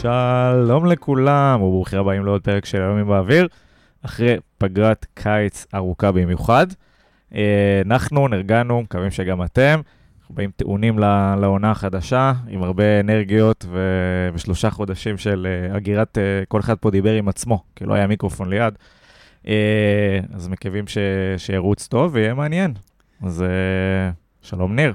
[0.00, 3.48] שלום לכולם, וברוכים הבאים לעוד פרק של ימים באוויר,
[4.02, 6.66] אחרי פגרת קיץ ארוכה במיוחד.
[7.34, 9.80] אה, אנחנו נרגענו, מקווים שגם אתם.
[10.20, 10.98] אנחנו באים טעונים
[11.40, 16.90] לעונה החדשה, עם הרבה אנרגיות ו- ושלושה חודשים של uh, הגירת, uh, כל אחד פה
[16.90, 18.74] דיבר עם עצמו, כי לא היה מיקרופון ליד.
[20.34, 20.98] אז מקווים ש-
[21.36, 22.74] שירוץ טוב ויהיה מעניין.
[23.22, 23.44] אז
[24.42, 24.94] שלום ניר.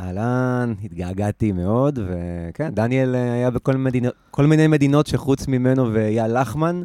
[0.00, 6.82] אהלן, התגעגעתי מאוד, וכן, דניאל היה בכל מדינות, כל מיני מדינות שחוץ ממנו ואייל לחמן,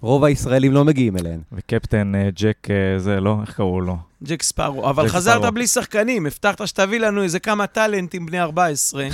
[0.00, 1.40] רוב הישראלים לא מגיעים אליהן.
[1.52, 2.68] וקפטן ג'ק,
[2.98, 3.96] זה לא, איך קראו לו?
[4.24, 5.52] ג'ק ספארו, אבל חזרת ספרו.
[5.52, 9.06] בלי שחקנים, הבטחת שתביא לנו איזה כמה טאלנטים בני 14.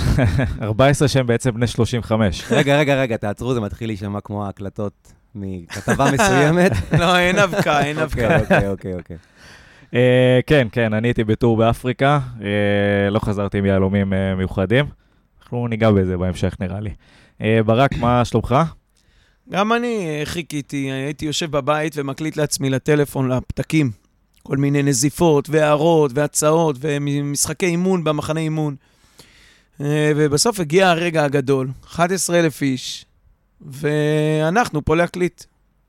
[0.61, 2.43] 14 שהם בעצם בני 35.
[2.51, 6.71] רגע, רגע, רגע, תעצרו, זה מתחיל להישמע כמו ההקלטות מכתבה מסוימת.
[6.99, 8.39] לא, אין אבקה, אין אבקה.
[8.39, 9.17] אוקיי, אוקיי, אוקיי.
[10.45, 12.43] כן, כן, אני הייתי בטור באפריקה, uh,
[13.11, 14.85] לא חזרתי עם יהלומים uh, מיוחדים.
[15.41, 16.89] אנחנו ניגע בזה בהמשך, נראה לי.
[17.39, 18.55] Uh, ברק, מה שלומך?
[19.49, 23.91] גם אני חיכיתי, הייתי יושב בבית ומקליט לעצמי לטלפון, לפתקים.
[24.43, 28.75] כל מיני נזיפות והערות והצעות ומשחקי אימון במחנה אימון.
[30.15, 33.05] ובסוף הגיע הרגע הגדול, 11,000 איש,
[33.61, 35.43] ואנחנו פה להקליט.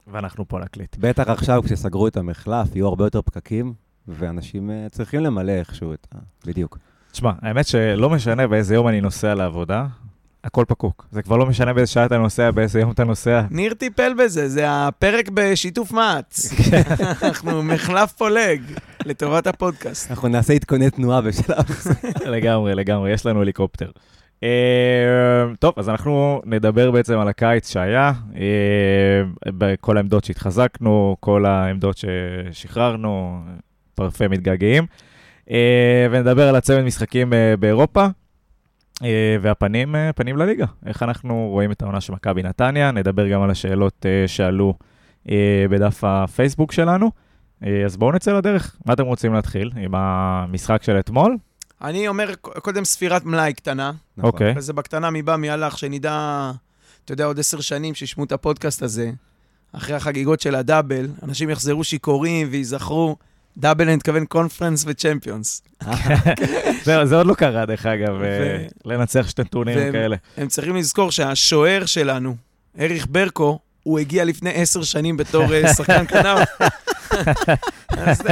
[0.07, 0.97] ואנחנו פה להקליט.
[0.99, 3.75] בטח עכשיו, כשסגרו את המחלף, יהיו הרבה יותר פקקים,
[4.09, 6.19] ואנשים אה, צריכים למלא איכשהו את ה...
[6.47, 6.79] בדיוק.
[7.13, 9.87] תשמע, האמת שלא משנה באיזה יום אני נוסע לעבודה,
[10.45, 11.07] הכל פקוק.
[11.11, 13.43] זה כבר לא משנה באיזה שעה אתה נוסע, באיזה יום אתה נוסע.
[13.51, 16.53] ניר טיפל בזה, זה הפרק בשיתוף מעץ.
[17.23, 18.63] אנחנו מחלף פולג
[19.05, 20.11] לטובת הפודקאסט.
[20.11, 21.95] אנחנו נעשה עדכוני תנועה בשלב הזה.
[22.37, 23.91] לגמרי, לגמרי, יש לנו הליקופטר.
[24.41, 28.37] Uh, טוב, אז אנחנו נדבר בעצם על הקיץ שהיה, uh,
[29.47, 33.41] בכל העמדות שהתחזקנו, כל העמדות ששחררנו,
[33.95, 34.87] פרפי מתגעגעים,
[35.47, 35.53] uh,
[36.11, 38.07] ונדבר על הצוות משחקים uh, באירופה.
[39.05, 43.43] אה, והפנים אה, פנים לליגה, איך אנחנו רואים את העונה של מכבי נתניה, נדבר גם
[43.43, 44.75] על השאלות אה, שעלו
[45.71, 47.11] בדף הפייסבוק שלנו.
[47.85, 48.77] אז בואו נצא לדרך.
[48.87, 49.71] מה אתם רוצים להתחיל?
[49.77, 51.37] עם המשחק של אתמול?
[51.83, 53.93] אני אומר, קודם ספירת מלאי קטנה.
[54.17, 54.31] נכון.
[54.31, 54.55] אוקיי.
[54.57, 56.51] וזה בקטנה מבא מי הלך, שנדע,
[57.05, 59.11] אתה יודע, עוד עשר שנים שישמעו את הפודקאסט הזה,
[59.73, 63.17] אחרי החגיגות של הדאבל, אנשים יחזרו שיכורים וייזכרו.
[63.57, 65.63] דאבל אני מתכוון קונפרנס וצ'מפיונס.
[66.85, 70.17] זה עוד לא קרה, דרך אגב, אה, לנצח שתי טורנירים כאלה.
[70.37, 72.37] הם צריכים לזכור שהשוער שלנו,
[72.81, 76.49] אריך ברקו, הוא הגיע לפני עשר שנים בתור אה, שחקן כנף.
[77.89, 78.23] אז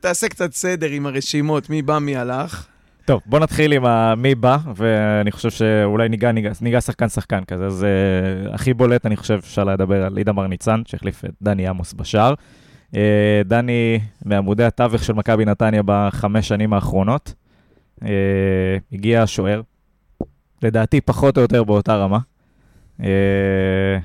[0.00, 2.66] תעשה קצת סדר עם הרשימות, מי בא, מי הלך.
[3.04, 3.84] טוב, בוא נתחיל עם
[4.22, 7.66] מי בא, ואני חושב שאולי ניגע, ניגע, ניגע שחקן-שחקן כזה.
[7.66, 7.86] אז
[8.50, 12.34] uh, הכי בולט, אני חושב, אפשר לדבר על אידמר ניצן, שהחליף את דני עמוס בשער.
[12.96, 17.34] אה, דני מעמודי התווך של מכבי נתניה בחמש שנים האחרונות.
[18.04, 19.60] אה, הגיע השוער,
[20.62, 22.18] לדעתי פחות או יותר באותה רמה.
[23.02, 23.98] אה,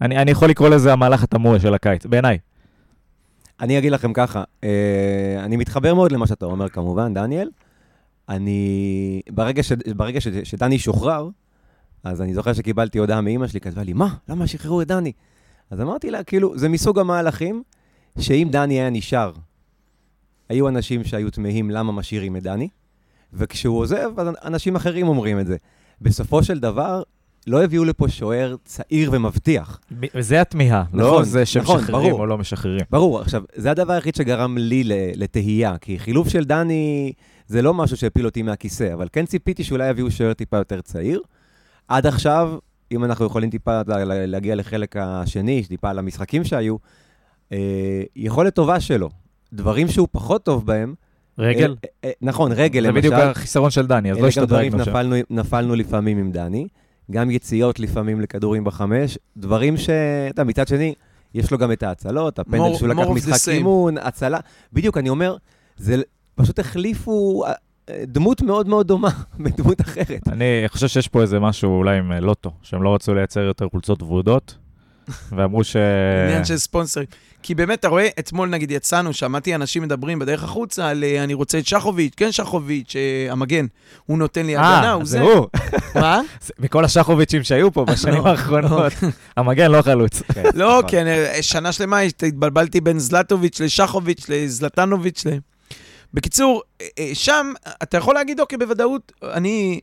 [0.00, 2.38] אני, אני יכול לקרוא לזה המהלך התמוה של הקיץ, בעיניי.
[3.60, 4.44] אני אגיד לכם ככה,
[5.38, 7.50] אני מתחבר מאוד למה שאתה אומר כמובן, דניאל.
[8.28, 11.28] אני, ברגע, ש, ברגע ש, שדני שוחרר,
[12.04, 14.14] אז אני זוכר שקיבלתי הודעה מאימא שלי, כתבה לי, מה?
[14.28, 15.12] למה שחררו את דני?
[15.70, 17.62] אז אמרתי לה, כאילו, זה מסוג המהלכים
[18.18, 19.32] שאם דני היה נשאר,
[20.48, 22.68] היו אנשים שהיו תמהים למה משאירים את דני,
[23.32, 25.56] וכשהוא עוזב, אז אנשים אחרים אומרים את זה.
[26.00, 27.02] בסופו של דבר,
[27.46, 29.80] לא הביאו לפה שוער צעיר ומבטיח.
[30.14, 32.84] וזה התמיהה, לא נכון, לא זה שמשחררים נכון, או לא משחררים.
[32.90, 34.82] ברור, עכשיו, זה הדבר היחיד שגרם לי
[35.14, 37.12] לתהייה, כי חילוף של דני
[37.46, 41.20] זה לא משהו שהפיל אותי מהכיסא, אבל כן ציפיתי שאולי יביאו שוער טיפה יותר צעיר.
[41.88, 42.58] עד עכשיו,
[42.92, 43.80] אם אנחנו יכולים טיפה
[44.26, 46.76] להגיע לחלק השני, טיפה על המשחקים שהיו,
[48.16, 49.10] יכולת טובה שלו,
[49.52, 50.94] דברים שהוא פחות טוב בהם,
[51.38, 51.74] רגל?
[51.84, 52.92] אה, אה, נכון, רגל למשל.
[52.92, 54.90] זה בדיוק החיסרון של דני, אז לא השתדרגנו שם.
[54.90, 56.66] נפלנו, נפלנו לפעמים עם דני,
[57.10, 59.90] גם יציאות לפעמים לכדורים בחמש, דברים ש...
[60.30, 60.94] אתה מצד שני,
[61.34, 64.38] יש לו גם את ההצלות, הפנדל שהוא לקח משחק אימון, הצלה.
[64.72, 65.36] בדיוק, אני אומר,
[65.76, 66.02] זה
[66.34, 67.44] פשוט החליפו
[67.90, 69.10] דמות מאוד מאוד דומה
[69.40, 70.28] בדמות אחרת.
[70.28, 74.02] אני חושב שיש פה איזה משהו אולי עם לוטו, שהם לא רצו לייצר יותר חולצות
[74.02, 74.58] ורודות,
[75.36, 75.76] ואמרו ש...
[76.26, 77.06] עניין של ספונסרים.
[77.42, 81.34] כי באמת, אתה רואה, אתמול נגיד יצאנו, שמעתי אנשים מדברים בדרך החוצה על אה, אני
[81.34, 83.66] רוצה את שחוביץ', כן שחוביץ', אה, המגן,
[84.06, 85.20] הוא נותן לי הגנה, הוא זה.
[85.20, 85.46] אה, זה הוא.
[85.94, 86.20] מה?
[86.60, 88.92] מכל השחוביצ'ים שהיו פה בשנים לא, האחרונות.
[89.36, 90.22] המגן לא חלוץ.
[90.34, 90.90] כן, לא, נכון.
[90.90, 91.06] כן,
[91.40, 95.24] שנה שלמה התבלבלתי בין זלטוביץ' לשחוביץ', לזלטנוביץ'.
[96.14, 96.62] בקיצור,
[97.14, 97.52] שם
[97.82, 99.80] אתה יכול להגיד, אוקיי, בוודאות, אני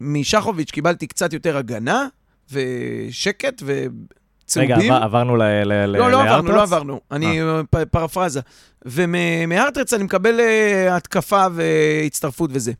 [0.00, 2.06] משחוביץ' קיבלתי קצת יותר הגנה,
[2.52, 4.76] ושקט, וצהובים.
[4.80, 5.98] רגע, עברנו לארטרץ?
[5.98, 7.00] לא, לא עברנו, לא עברנו.
[7.10, 7.84] אני אה.
[7.90, 8.40] פרפרזה.
[8.84, 12.72] ומהארטרץ אני מקבל אה, התקפה והצטרפות וזה.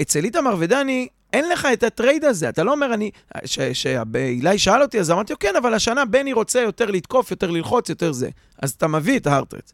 [0.00, 3.10] אצל איתמר ודני, אין לך את ה trade הזה, אתה לא אומר, אני...
[3.72, 7.88] שאילי שאל אותי, אז אמרתי לו, כן, אבל השנה בני רוצה יותר לתקוף, יותר ללחוץ,
[7.88, 8.28] יותר זה.
[8.62, 9.72] אז אתה מביא את ההארטרץ.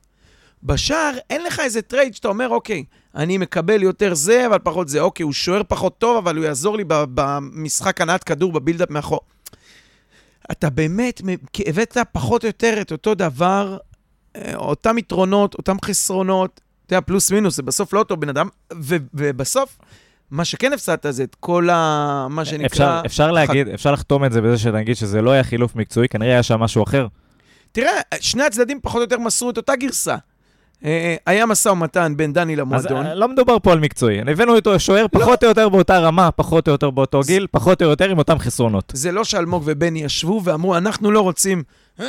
[0.63, 2.85] בשער אין לך איזה trade שאתה אומר, אוקיי,
[3.15, 5.01] אני מקבל יותר זה, אבל פחות זה.
[5.01, 9.21] אוקיי, הוא שוער פחות טוב, אבל הוא יעזור לי במשחק הנעת כדור, ב build-up מאחור.
[10.51, 11.21] אתה באמת
[11.67, 13.79] הבאת פחות או יותר את אותו דבר,
[14.37, 18.49] אה, אותם יתרונות, אותם חסרונות, אתה יודע, פלוס מינוס, זה בסוף לא אותו בן אדם,
[19.15, 19.79] ובסוף,
[20.31, 22.27] מה שכן הפסדת זה את כל ה...
[22.31, 22.67] מה שנקרא...
[22.67, 23.71] אפשר, אפשר להגיד, ח...
[23.75, 26.83] אפשר לחתום את זה בזה שנגיד שזה לא היה חילוף מקצועי, כנראה היה שם משהו
[26.83, 27.07] אחר.
[27.73, 30.17] תראה, שני הצדדים פחות או יותר מסרו את אותה גרסה.
[30.85, 33.07] אה, היה משא ומתן בין דני למועדון.
[33.07, 34.21] אז לא מדובר פה על מקצועי.
[34.21, 35.21] הבאנו אותו שוער לא.
[35.21, 38.39] פחות או יותר באותה רמה, פחות או יותר באותו גיל, פחות או יותר עם אותם
[38.39, 38.93] חסרונות.
[38.95, 41.63] זה לא שאלמוג ובני ישבו ואמרו, אנחנו לא רוצים...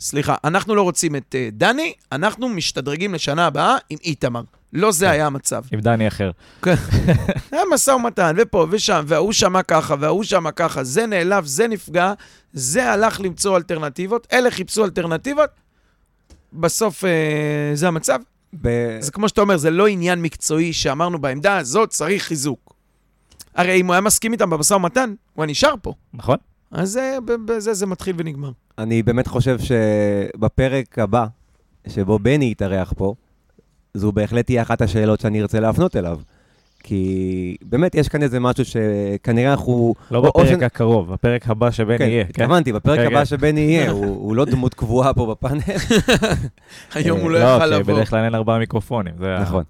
[0.00, 4.42] סליחה, אנחנו לא רוצים את דני, אנחנו משתדרגים לשנה הבאה עם איתמר.
[4.74, 5.12] לא זה כן.
[5.12, 5.62] היה המצב.
[5.72, 6.30] עם דני אחר.
[6.62, 6.74] כן.
[7.52, 12.12] היה משא ומתן, ופה ושם, וההוא שמע ככה, וההוא שמע ככה, זה נעלב, זה נפגע,
[12.52, 15.50] זה הלך למצוא אלטרנטיבות, אלה חיפשו אלטרנטיבות,
[16.54, 17.10] בסוף אה,
[17.74, 18.18] זה המצב.
[18.62, 18.68] ב...
[19.00, 22.74] זה כמו שאתה אומר, זה לא עניין מקצועי שאמרנו בעמדה הזאת צריך חיזוק.
[23.54, 25.94] הרי אם הוא היה מסכים איתם במשא ומתן, הוא היה נשאר פה.
[26.14, 26.36] נכון.
[26.70, 28.50] אז בזה זה מתחיל ונגמר.
[28.78, 31.26] אני באמת חושב שבפרק הבא,
[31.88, 33.14] שבו בני יתארח פה,
[33.94, 36.18] זו בהחלט תהיה אחת השאלות שאני ארצה להפנות אליו.
[36.86, 39.94] כי באמת יש כאן איזה משהו שכנראה אנחנו...
[40.10, 40.62] לא בפרק ש...
[40.62, 42.24] הקרוב, בפרק הבא שבני כן, יהיה.
[42.24, 43.24] כן, התכוונתי, בפרק הבא.
[43.24, 45.60] שבני יהיה, הוא, הוא לא דמות קבועה פה בפאנל.
[46.94, 47.78] היום הוא לא יוכל לבוא.
[47.78, 49.14] לא, כי בדרך כלל אין ארבעה מיקרופונים.
[49.40, 49.64] נכון.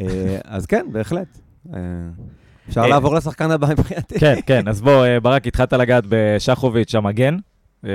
[0.00, 1.38] אה, אז כן, בהחלט.
[1.74, 1.78] אה,
[2.68, 4.20] אפשר לעבור לשחקן הבא מבחינתי.
[4.20, 7.36] כן, כן, אז בוא, אה, ברק, התחלת לגעת בשחוביץ' המגן.
[7.84, 7.90] אה,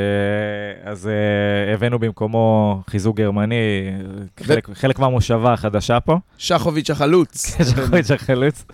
[0.83, 3.55] אז אה, הבאנו במקומו חיזוק גרמני,
[4.43, 6.17] חלק, חלק מהמושבה החדשה פה.
[6.37, 7.45] שחוביץ' החלוץ.
[7.69, 8.65] שחוביץ' החלוץ.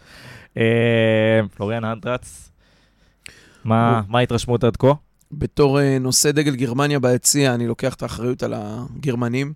[0.58, 2.52] אה, פלוריאן אנטרץ,
[3.66, 4.94] מה ההתרשמות עד כה?
[5.32, 9.54] בתור נושא דגל גרמניה ביציע, אני לוקח את האחריות על הגרמנים.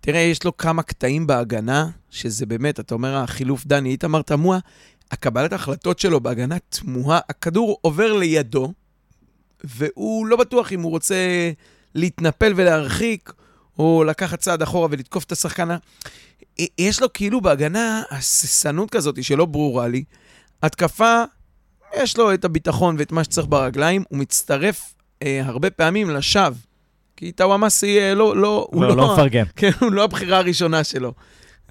[0.00, 4.58] תראה, יש לו כמה קטעים בהגנה, שזה באמת, אתה אומר, החילוף דני איתמר תמוה,
[5.10, 8.72] הקבלת ההחלטות שלו בהגנה תמוהה, הכדור עובר לידו,
[9.64, 11.16] והוא לא בטוח אם הוא רוצה
[11.94, 13.32] להתנפל ולהרחיק,
[13.78, 15.68] או לקחת צעד אחורה ולתקוף את השחקן.
[16.78, 20.04] יש לו כאילו בהגנה הססנות כזאת שלא ברורה לי.
[20.62, 21.22] התקפה,
[21.96, 26.56] יש לו את הביטחון ואת מה שצריך ברגליים, הוא מצטרף אה, הרבה פעמים לשווא.
[27.16, 29.44] כי טאוואמאסי אה, לא, לא, הוא לא, לא מפרגן.
[29.56, 31.12] כן, הוא לא הבחירה הראשונה שלו.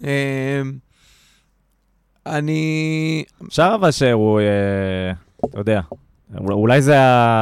[0.04, 0.62] אה,
[2.26, 3.24] אני...
[3.48, 5.12] אפשר אבל שהוא, אה,
[5.46, 5.82] אתה יודע,
[6.40, 6.96] אולי זה,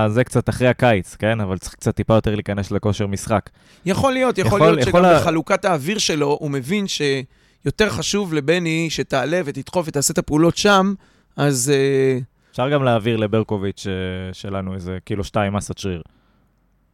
[0.08, 1.40] זה קצת אחרי הקיץ, כן?
[1.42, 3.50] אבל צריך קצת טיפה יותר להיכנס לכושר משחק.
[3.86, 5.20] יכול להיות, יכול, יכול להיות יכול שגם ה...
[5.20, 10.94] בחלוקת האוויר שלו, הוא מבין שיותר חשוב לבני שתעלה ותדחוף ותעשה את הפעולות שם,
[11.38, 11.72] אז...
[11.76, 12.20] אה,
[12.52, 16.02] אפשר גם להעביר לברקוביץ' אה, שלנו איזה קילו שתיים מסת שריר.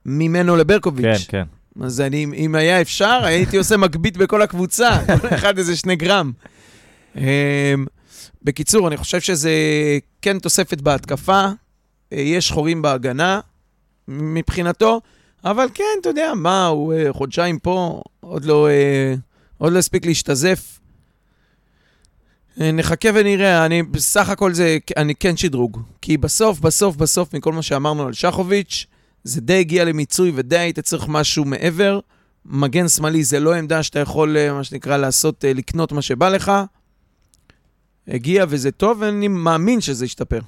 [0.06, 1.26] ממנו לברקוביץ'.
[1.28, 1.46] כן,
[1.80, 1.84] כן.
[1.86, 4.90] אז אני, אם היה אפשר, הייתי עושה מגבית בכל הקבוצה,
[5.22, 6.32] כל אחד איזה שני גרם.
[7.16, 7.24] אמ,
[8.44, 9.52] בקיצור, אני חושב שזה
[10.22, 11.52] כן תוספת בהתקפה, אה,
[12.12, 13.40] יש חורים בהגנה
[14.08, 15.02] מבחינתו,
[15.46, 19.14] אבל כן, אתה יודע, מה, הוא אה, חודשיים פה, עוד לא, אה,
[19.58, 20.80] עוד לא הספיק להשתזף.
[22.58, 25.82] נחכה ונראה, אני בסך הכל זה, אני כן שדרוג.
[26.02, 28.86] כי בסוף, בסוף, בסוף, מכל מה שאמרנו על שחוביץ',
[29.24, 32.00] זה די הגיע למיצוי ודי היית צריך משהו מעבר.
[32.46, 36.52] מגן שמאלי זה לא עמדה שאתה יכול, מה שנקרא, לעשות, לקנות מה שבא לך.
[38.08, 40.40] הגיע וזה טוב, ואני מאמין שזה ישתפר.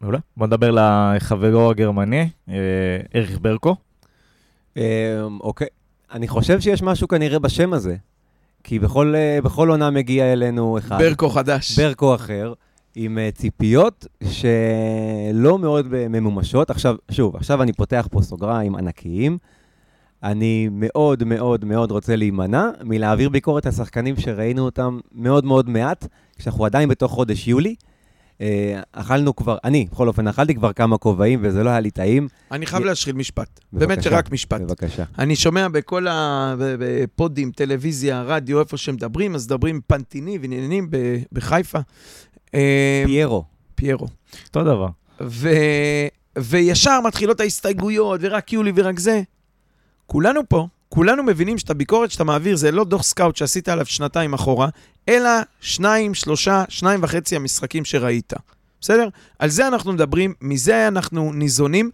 [0.00, 0.18] מעולה.
[0.36, 2.28] בוא נדבר לחברו הגרמני,
[3.14, 3.76] אריך אה, ברקו.
[4.76, 4.82] אמ,
[5.40, 5.66] אוקיי.
[6.12, 7.96] אני חושב שיש משהו כנראה בשם הזה.
[8.64, 10.98] כי בכל, אה, בכל עונה מגיע אלינו אחד.
[10.98, 11.78] ברקו חדש.
[11.78, 12.52] ברקו אחר,
[12.94, 16.70] עם אה, ציפיות שלא מאוד ממומשות.
[16.70, 19.38] עכשיו, שוב, עכשיו אני פותח פה סוגריים ענקיים.
[20.22, 26.06] אני מאוד מאוד מאוד רוצה להימנע מלהעביר ביקורת על שחקנים שראינו אותם מאוד מאוד מעט,
[26.38, 27.74] כשאנחנו עדיין בתוך חודש יולי.
[28.40, 32.28] אה, אכלנו כבר, אני, בכל אופן, אכלתי כבר כמה כובעים וזה לא היה לי טעים.
[32.50, 33.60] אני חייב להשחיל משפט.
[33.72, 34.60] באמת שרק משפט.
[34.60, 35.04] בבקשה.
[35.18, 40.88] אני שומע בכל הפודים, טלוויזיה, רדיו, איפה שמדברים, אז מדברים פנטיני ועניינים
[41.32, 41.78] בחיפה.
[42.54, 43.44] אה, פיירו.
[43.74, 44.06] פיירו.
[44.48, 44.88] אותו דבר.
[46.38, 49.22] וישר מתחילות ההסתייגויות, ורק יולי ורק זה.
[50.06, 54.34] כולנו פה, כולנו מבינים שאת הביקורת שאתה מעביר זה לא דוח scout שעשית עליו שנתיים
[54.34, 54.68] אחורה,
[55.08, 55.30] אלא
[55.60, 58.32] שניים, שלושה, שניים וחצי המשחקים שראית.
[58.80, 59.08] בסדר?
[59.38, 61.90] על זה אנחנו מדברים, מזה אנחנו ניזונים,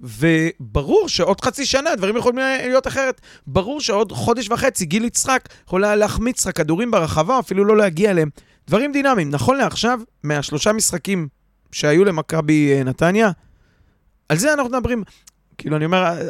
[0.00, 3.20] וברור שעוד חצי שנה דברים יכולים להיות אחרת.
[3.46, 8.30] ברור שעוד חודש וחצי גיל יצחק יכולה להחמיץ לך כדורים ברחבה, אפילו לא להגיע אליהם.
[8.68, 9.30] דברים דינמיים.
[9.30, 11.28] נכון לעכשיו, מהשלושה משחקים
[11.72, 13.30] שהיו למכבי אה, נתניה,
[14.28, 15.02] על זה אנחנו מדברים.
[15.58, 16.28] כאילו, אני אומר,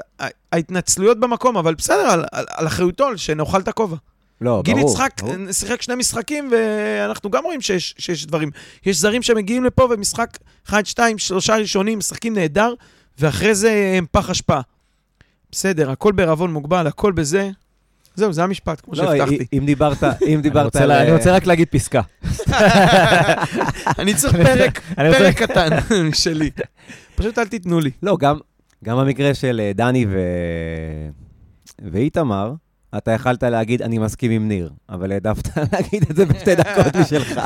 [0.53, 3.97] ההתנצלויות במקום, אבל בסדר, על, על, על אחריותו, שנאכל את הכובע.
[4.41, 4.91] לא, גיל ברור.
[4.91, 5.35] יצחק ברור.
[5.49, 8.51] אה, שיחק שני משחקים, ואנחנו גם רואים שיש, שיש דברים.
[8.87, 12.75] יש זרים שמגיעים לפה, ומשחק 1, 2, שלושה ראשונים, משחקים נהדר,
[13.19, 14.59] ואחרי זה הם פח אשפה.
[15.53, 17.51] בסדר, הכל בערבון מוגבל, הכל בזה.
[18.15, 19.47] זהו, זה המשפט, כמו לא, שהבטחתי.
[19.59, 20.89] אם דיברת, אם דיברת על...
[20.89, 22.01] לה- אני רוצה רק להגיד פסקה.
[23.99, 24.81] אני צריך פרק,
[25.19, 25.69] פרק קטן
[26.13, 26.51] שלי.
[27.15, 27.91] פשוט אל תיתנו לי.
[28.03, 28.37] לא, גם,
[28.85, 30.19] גם במקרה של אה, דני ו...
[31.93, 32.53] ואיתמר,
[32.97, 37.41] אתה יכלת להגיד, אני מסכים עם ניר, אבל העדפת להגיד את זה בשתי דקות משלך.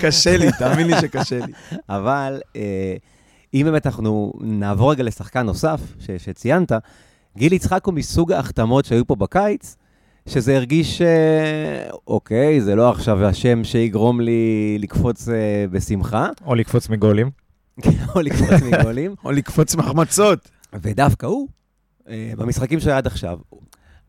[0.00, 1.52] קשה לי, תאמין לי שקשה לי.
[1.88, 2.96] אבל אה,
[3.54, 6.72] אם באמת אנחנו נעבור רגע לשחקן נוסף ש, שציינת,
[7.36, 9.76] גיל יצחק הוא מסוג ההחתמות שהיו פה בקיץ,
[10.28, 16.88] שזה הרגיש, אה, אוקיי, זה לא עכשיו השם שיגרום לי לקפוץ אה, בשמחה, או לקפוץ
[16.88, 17.30] מגולים.
[18.14, 20.48] או לקפוץ מגולים, או לקפוץ מחמצות.
[20.72, 21.48] ודווקא הוא,
[22.08, 23.38] אה, במשחקים שהיה עד עכשיו,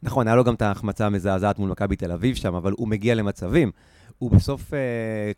[0.04, 3.16] נכון, היה לו גם את ההחמצה המזעזעת מול מכבי תל אביב שם, אבל הוא מגיע
[3.16, 3.72] למצבים.
[4.18, 4.80] הוא בסוף, אה,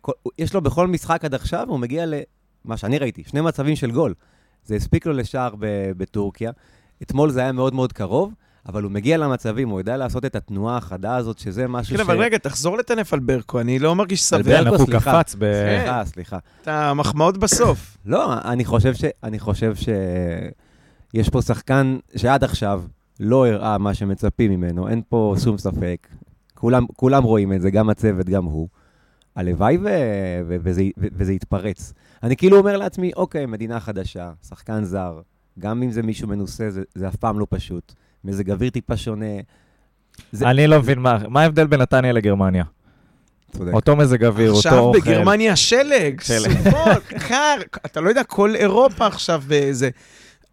[0.00, 3.90] כל, יש לו בכל משחק עד עכשיו, הוא מגיע למה שאני ראיתי, שני מצבים של
[3.90, 4.14] גול.
[4.64, 6.50] זה הספיק לו לשער ב- בטורקיה.
[7.02, 8.34] אתמול זה היה מאוד מאוד קרוב,
[8.68, 12.18] אבל הוא מגיע למצבים, הוא יודע לעשות את התנועה החדה הזאת, שזה משהו כן, אבל
[12.18, 14.62] רגע, תחזור לטנף על ברקו, אני לא מרגיש על שבע.
[14.62, 15.22] ברקו, כן, סליחה.
[15.22, 15.44] קפץ ב...
[15.54, 16.38] סליחה, סליחה.
[16.62, 17.98] את המחמאות בסוף.
[18.06, 19.04] לא, אני חושב ש...
[19.22, 19.88] אני חושב ש...
[21.14, 22.82] יש פה שחקן שעד עכשיו
[23.20, 26.06] לא הראה מה שמצפים ממנו, אין פה שום ספק.
[26.54, 28.68] כולם, כולם רואים את זה, גם הצוות, גם הוא.
[29.36, 29.88] הלוואי ו...
[30.48, 30.56] ו...
[30.62, 30.82] וזה...
[30.98, 31.06] ו...
[31.12, 31.92] וזה יתפרץ.
[32.22, 35.20] אני כאילו אומר לעצמי, אוקיי, מדינה חדשה, שחקן זר,
[35.58, 37.92] גם אם זה מישהו מנוסה, זה, זה אף פעם לא פשוט.
[38.24, 39.26] מזג אוויר טיפה שונה.
[40.32, 42.64] זה- אני לא מבין מה מה ההבדל בין נתניה לגרמניה.
[43.52, 43.72] צודק.
[43.74, 45.00] אותו מזג אוויר, אותו עכשיו אוכל.
[45.00, 46.50] בגרמניה שלג, שלג.
[46.64, 47.56] סופות, קר,
[47.86, 49.90] אתה לא יודע, כל אירופה עכשיו זה...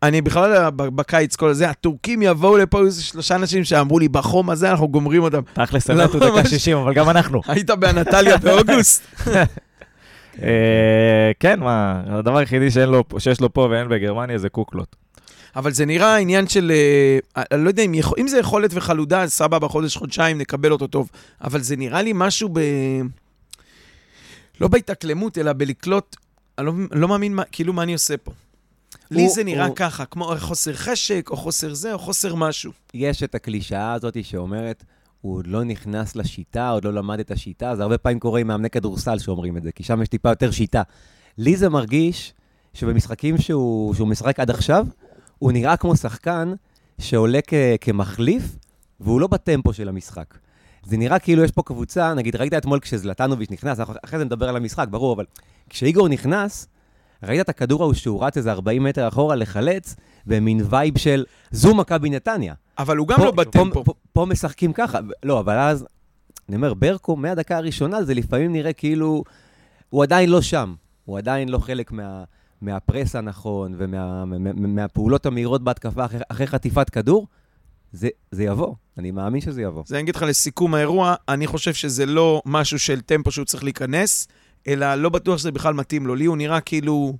[0.08, 4.72] אני בכלל, בקיץ, כל זה, הטורקים יבואו לפה, היו שלושה אנשים שאמרו לי, בחום הזה
[4.72, 5.42] אנחנו גומרים אותם.
[5.54, 6.50] תכלס, מתו דקה ממש.
[6.50, 7.42] 60, אבל גם אנחנו.
[7.48, 9.04] היית באנטליה באוגוסט?
[10.44, 14.96] אה, כן, מה, הדבר היחידי שיש לו פה ואין בגרמניה זה קוקלות.
[15.56, 16.72] אבל זה נראה עניין של,
[17.38, 20.72] אה, אני לא יודע, אם, יכול, אם זה יכולת וחלודה, אז סבבה, חודש, חודשיים, נקבל
[20.72, 21.10] אותו טוב.
[21.44, 22.60] אבל זה נראה לי משהו ב...
[24.62, 26.16] לא בהתאקלמות, אלא בלקלוט,
[26.58, 28.32] אני לא, לא מאמין, מה, כאילו, מה אני עושה פה.
[29.12, 32.72] לי הוא- זה נראה הוא- ככה, כמו חוסר חשק, או חוסר זה, או חוסר משהו.
[32.94, 34.84] יש את הקלישאה הזאת שאומרת,
[35.22, 38.48] הוא עוד לא נכנס לשיטה, עוד לא למד את השיטה, זה הרבה פעמים קורה עם
[38.48, 40.82] מאמני כדורסל שאומרים את זה, כי שם יש טיפה יותר שיטה.
[41.38, 42.34] לי זה מרגיש
[42.74, 44.86] שבמשחקים שהוא, שהוא משחק עד עכשיו,
[45.40, 46.54] הוא נראה כמו שחקן
[47.02, 48.44] שעולה כ, כמחליף,
[49.00, 50.38] והוא לא בטמפו של המשחק.
[50.86, 54.56] זה נראה כאילו יש פה קבוצה, נגיד, ראית אתמול כשזלטנוביץ' נכנס, אחרי זה נדבר על
[54.56, 55.26] המשחק, ברור, אבל
[55.70, 56.68] כשאיגור נכנס,
[57.24, 59.96] ראית את הכדור ההוא שהוא רץ איזה 40 מטר אחורה לחלץ,
[60.26, 62.54] במין vibe של זו מכבי נתניה.
[62.78, 63.74] אבל הוא גם פה- לא בטמפו.
[63.74, 65.00] פה, פה, פה משחקים ככה.
[65.24, 65.86] לא, אבל אז,
[66.50, 69.24] אני אומר, ברקו, מהדקה הראשונה, זה לפעמים נראה כאילו...
[69.90, 70.74] הוא עדיין לא שם.
[71.06, 72.24] הוא עדיין לא חלק מה,
[72.62, 77.28] מה press הנכון ומהפעולות מה, מה, המהירות בהתקפה אחרי, אחרי חטיפת כדור.
[77.92, 79.84] זה, זה יבוא, אני מאמין שזה יבוא.
[79.86, 83.64] זה אני אגיד לך לסיכום האירוע, אני חושב שזה לא משהו של טמפו שהוא צריך
[83.64, 84.28] להיכנס,
[84.68, 86.16] אלא לא בטוח שזה בכלל מתאים לו.
[86.16, 87.14] לי הוא נראה כאילו,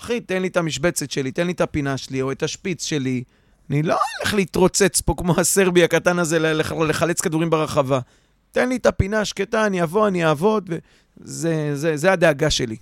[0.00, 3.22] אחי, תן לי את המשבצת שלי, תן לי את הפינה שלי, או את השפיץ שלי.
[3.70, 7.98] אני לא הולך להתרוצץ פה כמו הסרבי הקטן הזה, לח- לחלץ כדורים ברחבה.
[8.52, 10.70] תן לי את הפינה השקטה, אני אבוא, אני אעבוד,
[11.20, 12.76] וזה זה, זה הדאגה שלי.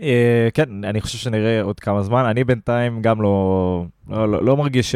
[0.00, 2.24] אה, כן, אני חושב שנראה עוד כמה זמן.
[2.24, 4.94] אני בינתיים גם לא, לא, לא, לא מרגיש ש,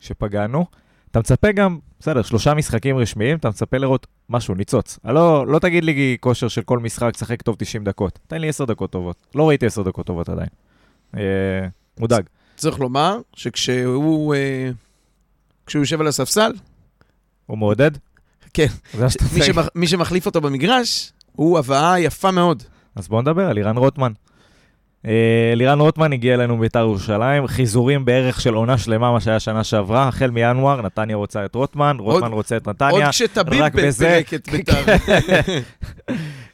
[0.00, 0.66] שפגענו.
[1.14, 4.98] אתה מצפה גם, בסדר, שלושה משחקים רשמיים, אתה מצפה לראות משהו, ניצוץ.
[5.04, 8.18] לא, לא תגיד לי כושר של כל משחק, שחק טוב 90 דקות.
[8.26, 9.16] תן לי 10 דקות טובות.
[9.34, 10.48] לא ראיתי 10 דקות טובות עדיין.
[11.16, 11.20] אה,
[11.98, 12.24] מודאג.
[12.56, 14.70] צריך לומר שכשהוא אה,
[15.66, 16.52] כשהוא יושב על הספסל,
[17.46, 17.90] הוא מעודד?
[18.54, 18.66] כן.
[19.34, 19.42] מי.
[19.42, 22.62] שמח, מי שמחליף אותו במגרש, הוא הבאה יפה מאוד.
[22.94, 24.12] אז בואו נדבר על לירן רוטמן.
[25.06, 25.12] אה,
[25.56, 30.08] לירן רוטמן הגיע אלינו מביתר ירושלים, חיזורים בערך של עונה שלמה, מה שהיה שנה שעברה,
[30.08, 33.08] החל מינואר, נתניה רוצה את רוטמן, רוטמן רוצה את עוד נתניה.
[33.60, 34.74] רק בזה- פירק את בית"ר.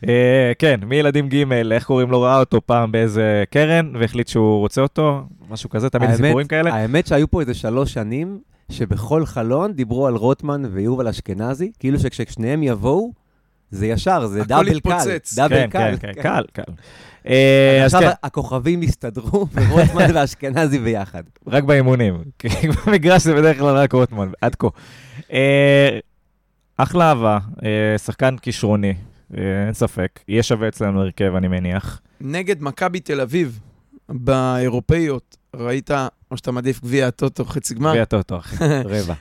[0.08, 1.42] אה, כן, מילדים ג',
[1.72, 6.10] איך קוראים לו, ראה אותו פעם באיזה קרן, והחליט שהוא רוצה אותו, משהו כזה, תמיד
[6.10, 6.74] האמת- סיפורים כאלה.
[6.74, 8.38] האמת שהיו פה איזה שלוש שנים,
[8.72, 13.10] שבכל חלון דיברו על רוטמן ויובל אשכנזי, כאילו שכששניהם יבואו,
[13.70, 14.76] זה ישר, זה הכל דאבל קל.
[14.76, 15.34] יתפוצץ.
[15.34, 15.96] דאבל כן, קל.
[16.00, 16.72] כן, כן, קל, קל.
[17.26, 21.22] אה, אז עכשיו כן, הכוכבים הסתדרו, ורוטמן ואשכנזי ביחד.
[21.46, 22.22] רק באימונים.
[22.38, 22.48] כי
[22.86, 24.68] במגרש זה בדרך כלל רק רוטמן, עד כה.
[25.32, 25.98] אה,
[26.76, 28.94] אחלה אהבה, אה, שחקן כישרוני,
[29.36, 30.20] אה, אין ספק.
[30.28, 32.00] יהיה שווה אצלנו הרכב, אני מניח.
[32.20, 33.60] נגד מכבי תל אביב
[34.08, 35.90] באירופאיות, ראית,
[36.30, 37.90] או שאתה מעדיף גביע הטוטו חצי גמר?
[37.90, 38.64] גביע טוטו, אחי.
[38.84, 39.14] רבע.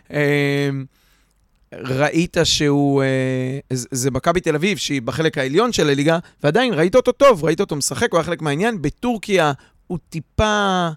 [1.73, 7.11] ראית שהוא, אה, זה מכבי תל אביב, שהיא בחלק העליון של הליגה, ועדיין ראית אותו
[7.11, 8.81] טוב, ראית אותו משחק, הוא היה חלק מהעניין.
[8.81, 9.51] בטורקיה
[9.88, 10.89] הוא טיפה,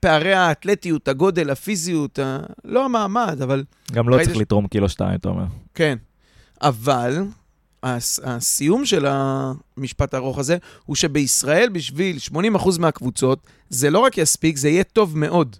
[0.00, 2.38] פערי האתלטיות, הגודל, הפיזיות, ה...
[2.64, 5.44] לא המעמד, אבל גם לא צריך ש- לתרום קילו שתיים, אתה אומר.
[5.74, 5.96] כן.
[6.62, 7.22] אבל
[7.82, 12.34] הס- הסיום של המשפט הארוך הזה, הוא שבישראל, בשביל 80%
[12.78, 13.38] מהקבוצות,
[13.70, 15.56] זה לא רק יספיק, זה יהיה טוב מאוד.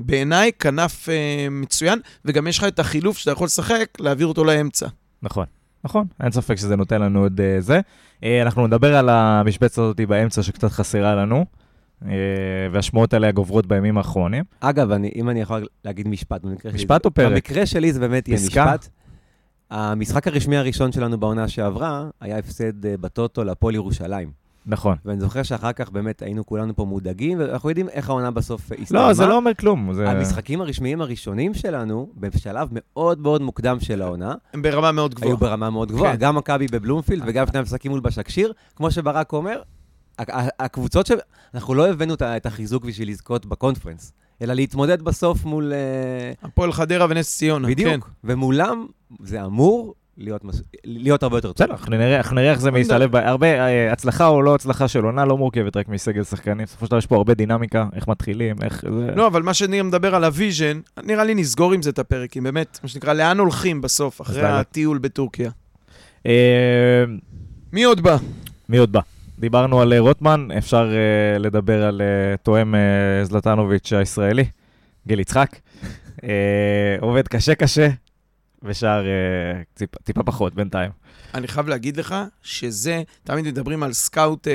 [0.00, 4.86] בעיניי, כנף אה, מצוין, וגם יש לך את החילוף שאתה יכול לשחק, להעביר אותו לאמצע.
[5.22, 5.44] נכון,
[5.84, 7.80] נכון, אין ספק שזה נותן לנו עוד אה, זה.
[8.24, 11.44] אה, אנחנו נדבר על המשבצת הזאת באמצע שקצת חסרה לנו,
[12.04, 12.10] אה,
[12.72, 14.44] והשמועות עליה גוברות בימים האחרונים.
[14.60, 16.82] אגב, אני, אם אני יכול להגיד משפט, במקרה שלי...
[16.82, 17.32] משפט או פרק?
[17.32, 18.40] במקרה שלי זה באמת יהיה?
[18.46, 18.88] משפט.
[19.70, 24.28] המשחק הרשמי הראשון שלנו בעונה שעברה היה הפסד אה, בטוטו להפועל ירושלים.
[24.66, 24.96] נכון.
[25.04, 29.06] ואני זוכר שאחר כך באמת היינו כולנו פה מודאגים, ואנחנו יודעים איך העונה בסוף הסתיימה.
[29.06, 29.92] לא, זה לא אומר כלום.
[29.92, 30.10] זה...
[30.10, 35.30] המשחקים הרשמיים הראשונים שלנו, בשלב מאוד מאוד מוקדם של העונה, הם ברמה מאוד גבוהה.
[35.30, 36.12] היו ברמה מאוד גבוהה.
[36.12, 36.18] כן.
[36.18, 38.52] גם מכבי בבלומפילד וגם שני המשחקים מול בשקשיר.
[38.76, 39.62] כמו שברק אומר,
[40.58, 41.12] הקבוצות ש...
[41.54, 44.12] אנחנו לא הבאנו את החיזוק בשביל לזכות בקונפרנס,
[44.42, 45.72] אלא להתמודד בסוף מול...
[45.72, 47.68] אה, הפועל חדרה ונס ציונה.
[47.68, 47.74] כן.
[47.74, 48.10] בדיוק.
[48.24, 48.86] ומולם
[49.22, 51.54] זה אמור להיות מס- להיות הרבה יותר טוב.
[51.54, 52.94] בסדר, אנחנו נראה, אנחנו נראה איך זה בוא נדבר.
[52.94, 53.10] משתלב.
[53.12, 56.64] ב- הרבה, אה, הצלחה או לא הצלחה של עונה לא מורכבת רק מסגל שחקנים.
[56.66, 58.84] בסופו של דבר יש פה הרבה דינמיקה, איך מתחילים, איך...
[58.98, 59.10] זה...
[59.16, 62.36] לא, אבל מה שניר מדבר על ה vision, נראה לי נסגור עם זה את הפרק,
[62.36, 64.42] אם באמת, מה שנקרא, לאן הולכים בסוף, אחרי.
[64.42, 65.50] הטיול בטורקיה.
[66.26, 67.04] אה,
[67.72, 68.16] מי עוד בא?
[68.68, 69.00] מי עוד בא?
[69.38, 70.90] דיברנו על אה, רוטמן, אפשר
[71.38, 72.02] לדבר על
[72.42, 72.74] תואם
[73.22, 74.44] זלטנוביץ' הישראלי,
[75.06, 75.56] גיל יצחק.
[77.00, 77.88] עובד קשה קשה,
[78.62, 79.12] ושאר אה,
[79.74, 80.90] טיפ, טיפה פחות בינתיים.
[81.34, 84.52] אני חייב להגיד לך שזה, תמיד מדברים על סקאוט, אה,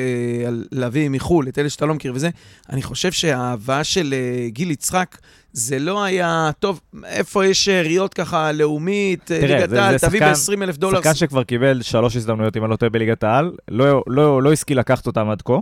[0.47, 2.29] על להביא מחו"ל, את אלה שאתה לא מכיר וזה,
[2.69, 5.17] אני חושב שההבאה של אה, גיל יצחק,
[5.53, 10.77] זה לא היה, טוב, איפה יש שאריות ככה לאומית, ליגת העל, תביא שחקן- ב-20 אלף
[10.77, 10.97] דולר.
[10.97, 14.79] שחקן שכבר קיבל שלוש הזדמנויות, אם אני לא טועה, בליגת העל, לא, לא, לא השכיל
[14.79, 15.53] לקחת אותם עד כה.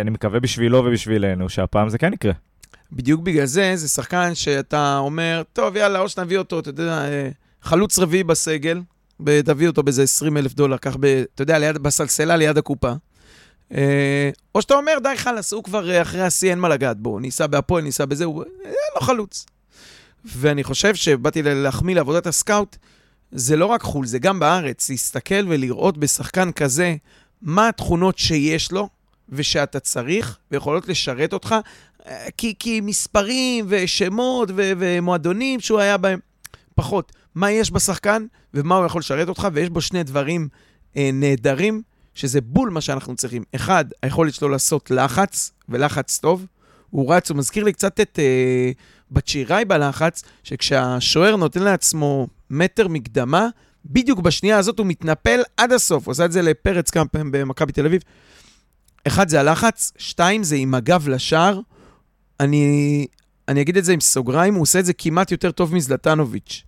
[0.00, 2.32] אני מקווה בשבילו ובשבילנו שהפעם זה כן יקרה.
[2.92, 7.28] בדיוק בגלל זה, זה שחקן שאתה אומר, טוב, יאללה, או שנביא אותו, אתה יודע, אה,
[7.62, 8.80] חלוץ רביעי בסגל,
[9.20, 12.92] ב- תביא אותו באיזה 20 אלף דולר, קח, ב, אתה יודע, ליד, בסלסלה ליד הקופה.
[13.74, 17.18] אה, או שאתה אומר, די חלאס, הוא כבר אה, אחרי השיא, אין מה לגעת בו,
[17.18, 19.46] ניסה בהפועל, ניסה בזה, הוא אה, לא חלוץ.
[20.24, 22.76] ואני חושב שבאתי להחמיא לעבודת הסקאוט,
[23.32, 26.96] זה לא רק חו"ל, זה גם בארץ, להסתכל ולראות בשחקן כזה
[27.42, 28.88] מה התכונות שיש לו
[29.28, 31.54] ושאתה צריך ויכולות לשרת אותך,
[32.36, 36.18] כי, כי מספרים ושמות ו- ומועדונים שהוא היה בהם,
[36.74, 37.12] פחות.
[37.34, 40.48] מה יש בשחקן ומה הוא יכול לשרת אותך, ויש בו שני דברים
[40.96, 41.82] אה, נהדרים,
[42.14, 43.44] שזה בול מה שאנחנו צריכים.
[43.54, 46.46] אחד, היכולת שלו לעשות לחץ, ולחץ טוב.
[46.90, 48.70] הוא רץ, הוא מזכיר לי קצת את אה,
[49.10, 53.48] בצ'יראי בלחץ, שכשהשוער נותן לעצמו מטר מקדמה,
[53.84, 56.06] בדיוק בשנייה הזאת הוא מתנפל עד הסוף.
[56.06, 58.02] הוא עשה את זה לפרץ כמה פעמים במכבי תל אביב.
[59.06, 61.60] אחד זה הלחץ, שתיים זה עם הגב לשער.
[62.40, 63.06] אני,
[63.48, 66.64] אני אגיד את זה עם סוגריים, הוא עושה את זה כמעט יותר טוב מזלטנוביץ'.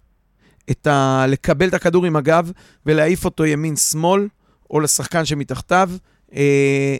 [0.71, 1.25] את ה...
[1.29, 2.53] לקבל את הכדור עם הגב
[2.87, 4.29] ולהעיף אותו ימין-שמאל,
[4.71, 5.91] או לשחקן שמתחתיו,
[6.35, 6.97] אה,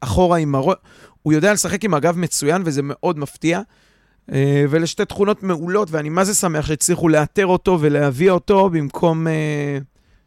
[0.00, 0.76] אחורה עם הראש.
[1.22, 3.60] הוא יודע לשחק עם הגב מצוין, וזה מאוד מפתיע.
[4.32, 9.26] אה, ואלה שתי תכונות מעולות, ואני מה זה שמח שהצליחו לאתר אותו ולהביא אותו במקום,
[9.26, 9.78] אה,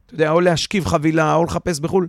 [0.05, 2.07] אתה יודע, או להשכיב חבילה, או לחפש בחו"ל.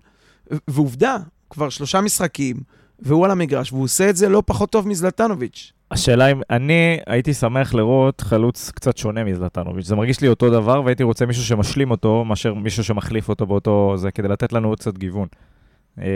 [0.68, 1.16] ועובדה,
[1.50, 2.56] כבר שלושה משחקים,
[2.98, 5.72] והוא על המגרש, והוא עושה את זה לא פחות טוב מזלטנוביץ'.
[5.90, 9.86] השאלה אם אני הייתי שמח לראות חלוץ קצת שונה מזלטנוביץ'.
[9.86, 13.94] זה מרגיש לי אותו דבר, והייתי רוצה מישהו שמשלים אותו, מאשר מישהו שמחליף אותו באותו
[13.96, 15.28] זה, כדי לתת לנו עוד קצת גיוון.
[16.00, 16.06] אה,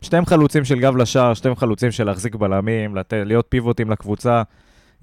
[0.00, 3.12] שתיהם חלוצים של גב לשער, שתיהם חלוצים של להחזיק בלמים, לת...
[3.16, 4.42] להיות פיבוטים לקבוצה,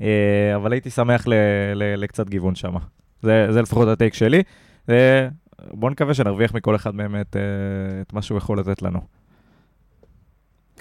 [0.01, 1.33] אה, אבל הייתי שמח ל...
[1.75, 1.95] ל...
[1.95, 2.73] לקצת גיוון שם.
[3.21, 4.43] זה, זה לפחות הטייק שלי.
[4.87, 8.99] ובואו נקווה שנרוויח מכל אחד מהם את, אה, את מה שהוא יכול לתת לנו.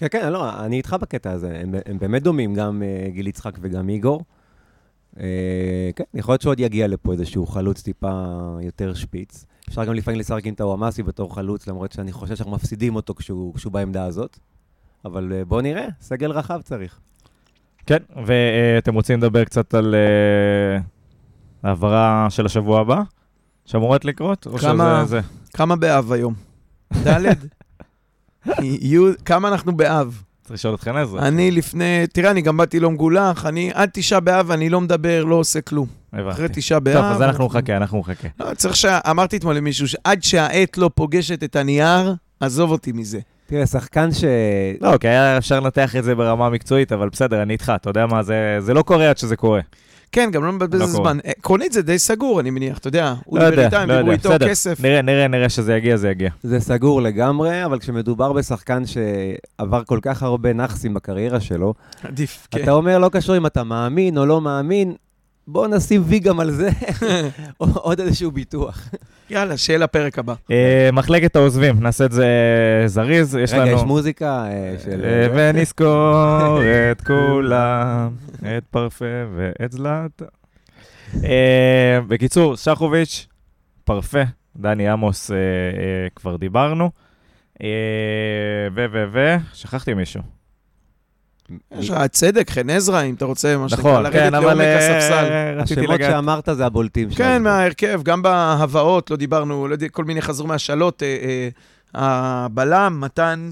[0.02, 1.58] כן, כן, לא, אני איתך בקטע הזה.
[1.60, 4.22] הם, הם באמת דומים, גם uh, גיל יצחק וגם איגור.
[5.14, 5.18] Uh,
[5.96, 8.24] כן, יכול להיות שעוד יגיע לפה איזשהו חלוץ טיפה
[8.62, 9.44] יותר שפיץ.
[9.68, 13.54] אפשר גם לפעמים לשחק עם טוואמאסי בתור חלוץ, למרות שאני חושב שאנחנו מפסידים אותו כשהוא,
[13.54, 14.38] כשהוא בעמדה הזאת.
[15.04, 17.00] אבל uh, בואו נראה, סגל רחב צריך.
[17.86, 20.80] כן, ואתם רוצים לדבר קצת על אה,
[21.62, 23.02] העברה של השבוע הבא?
[23.66, 24.46] שאמורות לקרות?
[24.46, 25.20] או כמה- שזה זה?
[25.52, 26.34] כמה באב היום?
[27.06, 27.34] ד'?
[28.62, 30.22] י', כמה אנחנו באב?
[30.42, 31.18] צריך לשאול אותך נזר.
[31.18, 35.24] אני לפני, תראה, אני גם באתי לא מגולח, אני עד תשעה באב אני לא מדבר,
[35.24, 35.86] לא עושה כלום.
[36.12, 36.60] אחרי הבנתי.
[36.60, 36.94] תשעה באב...
[36.94, 38.28] טוב, אז אנחנו נחכה, אנחנו נחכה.
[38.40, 38.84] לא, צריך ש...
[38.84, 43.20] אמרתי אתמול למישהו, שעד שהעט לא פוגשת את הנייר, עזוב אותי מזה.
[43.46, 44.24] תראה, שחקן ש...
[44.80, 48.06] לא, כי היה אפשר לנתח את זה ברמה מקצועית, אבל בסדר, אני איתך, אתה יודע
[48.06, 49.60] מה, זה זה לא קורה עד שזה קורה.
[50.12, 50.86] כן, גם לא מבזבז לא.
[50.86, 51.18] זמן.
[51.24, 53.14] עקרונית זה די סגור, אני מניח, אתה יודע.
[53.24, 54.48] הוא לא דיבר יודע, איתם, לא דיברו יודע, איתו בסדר.
[54.48, 54.80] כסף.
[54.80, 56.30] נראה, נראה, נראה שזה יגיע, זה יגיע.
[56.42, 62.62] זה סגור לגמרי, אבל כשמדובר בשחקן שעבר כל כך הרבה נאחסים בקריירה שלו, עדיף, כן.
[62.62, 64.94] אתה אומר, לא קשור אם אתה מאמין או לא מאמין,
[65.46, 66.70] בוא נשים וי גם על זה,
[67.58, 68.88] עוד איזשהו ביטוח.
[69.30, 70.34] יאללה, שיהיה לפרק הבא.
[70.50, 72.26] אה, מחלקת העוזבים, נעשה את זה
[72.86, 73.76] זריז, יש רגע, לנו...
[73.76, 75.04] יש מוזיקה אה, של...
[75.04, 76.58] אה, ונזכור
[76.92, 79.04] את כולם, את פרפה
[79.36, 80.22] ואת זלאט.
[82.08, 83.26] בקיצור, שחוביץ',
[83.84, 84.22] פרפה,
[84.56, 85.30] דני עמוס,
[86.16, 86.90] כבר דיברנו.
[88.74, 90.41] ו, ו, ו, שכחתי מישהו.
[91.78, 94.98] יש לך צדק, חן עזרא, אם אתה רוצה, מה שנקרא, נכון, לרדת כן, לעומק אה,
[94.98, 95.58] הספסל.
[95.78, 96.00] השמות.
[96.00, 97.18] שאמרת זה הבולטים שלנו.
[97.30, 101.48] כן, מההרכב, גם בהבאות, לא דיברנו, לא יודע, כל מיני חזרו מהשאלות, אה, אה,
[101.94, 103.50] הבלם, מתן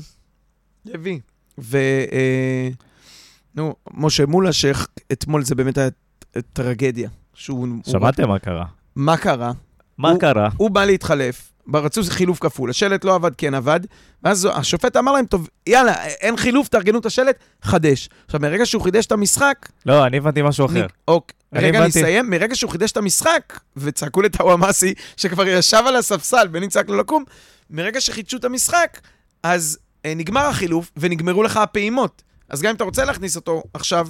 [0.86, 1.20] לוי,
[1.58, 1.76] ו...
[2.12, 2.68] אה,
[3.54, 5.88] נו, משה מולשך, אתמול זה באמת היה
[6.52, 7.08] טרגדיה.
[7.34, 7.68] שהוא...
[7.86, 8.64] שמעתם מה קרה?
[8.96, 9.52] מה קרה?
[9.98, 10.48] מה הוא- קרה?
[10.56, 13.80] הוא בא להתחלף, רצו חילוף כפול, השלט לא עבד, כן עבד,
[14.24, 18.08] ואז השופט אמר להם, טוב, יאללה, אין חילוף, תארגנו את השלט, חדש.
[18.26, 20.74] עכשיו, מרגע שהוא חידש את המשחק, לא, אני הבנתי משהו אחר.
[20.74, 21.88] ניק, אוק, אני רגע, אני.
[21.88, 22.30] אסיים.
[22.30, 27.24] מרגע שהוא חידש את המשחק, וצעקו לטאוואמאסי, שכבר ישב על הספסל, בני צעק לו לקום,
[27.70, 29.00] מרגע שחידשו את המשחק,
[29.42, 32.22] אז אה, נגמר החילוף, ונגמרו לך הפעימות.
[32.48, 34.08] אז גם אם אתה רוצה להכניס אותו עכשיו,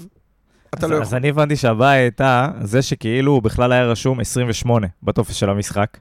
[0.74, 1.18] אתה אז, לא אז יכול.
[1.18, 5.98] אני הבנתי שהבעיה הייתה זה שכאילו הוא בכלל היה רשום 28 בטופס של המשחק,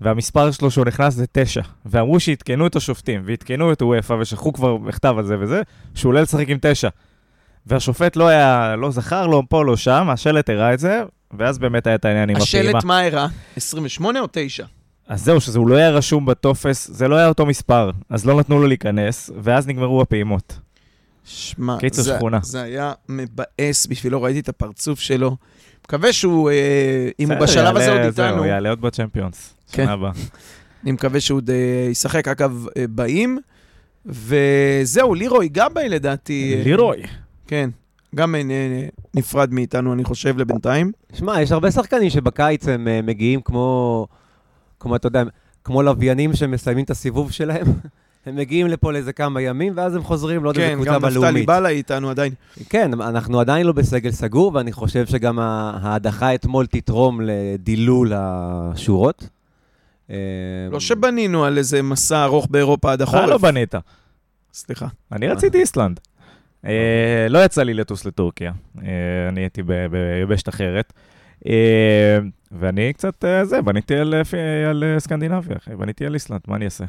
[0.00, 4.76] והמספר שלו שהוא נכנס זה 9, ואמרו שעדכנו את השופטים, ועדכנו את וופא, ושלחו כבר
[4.76, 5.62] מכתב על זה וזה,
[5.94, 6.88] שהוא עולה לשחק עם 9.
[7.66, 11.02] והשופט לא היה, לא זכר, לא פה, לא שם, השלט הראה את זה,
[11.38, 12.68] ואז באמת היה את העניין עם הפעימה.
[12.70, 13.26] השלט מה הראה?
[13.56, 14.64] 28 או 9?
[15.08, 18.58] אז זהו, שהוא לא היה רשום בטופס, זה לא היה אותו מספר, אז לא נתנו
[18.58, 20.58] לו להיכנס, ואז נגמרו הפעימות.
[21.24, 22.38] שמע, זה, שכונה.
[22.42, 25.36] זה היה מבאס בשבילו, ראיתי את הפרצוף שלו.
[25.84, 29.53] מקווה שהוא, אה, אם הוא בשלב הזה עוד זהו, איתנו, יעלה עוד בצ'מפיונס.
[29.72, 29.84] כן.
[29.84, 30.10] שנה הבאה.
[30.84, 33.38] אני מקווה שהוא עוד אה, ישחק, אגב, אה, באים.
[34.06, 36.54] וזהו, לירוי גבאי לדעתי.
[36.58, 37.02] אה, לירוי.
[37.46, 37.70] כן,
[38.14, 38.34] גם
[39.14, 40.92] נפרד מאיתנו, אני חושב, לבינתיים.
[41.12, 44.06] שמע, יש הרבה שחקנים שבקיץ הם מגיעים כמו,
[44.80, 45.22] כמו, אתה יודע,
[45.64, 47.66] כמו לוויינים שמסיימים את הסיבוב שלהם.
[48.26, 51.20] הם מגיעים לפה לאיזה כמה ימים, ואז הם חוזרים לעוד איזה כן, קבוצה גם נפתלי
[51.20, 51.46] בלאומית.
[51.46, 52.32] בלה איתנו עדיין.
[52.68, 59.28] כן, אנחנו עדיין לא בסגל סגור, ואני חושב שגם ההדחה אתמול תתרום לדילול השורות.
[60.10, 60.16] אה,
[60.70, 63.40] לא שבנינו על איזה מסע ארוך באירופה עד אתה לא החורף.
[63.40, 63.74] בנית.
[64.52, 64.86] סליחה.
[65.12, 66.00] אני רציתי איסלנד.
[66.66, 70.92] אה, לא יצא לי לטוס לטורקיה, אה, אני הייתי ביבשת אחרת.
[71.48, 72.18] אה,
[72.52, 74.14] ואני קצת, זה, בניתי על,
[74.70, 76.84] על סקנדינביה, בניתי על איסלנד, מה אני אעשה?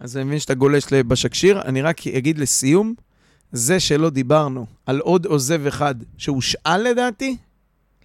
[0.00, 1.62] אז אני מבין שאתה גולש בשקשיר.
[1.62, 2.94] אני רק אגיד לסיום,
[3.52, 7.36] זה שלא דיברנו על עוד עוזב אחד שהושאל לדעתי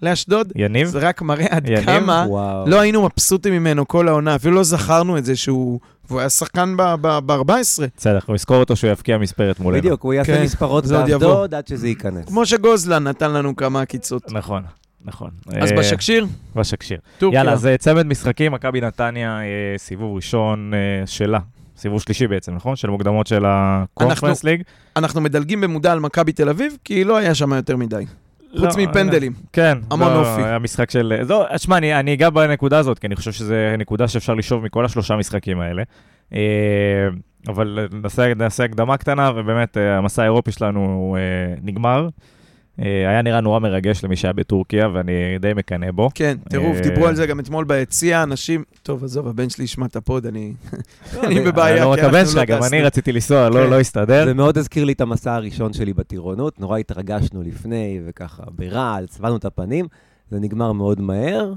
[0.01, 0.87] לאשדוד, יניב?
[0.87, 1.85] זה רק מראה עד יניב?
[1.85, 2.69] כמה וואו.
[2.69, 5.79] לא היינו מבסוטים ממנו כל העונה, אפילו לא זכרנו את זה שהוא...
[6.11, 7.51] והוא היה שחקן ב-14.
[7.97, 9.81] בסדר, אנחנו נזכור אותו שהוא יבקיע מספרת מולנו.
[9.81, 11.27] בדיוק, הוא יעשה כן, מספרות זה עוד יבוא.
[11.27, 12.25] באשדוד עד שזה ייכנס.
[12.25, 14.31] כמו שגוזלן נתן לנו כמה עקיצות.
[14.31, 14.63] נכון,
[15.05, 15.29] נכון.
[15.61, 16.99] אז אה, בשקשיר, בשקשיר.
[17.17, 17.37] טורקיה.
[17.37, 20.71] יאללה, אז אה, צמד משחקים, מכבי נתניה, אה, סיבוב ראשון
[21.05, 21.39] שלה.
[21.77, 22.75] סיבוב שלישי בעצם, נכון?
[22.75, 24.61] של מוקדמות של הקונפרנס ליג.
[24.95, 28.05] אנחנו מדלגים במודע על מכבי תל אביב, כי לא היה שם יותר מדי.
[28.59, 29.33] חוץ לא, מפנדלים.
[29.53, 29.77] כן.
[29.91, 30.43] המון לא, אופי.
[30.43, 31.19] היה משחק של...
[31.23, 35.15] זו, שמע, אני, אגע בנקודה הזאת, כי אני חושב שזו נקודה שאפשר לשאוב מכל השלושה
[35.15, 35.83] משחקים האלה.
[36.33, 36.39] אה,
[37.47, 37.87] אבל
[38.35, 42.07] נעשה, הקדמה קטנה, ובאמת, אה, המסע האירופי שלנו אה, נגמר.
[42.81, 46.09] אה, היה נראה נורא מרגש למי שהיה בטורקיה, ואני די מקנא בו.
[46.15, 48.63] כן, טירוף, אה, דיברו על זה גם אתמול ביציע, אנשים...
[48.83, 50.53] טוב, עזוב, הבן שלי ישמע את הפוד, אני
[51.23, 52.63] אני זה- בבעיה, לא רק הבן לא שלך, גם.
[52.63, 53.69] אני רציתי לנסוע, לא כן.
[53.69, 54.25] לא הסתדר.
[54.25, 59.37] זה מאוד הזכיר לי את המסע הראשון שלי בטירונות, נורא התרגשנו לפני, וככה ברעל, צבענו
[59.37, 59.87] את הפנים,
[60.31, 61.53] זה נגמר מאוד מהר,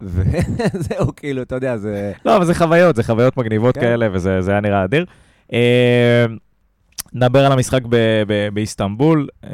[0.00, 2.12] וזהו, כאילו, אתה יודע, זה...
[2.24, 3.80] לא, אבל זה חוויות, זה חוויות מגניבות כן.
[3.80, 5.04] כאלה, וזה זה היה נראה אדיר.
[7.14, 9.28] נדבר על המשחק ב- ב- באיסטנבול.
[9.44, 9.50] אה,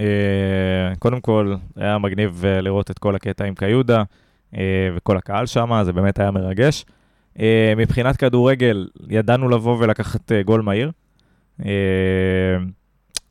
[0.98, 4.02] קודם כל, היה מגניב אה, לראות את כל הקטע עם קיודה
[4.56, 6.84] אה, וכל הקהל שם, זה באמת היה מרגש.
[7.76, 10.90] מבחינת כדורגל, ידענו לבוא ולקחת גול מהיר.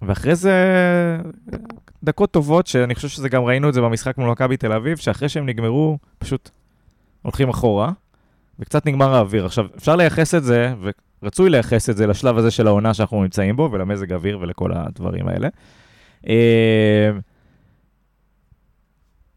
[0.02, 0.54] ואחרי זה,
[2.04, 5.30] דקות טובות, שאני חושב שזה גם ראינו את זה במשחק מול מכבי תל אביב, שאחרי
[5.30, 6.50] שהם נגמרו, פשוט
[7.22, 7.92] הולכים אחורה,
[8.60, 9.46] וקצת נגמר האוויר.
[9.46, 10.74] עכשיו, אפשר לייחס את זה,
[11.24, 15.28] רצוי לייחס את זה לשלב הזה של העונה שאנחנו נמצאים בו, ולמזג אוויר ולכל הדברים
[15.28, 15.48] האלה.
[16.28, 17.10] אה,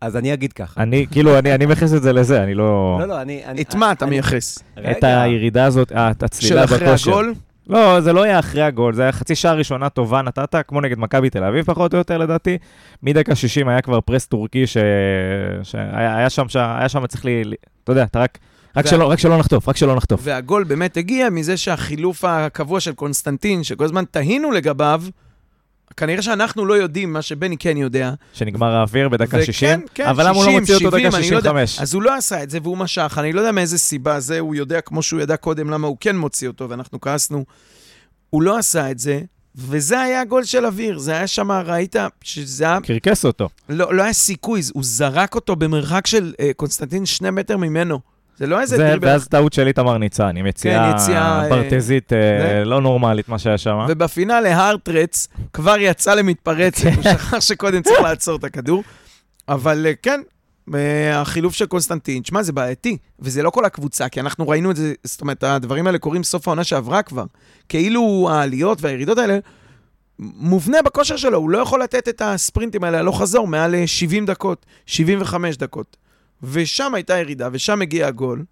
[0.00, 0.82] אז אני אגיד ככה.
[0.82, 2.96] אני, כאילו, אני אני מייחס את זה לזה, אני לא...
[3.00, 3.44] לא, לא, אני...
[3.44, 4.58] אני- את מה אתה אני- מייחס?
[4.90, 5.04] את.
[5.04, 7.10] הירידה הזאת, אה, את של הצלילה אחרי בכושר.
[7.10, 7.34] הגול?
[7.66, 10.98] לא, זה לא היה אחרי הגול, זה היה חצי שעה ראשונה טובה נתת, כמו נגד
[10.98, 12.58] מכבי תל אביב פחות או יותר לדעתי.
[13.02, 14.76] מדקה 60 היה כבר פרס טורקי ש...
[15.62, 16.56] שהיה היה שם, ש...
[16.56, 17.42] היה שם צריך לי-
[17.84, 18.38] אתה יודע, אתה רק,
[18.76, 20.20] רק, וה- שלא, רק שלא נחטוף, רק שלא נחטוף.
[20.24, 25.02] והגול באמת הגיע מזה שהחילוף הקבוע של קונסטנטין, שכל הזמן תהינו לגביו,
[25.96, 30.28] כנראה שאנחנו לא יודעים מה שבני כן יודע, שנגמר האוויר בדקה וכן, 60, כן, אבל
[30.28, 31.50] למה הוא לא 60, מוציא אותו 70, דקה אני לא יודע.
[31.50, 31.80] 65?
[31.80, 34.54] אז הוא לא עשה את זה והוא משך, אני לא יודע מאיזה סיבה זה, הוא
[34.54, 37.44] יודע כמו שהוא ידע קודם למה הוא כן מוציא אותו, ואנחנו כעסנו.
[38.30, 39.20] הוא לא עשה את זה,
[39.56, 43.48] וזה היה הגול של אוויר, זה היה שם, ראית שזה היה, קרקס אותו.
[43.68, 48.11] לא, לא היה סיכוי, הוא זרק אותו במרחק של אה, קונסטנטין שני מטר ממנו.
[48.36, 49.08] זה לא איזה זה, dribble.
[49.08, 52.64] ואז טעות של איתמר ניצן, עם יציאה כן, אה, ברטזית אה.
[52.64, 53.86] לא נורמלית, מה שהיה שם.
[53.88, 58.82] ובפינאלה הארטרץ כבר יצא למתפרצת, הוא שכח שקודם צריך לעצור את הכדור.
[59.48, 60.20] אבל אה, כן,
[60.74, 64.76] אה, החילוף של קונסטנטין, שמע, זה בעייתי, וזה לא כל הקבוצה, כי אנחנו ראינו את
[64.76, 67.24] זה, זאת אומרת, הדברים האלה קורים סוף העונה שעברה כבר.
[67.68, 69.38] כאילו העליות והירידות האלה,
[70.18, 74.26] מובנה בכושר שלו, הוא לא יכול לתת את הספרינטים האלה הלוך חזור מעל אה, 70
[74.26, 75.96] דקות, 75 דקות.
[76.42, 78.44] ושם הייתה ירידה, ושם הגיע הגול,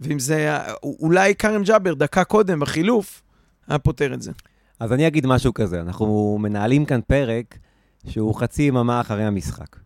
[0.00, 3.22] ואם זה, היה- אולי כרם ג'אבר דקה קודם בחילוף,
[3.68, 4.32] היה פותר את זה.
[4.80, 7.58] אז אני אגיד משהו כזה, אנחנו מנהלים כאן פרק
[8.06, 9.76] שהוא חצי יממה אחרי המשחק.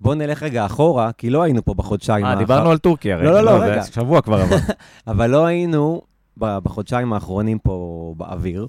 [0.00, 3.32] בואו נלך רגע אחורה, כי לא היינו פה בחודשיים אה, האחר- דיברנו על טורקיה, לא,
[3.32, 3.82] לא, לא, זה רגע.
[3.84, 4.56] שבוע כבר עבר.
[5.06, 6.02] אבל לא היינו
[6.38, 8.66] בחודשיים האחרונים פה באוויר,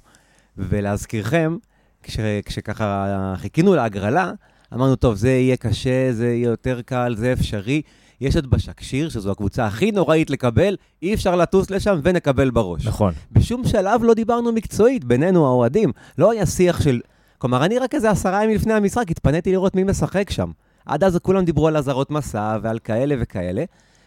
[0.57, 1.57] ולהזכירכם,
[2.03, 3.05] כש, כשככה
[3.37, 4.31] חיכינו להגרלה,
[4.73, 7.81] אמרנו, טוב, זה יהיה קשה, זה יהיה יותר קל, זה אפשרי.
[8.21, 12.87] יש את בשקשיר, שזו הקבוצה הכי נוראית לקבל, אי אפשר לטוס לשם ונקבל בראש.
[12.87, 13.13] נכון.
[13.31, 15.91] בשום שלב לא דיברנו מקצועית בינינו, האוהדים.
[16.17, 17.01] לא היה שיח של...
[17.37, 20.51] כלומר, אני רק איזה עשרה ימים לפני המשחק התפניתי לראות מי משחק שם.
[20.85, 23.63] עד אז כולם דיברו על אזהרות מסע ועל כאלה וכאלה,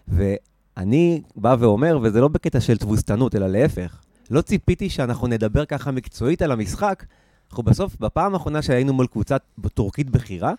[0.08, 5.90] ואני בא ואומר, וזה לא בקטע של תבוסתנות, אלא להפך, לא ציפיתי שאנחנו נדבר ככה
[5.90, 7.04] מקצועית על המשחק.
[7.50, 9.36] אנחנו בסוף, בפעם האחרונה שהיינו מול קבוצה
[9.74, 10.52] טורקית בכירה,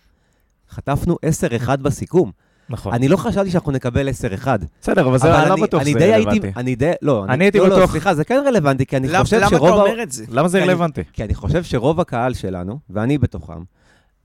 [0.70, 1.18] חטפנו
[1.66, 2.32] 10-1 בסיכום.
[2.74, 2.94] נכון.
[2.94, 4.10] אני לא חשבתי שאנחנו נקבל
[4.44, 4.48] 10-1.
[4.82, 6.52] בסדר, אבל זה אבל לא אני- בטוח אני שזה רלוונטי.
[6.58, 9.24] אני די, לא, אני הייתי לא, לא, בטוח- סליחה, זה כן רלוונטי, כי אני למה
[9.24, 9.70] חושב למה אתה שרוב...
[9.70, 10.26] ה- אומר את זה?
[10.30, 11.02] למה זה כי אני- רלוונטי?
[11.14, 13.62] כי אני חושב שרוב הקהל שלנו, ואני בתוכם,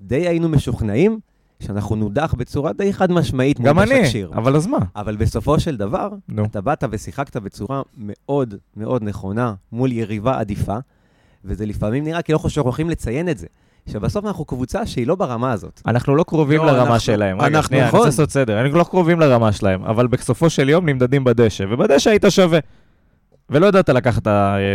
[0.00, 1.18] די היינו משוכנעים
[1.60, 4.02] שאנחנו נודח בצורה די חד משמעית מול גם אני.
[4.32, 4.78] אבל אז מה?
[4.96, 6.44] אבל בסופו של דבר, נו.
[6.44, 10.76] אתה באת ושיחקת בצורה מאוד מאוד נכונה מול יריבה עדיפה,
[11.44, 13.46] וזה לפעמים נראה כאילו אנחנו שוכחים לציין את זה.
[13.92, 15.80] שבסוף אנחנו קבוצה שהיא לא ברמה הזאת.
[15.86, 17.40] אנחנו לא קרובים לא, לרמה אנחנו- שלהם.
[17.40, 17.98] רגע, אנחנו- שנייה, אני נכון.
[17.98, 18.60] רוצה לעשות סדר.
[18.62, 22.58] אנחנו לא קרובים לרמה שלהם, אבל בסופו של יום נמדדים בדשא, ובדשא היית שווה.
[23.50, 24.26] ולא ידעת לקחת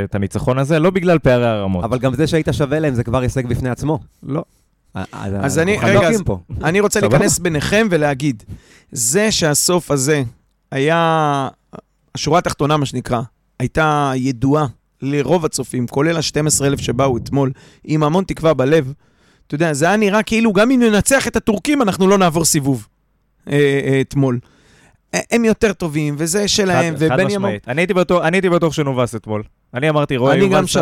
[0.04, 1.84] את הניצחון הזה, לא בגלל פערי הרמות.
[1.84, 3.99] אבל גם זה שהיית שווה להם זה כבר הישג בפני עצמו.
[4.23, 4.43] לא.
[5.13, 6.21] אז אני- רגע, אז-.
[6.63, 6.99] אני רוצה.
[7.02, 8.43] להיכנס ביניכם ולהגיד,
[8.91, 10.23] זה שהסוף הזה
[10.71, 11.47] היה,
[12.15, 13.21] השורה התחתונה, מה שנקרא,
[13.60, 14.65] הייתה ידועה
[15.04, 17.52] לרוב הצופים, כולל ה-12,000 שבאו אתמול,
[17.84, 18.94] עם המון תקווה בלב.
[19.48, 22.88] אתה יודע, זה היה נראה כאילו גם אם ננצח את הטורקים, אנחנו לא נעבור סיבוב
[23.48, 24.39] אה, אה, אתמול.
[25.13, 27.26] אה, הם יותר טובים, וזה שלהם, חד- חד ובני אמר...
[27.26, 27.67] משמעית.
[27.67, 29.43] אני הייתי בטוח- אני הייתי בטוח שנובס אתמול.
[29.73, 30.82] אני אמרתי, רואה יובל שדה,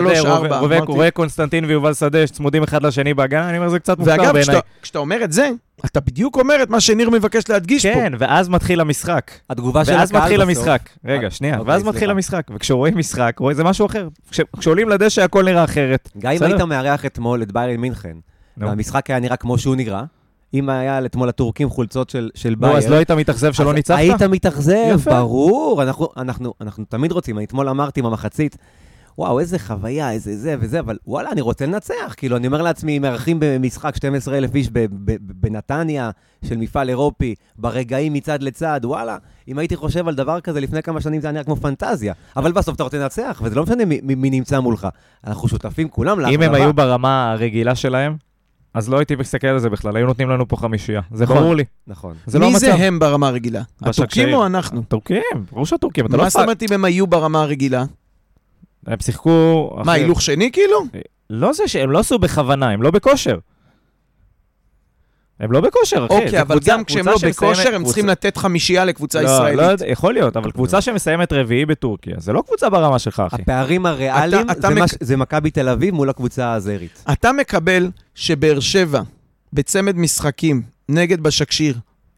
[0.88, 4.44] רואה- קונסטנטין ויובל שדה צמודים אחד לשני בהגנה, אני אומר, זה קצת מופקר ואגב, בעיניי.
[4.44, 5.50] כשאתה, כשאתה אומר את זה,
[5.86, 7.94] אתה בדיוק אומר את מה שניר מבקש להדגיש פה.
[7.94, 9.32] כן, ואז מתחיל המשחק.
[9.50, 10.90] התגובה של ואז הקהל מתחיל בסוף- המשחק.
[11.06, 11.58] רגע, אה, שנייה.
[11.58, 11.84] אוקיי, ואז.
[11.84, 12.42] מתחיל המשחק.
[12.56, 14.08] וכשרואים משחק, רואים זה משהו אחר.
[14.32, 16.10] כש- כשעולים לדשא הכל נראה אחרת.
[16.20, 16.44] גם אם?
[16.44, 18.18] היית מארח אתמול את ביירן מינכן.
[18.58, 20.04] והמשחק היה נראה כמו שהוא נראה,
[20.54, 23.98] אם היה אתמול הטורקים חולצות של, של נו, ביירן, אז לא היית מתאכזב שלא ניצחת?
[23.98, 24.98] היית מתאכזב.
[25.06, 25.84] ברור.
[25.84, 28.58] אנחנו, אנחנו, אנחנו תמיד רוצים, אני אתמול אמרתי במחצית,
[29.18, 32.14] וואו, איזה חוויה, איזה זה וזה, אבל וואלה, אני רוצה לנצח.
[32.18, 34.70] כאילו, אני אומר לעצמי, מארחים במשחק 12,000 איש
[35.22, 36.10] בנתניה,
[36.46, 41.02] של מפעל אירופי, ברגעים מצד לצד, וואלה, אם הייתי חושב על דבר כזה לפני כמה
[41.02, 42.14] שנים, זה היה נראה כמו פנטזיה.
[42.38, 44.88] אבל בסוף אתה רוצה לנצח, וזה לא משנה מי, מי, נמצא מולך.
[45.28, 46.46] אנחנו שותפים כולם אם לאכזבה.
[46.46, 48.16] הם היו ברמה הרגילה שלהם,
[48.74, 51.02] אז לא הייתי מסתכל על זה בכלל, היו נותנים לנו פה חמישייה.
[51.14, 51.38] זה נכון.
[51.38, 51.64] ברור לי.
[51.88, 52.16] נכון.
[52.26, 52.66] זה לא מי המצב.
[52.66, 53.62] זה הם ברמה הרגילה?
[53.82, 54.84] הטורקים או אנחנו?
[54.88, 56.42] טורקים, ברור שהטורקים, אתה לא מה זאת.
[56.42, 57.84] אומרת אם הם היו ברמה הרגילה?
[58.88, 59.72] הם שיחקו...
[59.86, 60.86] מה, הילוך שני כאילו?
[61.30, 63.38] לא זה שהם לא עשו בכוונה, הם לא בכושר.
[65.42, 66.14] הם לא בכושר, אחי.
[66.14, 69.72] אוקיי, אבל קבוצה- גם כשהם לא בכושר, הם צריכים לתת חמישייה לקבוצה לא, לא ישראלית.
[69.72, 73.42] יודע, יכול להיות, אבל קבוצה שמסיימת רביעי בטורקיה, זה לא קבוצה ברמה שלך, אחי.
[73.42, 74.90] הפערים הריאליים אתה- אתה זה, מק- מק...
[75.04, 77.04] זה מכבי תל אביב מול הקבוצה האזרית.
[77.12, 79.02] אתה מקבל שבאר שבע,
[79.54, 81.76] בצמד משחקים, נגד בשקשיר,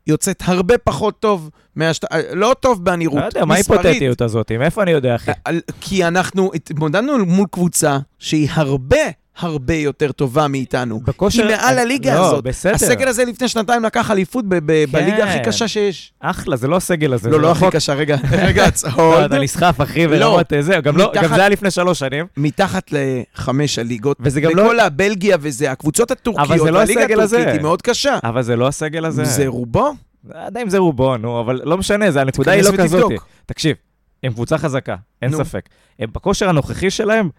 [0.08, 2.04] יוצאת הרבה פחות טוב מהשת...
[2.34, 3.54] לא טוב בנראות, לא יודע, מה.
[3.54, 4.52] ההיפותטיות הזאת?
[4.52, 5.32] מאיפה אני יודע, אחי?
[5.46, 8.98] על- כי אנחנו התמודדנו מול קבוצה שהיא הרבה
[9.40, 11.00] הרבה יותר טובה מאיתנו.
[11.00, 11.48] בכושר...
[11.48, 12.44] היא מעל הליגה לא, הזאת.
[12.44, 12.74] בסדר.
[12.76, 16.14] הסגל הזה לפני שנתיים לקח אליפות ב- ב- בליגה הכי קשה שיש.
[16.20, 17.30] אחלה, זה לא הסגל הזה.
[17.30, 17.66] לא, לא הכי.
[17.72, 19.26] קשה, רגע, רגע, לא, עצור.
[19.26, 20.18] אתה נסחף, אחי, לא.
[20.20, 22.26] ברמות זה, גם לא- גם זה היה לפני שלוש שנים.
[22.38, 24.18] מתחת לחמש הליגות.
[24.20, 24.62] וזה גם לא...
[24.62, 26.94] וכל הבלגיה וזה, הקבוצות הטורקיות, לא הזה.
[27.04, 28.18] הטורקית היא מאוד קשה.
[28.24, 29.26] אבל זה לא הסגל הזה.
[29.26, 29.94] זה רובו?
[30.30, 33.12] לא אם זה רובו, נו, אבל לא משנה, זה הנקודה היא לא כזאת.
[33.46, 33.76] תקשיב,
[34.24, 35.32] הם קבוצה חזקה, אין.
[35.36, 35.70] ספק.
[36.00, 37.30] הם בכושר הנוכחי שלהם,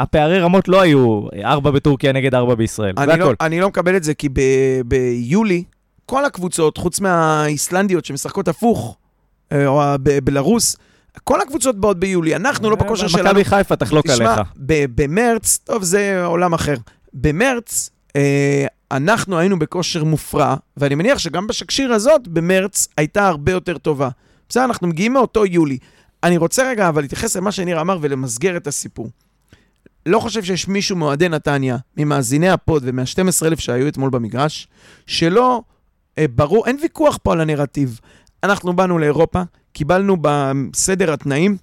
[0.00, 3.34] הפערי רמות לא היו ארבע בטורקיה נגד ארבע בישראל, זה לא- הכל.
[3.40, 4.40] אני לא מקבל את זה, כי ב-
[4.84, 5.64] ביולי,
[6.06, 8.96] כל הקבוצות, חוץ מהאיסלנדיות שמשחקות הפוך,
[9.52, 10.76] אה, או הבלרוס,
[11.24, 13.26] כל הקבוצות באות ביולי, אנחנו לא בכושר שלנו.
[13.26, 14.48] אה, מכבי חיפה תחלוק תשמע, עליך.
[14.66, 16.74] ב- במרץ, טוב, זה עולם אחר.
[17.14, 23.78] במרץ, אה, אנחנו היינו בכושר מופרע, ואני מניח שגם בשקשיר הזאת, במרץ, הייתה הרבה יותר
[23.78, 24.08] טובה.
[24.48, 25.78] בסדר, אנחנו מגיעים מאותו יולי.
[26.24, 29.08] אני רוצה רגע, אבל להתייחס למה שניר אמר ולמסגר את הסיפור.
[30.08, 34.68] לא חושב שיש מישהו מאוהדי נתניה, ממאזיני הפוד ומה-12,000 שהיו אתמול במגרש,
[35.06, 35.62] שלא
[36.18, 38.00] אה, ברור, אין ויכוח פה על הנרטיב.
[38.42, 39.42] אנחנו באנו לאירופה,
[39.72, 41.56] קיבלנו בסדר התנאים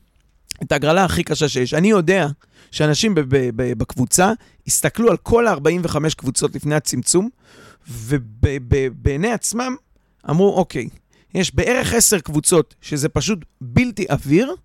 [0.64, 1.74] את ההגרלה הכי קשה שיש.
[1.74, 2.28] אני יודע
[2.72, 3.14] שאנשים
[3.56, 4.32] בקבוצה
[4.68, 7.30] הסתכלו על כל ה-45 קבוצות לפני הצמצום,
[7.88, 9.76] ובעיני עצמם
[10.30, 10.90] אמרו, אוקיי,
[11.34, 14.56] יש בערך 10 קבוצות שזה פשוט בלתי עביר,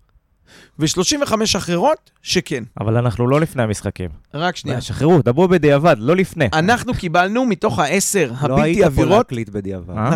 [0.79, 2.63] ו-35 אחרות שכן.
[2.79, 4.09] אבל אנחנו לא לפני המשחקים.
[4.33, 4.81] רק שנייה.
[4.81, 6.47] שחררו, דברו בדיעבד, לא לפני.
[6.53, 9.97] אנחנו קיבלנו מתוך העשר לא הבלתי היית פה עבירות, להקליט בדיעבד.
[9.97, 10.13] אה?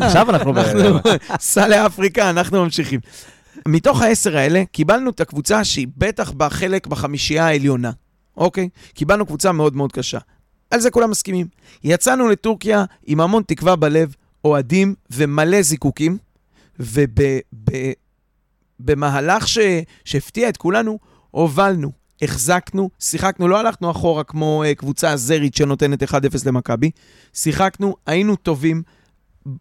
[0.00, 0.52] עכשיו אנחנו...
[1.40, 3.00] סע לאפריקה, אנחנו ממשיכים.
[3.68, 7.90] מתוך העשר האלה, קיבלנו את הקבוצה שהיא בטח בחלק בחמישייה העליונה,
[8.36, 8.68] אוקיי?
[8.94, 10.18] קיבלנו קבוצה מאוד מאוד קשה.
[10.70, 11.46] על זה כולם מסכימים.
[11.84, 14.14] יצאנו לטורקיה עם המון תקווה בלב,
[14.44, 16.18] אוהדים ומלא זיקוקים,
[18.82, 19.58] ובמהלך ש...
[20.04, 20.98] שהפתיע את כולנו,
[21.30, 21.92] הובלנו,
[22.22, 26.14] החזקנו, שיחקנו, לא הלכנו אחורה כמו uh, קבוצה הזרית שנותנת 1-0
[26.46, 26.90] למכבי,
[27.32, 28.82] שיחקנו, היינו טובים,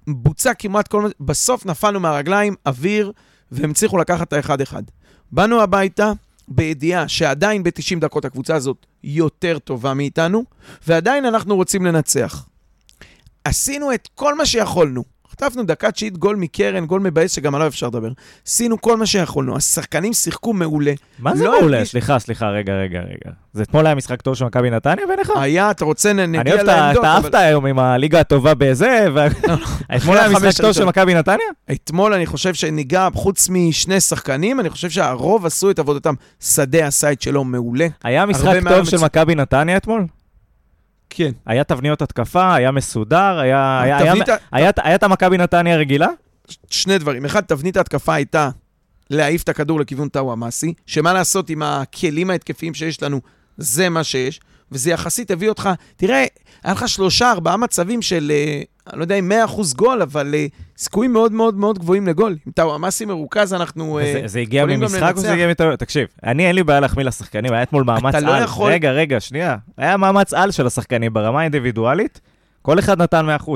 [0.07, 1.09] בוצע כמעט כל.
[1.19, 3.11] בסוף נפלנו מהרגליים, אוויר,
[3.51, 4.83] והם הצליחו לקחת את האחד-אחד.
[5.31, 6.11] באנו הביתה
[6.47, 10.43] בידיעה שעדיין ב-90 דקות הקבוצה הזאת יותר טובה מאיתנו,
[10.87, 12.45] ועדיין אנחנו רוצים לנצח.
[13.43, 15.03] עשינו את כל מה שיכולנו.
[15.43, 18.09] חטפנו דקה תשיעית גול מקרן, גול מבאס שגם עליו אפשר לדבר.
[18.47, 19.55] עשינו כל מה שיכולנו.
[19.55, 20.93] השחקנים שיחקו מעולה.
[21.19, 21.77] מה זה לא מעולה?
[21.77, 23.31] הרגיש- סליחה, סליחה, רגע, רגע, רגע.
[23.53, 25.31] זה אתמול היה משחק טוב של מכבי נתניה בעיניך?
[25.35, 28.19] היה, אתה רוצה, אני נגיע אוהב את ה- לעמדות, אתה אבל אהבת היום עם הליגה
[28.19, 29.27] הטובה בזה, ו-
[29.95, 30.85] אתמול היה משחק טוב של.
[30.85, 31.45] מכבי נתניה?
[31.71, 36.13] אתמול אני חושב שניגע, חוץ משני שחקנים, אני חושב שהרוב עשו את עבודתם.
[36.43, 37.87] שדה עשה את שלו מעולה.
[38.03, 40.05] היה משחק טוב של מכבי נתניה אתמול?
[41.13, 41.31] כן.
[41.45, 43.81] היה תבניות התקפה, היה מסודר, היה...
[43.81, 46.07] היה- היה- ה- היה היה את המכבי נתניה הרגילה?
[46.69, 47.25] שני דברים.
[47.25, 48.49] אחד, תבנית ההתקפה הייתה
[49.09, 53.21] להעיף את הכדור לכיוון טאו המאסי, שמה לעשות עם הכלים ההתקפיים שיש לנו,
[53.57, 54.39] זה מה שיש,
[54.71, 56.25] וזה יחסית הביא אותך, תראה,
[56.63, 60.45] היה לך שלושה, ארבעה מצבים של, אה, אני לא יודע אם 100% גול, אבל אה,
[60.77, 62.35] סיכויים מאוד מאוד מאוד גבוהים לגול.
[62.45, 63.99] עם טאו המאסי מרוכז, אנחנו...
[63.99, 65.19] אה, זה- זה הגיע יכולים גם ממשחק או לנצח.
[65.21, 65.79] שזה הגיע מטעויות?
[65.79, 68.43] תקשיב, אני אין לי בעיה להחמיא לשחקנים, היה אתמול מאמץ אתה לא על.
[68.43, 69.55] יכול- רגע, רגע, שנייה.
[69.77, 72.21] היה מאמץ על של השחקנים ברמה האינדיבידואלית,
[72.61, 73.49] כל אחד נתן 100%.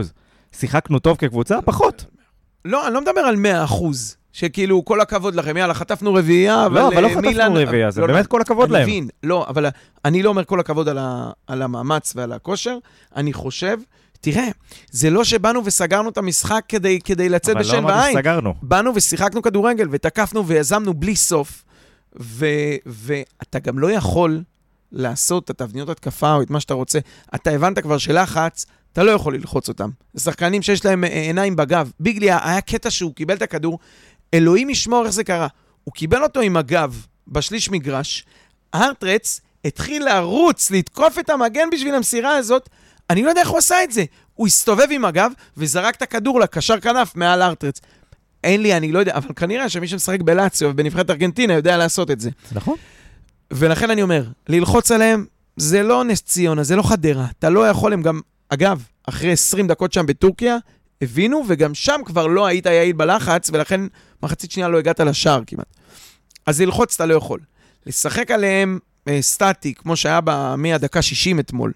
[0.51, 1.61] שיחקנו טוב כקבוצה?
[1.65, 2.05] פחות.
[2.65, 4.15] לא, אני לא מדבר על 100%.
[4.33, 6.75] שכאילו, כל הכבוד לכם, יאללה, חטפנו רביעייה, אבל...
[6.75, 8.83] לא, אבל לא אה, חטפנו מילאן- רביעייה, זה לא, באמת כל הכבוד אני להם.
[8.83, 9.65] מבין, לא, אבל
[10.05, 12.77] אני לא אומר כל הכבוד על, ה, על המאמץ ועל הכושר,
[13.15, 13.77] אני חושב,
[14.25, 14.47] תראה,
[14.91, 18.17] זה לא שבאנו וסגרנו את המשחק כדי, כדי לצאת אבל לא בשן אמרתי בעין.
[18.17, 18.53] שסגרנו.
[18.61, 21.63] באנו ושיחקנו כדורגל, ותקפנו ויזמנו בלי סוף,
[22.19, 22.45] ו,
[22.85, 24.43] ואתה גם לא יכול
[24.91, 26.99] לעשות את התבניות התקפה או את מה שאתה רוצה.
[27.35, 29.89] אתה הבנת כבר שלחץ, אתה לא יכול ללחוץ אותם.
[30.17, 31.91] שחקנים שיש להם אה, עיניים בגב.
[31.99, 33.79] ביגלי, היה קטע שהוא קיבל את הכדור,
[34.33, 35.47] אלוהים ישמור איך זה קרה.
[35.83, 38.25] הוא קיבל אותו עם הגב בשליש מגרש,
[38.73, 42.69] הארטרץ התחיל לרוץ, לתקוף את המגן בשביל המסירה הזאת.
[43.09, 44.03] אני לא יודע איך הוא עשה את זה.
[44.33, 47.81] הוא הסתובב עם הגב וזרק את הכדור לקשר כנף מעל הארטרץ.
[48.43, 52.19] אין לי, אני לא יודע, אבל כנראה שמי שמשחק בלאציו ובנבחרת ארגנטינה יודע לעשות את
[52.19, 52.29] זה.
[52.51, 52.75] נכון.
[53.51, 55.25] ולכן אני אומר, ללחוץ עליהם
[55.57, 57.25] זה לא נס ציונה, זה לא חדרה.
[57.39, 60.57] אתה לא יכול, הם גם, אגב, אחרי 20 דקות שם בטורקיה,
[61.01, 63.81] הבינו, וגם שם כבר לא היית יעיל בלחץ, ולכן
[64.23, 65.67] מחצית שנייה לא הגעת לשער כמעט.
[66.45, 67.39] אז ללחוץ אתה לא יכול.
[67.85, 71.71] לשחק עליהם אה, סטטי, כמו שהיה ב- מהדקה 60 אתמול,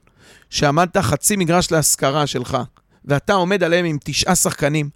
[0.49, 2.57] שעמדת חצי מגרש להשכרה שלך,
[3.05, 4.89] ואתה עומד עליהם עם תשעה שחקנים,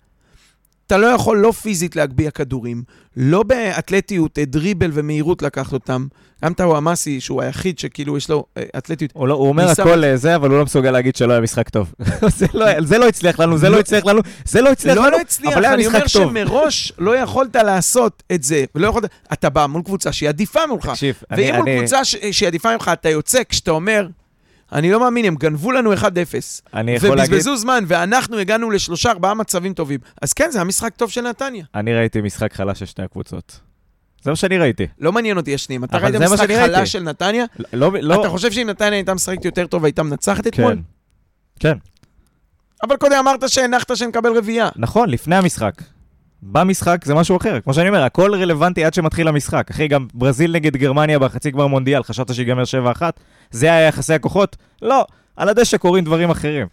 [0.88, 2.84] אתה לא יכול לא פיזית להגביה כדורים,
[3.18, 6.08] לא באתלטיות, אה, דריבל ומהירות לקחת אותם.
[6.46, 9.12] גם טאוואמאסי, שהוא היחיד שכאילו יש לו אה, אתלטיות.
[9.14, 11.42] הוא, לא, הוא אומר ניסה- הכל אה, זה, אבל הוא לא מסוגל להגיד שלא היה
[11.42, 11.94] משחק טוב.
[12.38, 15.12] זה, לא, זה לא הצליח לנו, זה לא הצליח לנו, זה לא הצליח לא, לנו,
[15.12, 16.30] לא הצליח, אבל היה אני אומר משחק טוב.
[16.32, 19.10] שמראש לא יכולת לעשות את זה, ולא יכולת...
[19.34, 20.86] אתה בא מול קבוצה שהיא עדיפה מולך.
[20.90, 21.42] תקשיב, אני...
[21.52, 24.08] ואם מול אני- קבוצה שהיא עדיפה ממך, אתה יוצא כשאתה אומר,
[24.74, 26.06] אני לא מאמין, הם גנבו לנו 1-0.
[26.74, 30.00] אני יכול להגיד, ובזבזו זמן, ואנחנו הגענו לשלושה, ארבעה מצבים טובים.
[30.22, 31.66] אז כן, זה היה משחק טוב של נתניה.
[31.76, 33.60] אני ראיתי משחק חלש של שתי הקבוצות.
[34.24, 34.88] זה מה שאני ראיתי.
[35.00, 35.84] לא מעניין אותי השניים.
[35.84, 36.76] אתה ראית משחק שאני ראיתי.
[36.76, 37.46] חלש של נתניה?
[37.74, 40.74] לא, לא, אתה חושב שאם נתניה הייתה משחקת יותר טוב, הייתה מנצחת אתמול?
[40.74, 40.80] כן.
[41.60, 41.78] כן,
[42.84, 44.70] אבל קודם אמרת שהנחת שנקבל רביעייה.
[44.76, 45.74] נכון, לפני המשחק.
[46.46, 47.60] במשחק זה משהו אחר.
[47.62, 49.68] כמו שאני אומר, הכל רלוונטי עד שמתחיל המשחק.
[49.72, 52.64] אחי, גם ברזיל נגד גרמניה בחצי גמר מונדיאל, חשבת שיגמר
[53.00, 53.02] 7-1?
[53.52, 54.56] זה היה יחסי הכוחות?
[54.82, 55.06] לא,
[55.38, 56.68] על הדשא קורים דברים אחרים.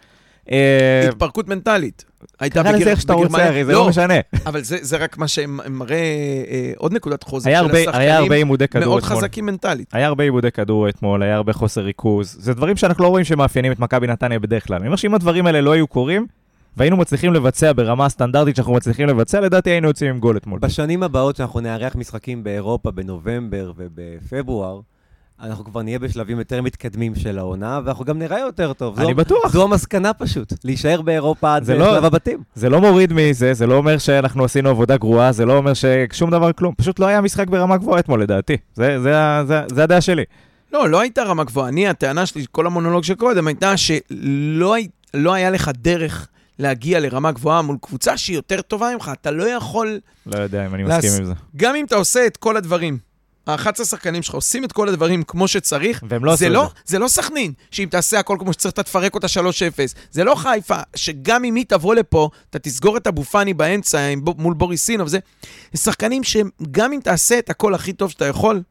[0.51, 2.05] אה, התפרקות מנטלית.
[2.41, 3.51] הייתה תקרא לזה בגר- איך שאתה רוצה, בגרמניה.
[3.51, 4.15] אחי, זה לא משנה.
[4.47, 8.69] אבל זה רק מה שמראה אה, עוד נקודת חוזק של הרבה- היה הרבה השחקנים, עימודי
[8.69, 9.19] כדור מאוד אתמול.
[9.19, 9.95] חזקים מנטלית.
[9.95, 12.37] היה הרבה עיבודי כדור אתמול, היה הרבה חוסר ריכוז.
[12.41, 14.77] זה דברים שאנחנו לא רואים שמאפיינים את מכבי נתניה בדרך כלל.
[14.77, 16.27] אני אומר שאם הדברים האלה לא היו קורים,
[16.77, 20.59] והיינו מצליחים לבצע ברמה הסטנדרטית שאנחנו מצליחים לבצע, לדעתי היינו יוצאים עם גול אתמול.
[20.59, 24.81] בשנים הבאות שאנחנו נארח משחקים באירופה בנובמבר ובפברואר,
[25.43, 28.97] אנחנו כבר נהיה בשלבים יותר מתקדמים של העונה, ואנחנו גם נראה יותר טוב.
[28.97, 29.53] זו- אני בטוח.
[29.53, 32.39] זו המסקנה פשוט, להישאר באירופה עד זה לא- שלב הבתים.
[32.55, 36.31] זה לא מוריד מזה, זה לא אומר שאנחנו עשינו עבודה גרועה, זה לא אומר ששום
[36.31, 36.75] דבר כלום.
[36.77, 38.57] פשוט לא היה משחק ברמה גבוהה אתמול, לדעתי.
[38.75, 39.13] זה, זה,
[39.47, 40.25] זה, זה הדעה שלי.
[40.73, 41.69] לא, לא הייתה רמה גבוהה.
[41.69, 44.75] אני, הטענה שלי, כל המונולוג שקודם, הייתה שלא
[45.15, 46.29] לא היה לך דרך
[46.61, 49.11] להגיע לרמה גבוהה מול קבוצה שהיא יותר טובה ממך.
[49.21, 51.33] אתה לא יכול, לא יודע אם אני לס- מסכים עם זה.
[51.57, 52.99] גם אם אתה עושה את כל הדברים,
[53.47, 56.63] ה-11 שחקנים שלך עושים את כל הדברים כמו שצריך, והם לא עשו זה את לא,
[56.77, 56.83] זה.
[56.87, 59.31] זה לא סכנין, שאם תעשה הכל כמו שצריך, אתה תפרק אותה 3-0.
[60.11, 64.23] זה לא חיפה, שגם אם היא תבוא לפה, אתה תסגור את אבו פאני באמצע עם,
[64.39, 65.09] מול בוריסינוב.
[65.09, 65.19] זה
[65.77, 68.63] שחקנים שגם אם תעשה את הכל הכי טוב שאתה יכול,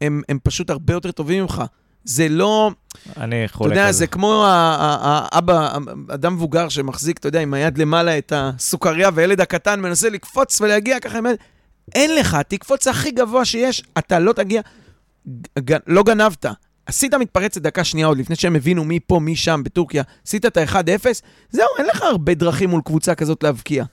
[0.00, 1.62] הם, הם פשוט הרבה יותר טובים ממך.
[2.04, 2.70] זה לא,
[3.16, 4.06] אני אתה חולק יודע, על זה זה.
[4.06, 4.48] כמו ה-
[4.80, 5.76] ה- האבא,
[6.14, 11.00] אדם מבוגר שמחזיק, אתה יודע, עם היד למעלה את הסוכריה, והילד הקטן מנסה לקפוץ ולהגיע
[11.00, 11.36] ככה עם היד.
[11.94, 14.60] אין לך, תקפוץ הכי גבוה שיש, אתה לא תגיע,
[15.58, 16.46] ג- לא גנבת.
[16.86, 20.56] עשית מתפרצת דקה שנייה עוד לפני שהם הבינו מי פה, מי שם בטורקיה, עשית את
[20.56, 21.06] ה-1-0,
[21.50, 23.84] זהו, אין לך הרבה דרכים מול קבוצה כזאת להבקיע.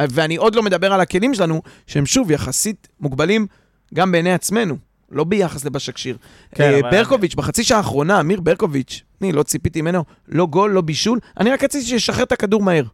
[0.00, 3.46] ואני עוד לא מדבר על הכלים שלנו, שהם שוב יחסית מוגבלים
[3.94, 4.76] גם בעיני עצמנו,
[5.10, 6.16] לא ביחס לבשקשיר.
[6.54, 10.70] כן, אה, אבל- ברקוביץ', בחצי שעה האחרונה, אמיר ברקוביץ', אני לא ציפיתי ממנו, לא גול,
[10.70, 12.84] לא בישול, אני רק רציתי שישחרר את הכדור מהר,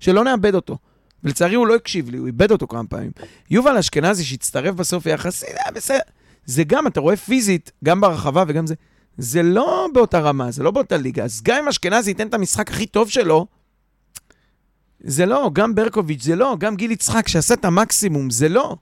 [0.00, 0.78] שלא נאבד אותו.
[1.24, 3.10] ולצערי הוא לא הקשיב לי, הוא איבד אותו כמה פעמים.
[3.50, 5.98] יובל אשכנזי שהצטרף בסוף יחסית, היה בסדר.
[6.44, 8.74] זה גם, אתה רואה פיזית, גם ברחבה וגם זה,
[9.18, 11.24] זה לא באותה רמה, זה לא באותה ליגה.
[11.24, 13.46] אז גם אם אשכנזי ייתן את המשחק הכי טוב שלו,
[15.00, 18.76] זה לא, גם ברקוביץ' זה לא, גם גיל יצחק שעשה את המקסימום, זה לא.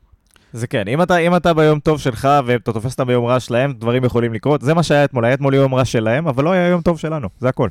[0.53, 3.73] זה כן, אם אתה, אם אתה ביום טוב שלך ואתה תופס אותם ביום רע שלהם,
[3.73, 4.61] דברים יכולים לקרות.
[4.63, 7.29] זה מה שהיה אתמול, היה אתמול יום רע שלהם, אבל לא היה יום טוב שלנו,
[7.41, 7.69] זה הכל.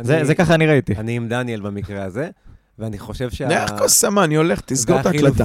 [0.00, 0.94] זה, אני- זה ככה אני ראיתי.
[0.96, 2.30] אני עם דניאל במקרה הזה,
[2.78, 3.48] ואני חושב שה...
[3.64, 5.44] לך כוס סמה, אני הולך, תסגור את ההקלטה.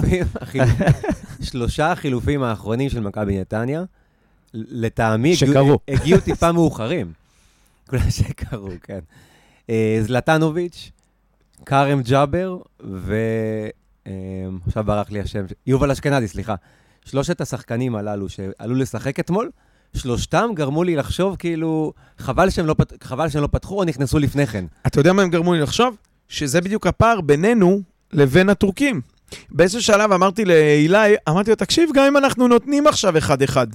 [1.41, 3.84] שלושה החילופים האחרונים של מכבי נתניה,
[4.53, 5.80] לטעמי שקרו.
[5.88, 7.12] הגיעו טיפה מאוחרים.
[7.89, 8.99] כולם שקרו, כן.
[9.70, 10.91] אה, זלטנוביץ',
[11.66, 13.16] כרם ג'אבר, ו...
[14.08, 14.14] אה,
[14.68, 16.55] עכשיו ברח לי השם, יובל אשכנזי, סליחה.
[17.05, 19.49] שלושת השחקנים הללו שעלו לשחק אתמול,
[19.93, 23.03] שלושתם גרמו לי לחשוב כאילו, חבל שהם לא, פת...
[23.03, 24.66] חבל שהם לא פתחו או נכנסו לפני כן.
[24.88, 25.97] אתה יודע מה הם גרמו לי לחשוב?
[26.28, 27.82] שזה בדיוק הפער בינינו
[28.14, 29.01] לבין הטורקים.
[29.49, 33.68] באיזשהו שלב אמרתי לאילי, אמרתי לו, תקשיב, גם אם אנחנו נותנים עכשיו אחד-אחד,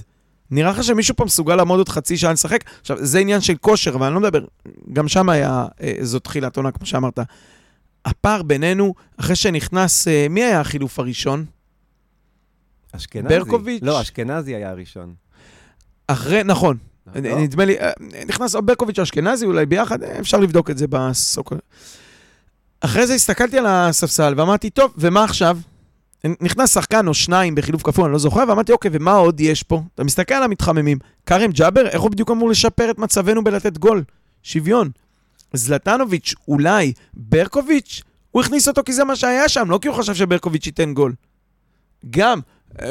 [0.51, 2.63] נראה לך שמישהו פה מסוגל לעמוד עוד חצי שעה לשחק?
[2.81, 4.45] עכשיו, זה עניין של כושר, ואני לא מדבר,
[4.93, 7.19] גם שם היה, אה, זו תחילת עונה, כמו שאמרת.
[8.05, 11.45] הפער בינינו, אחרי שנכנס, אה, מי היה החילוף הראשון?
[12.91, 13.27] אשכנזי.
[13.27, 13.83] ברקוביץ'.
[13.83, 15.13] לא, אשכנזי היה הראשון.
[16.07, 16.77] אחרי, נכון,
[17.15, 17.41] לא?
[17.41, 17.91] נדמה לי, אה,
[18.27, 21.55] נכנס ברקוביץ' אשכנזי אולי ביחד, אה, אפשר לבדוק את זה בסוקר.
[22.81, 25.57] אחרי זה הסתכלתי על הספסל ואמרתי, טוב, ומה עכשיו?
[26.41, 29.81] נכנס שחקן או שניים בחילוף כפול, אני לא זוכר, ואמרתי, אוקיי, ומה עוד יש פה?
[29.95, 30.97] אתה מסתכל על המתחממים.
[31.25, 34.03] כרם ג'אבר, איך הוא בדיוק אמור לשפר את מצבנו בלתת גול?
[34.43, 34.89] שוויון.
[35.53, 38.01] זלטנוביץ', אולי, ברקוביץ',
[38.31, 41.13] הוא הכניס אותו כי זה מה שהיה שם, לא כי הוא חשב שברקוביץ' ייתן גול.
[42.09, 42.39] גם,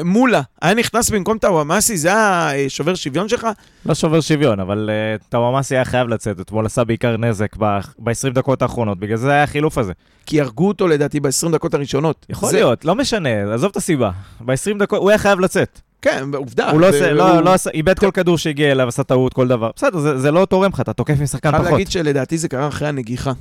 [0.03, 3.47] מולה, היה נכנס במקום טאוואמאסי, זה היה אה, שובר שוויון שלך?
[3.85, 8.61] לא שובר שוויון, אבל uh, טוואמאסי היה חייב לצאת, אתמול עשה בעיקר נזק ב-20 דקות
[8.61, 9.93] האחרונות, בגלל זה היה החילוף הזה.
[10.25, 12.25] כי הרגו אותו לדעתי ב-20 דקות הראשונות.
[12.29, 14.11] יכול זה, להיות, לא משנה, עזוב את הסיבה.
[14.41, 15.81] ב-20 דקות, הוא היה חייב לצאת.
[16.01, 16.71] כן, עובדה.
[16.71, 19.71] הוא לא עושה, לא, לא עשה, איבד כל כדור שהגיע אליו, עשה טעות, כל דבר.
[19.75, 21.71] בסדר, זה, זה לא תורם לך, אתה תוקף עם שחקן חייב פחות.
[21.71, 23.31] להגיד שלדעתי זה קרה אחרי הנגיחה.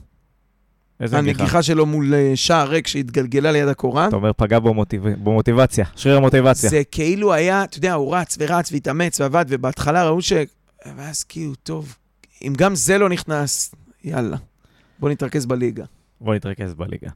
[1.02, 1.40] איזה נגיחה?
[1.42, 4.08] הנגיחה שלו מול אה, שער ריק שהתגלגלה ליד הקורה.
[4.08, 5.08] אתה אומר, פגע במוטיב...
[5.08, 6.70] במוטיבציה, שריר המוטיבציה.
[6.70, 10.32] זה כאילו היה, אתה יודע, הוא רץ ורץ והתאמץ ועבד, ובהתחלה ראו ש...
[10.96, 11.96] ואז כאילו, טוב,
[12.42, 13.74] אם גם זה לא נכנס,
[14.04, 14.36] יאללה,
[14.98, 15.84] בוא נתרכז בליגה.
[16.20, 17.10] בוא נתרכז בליגה.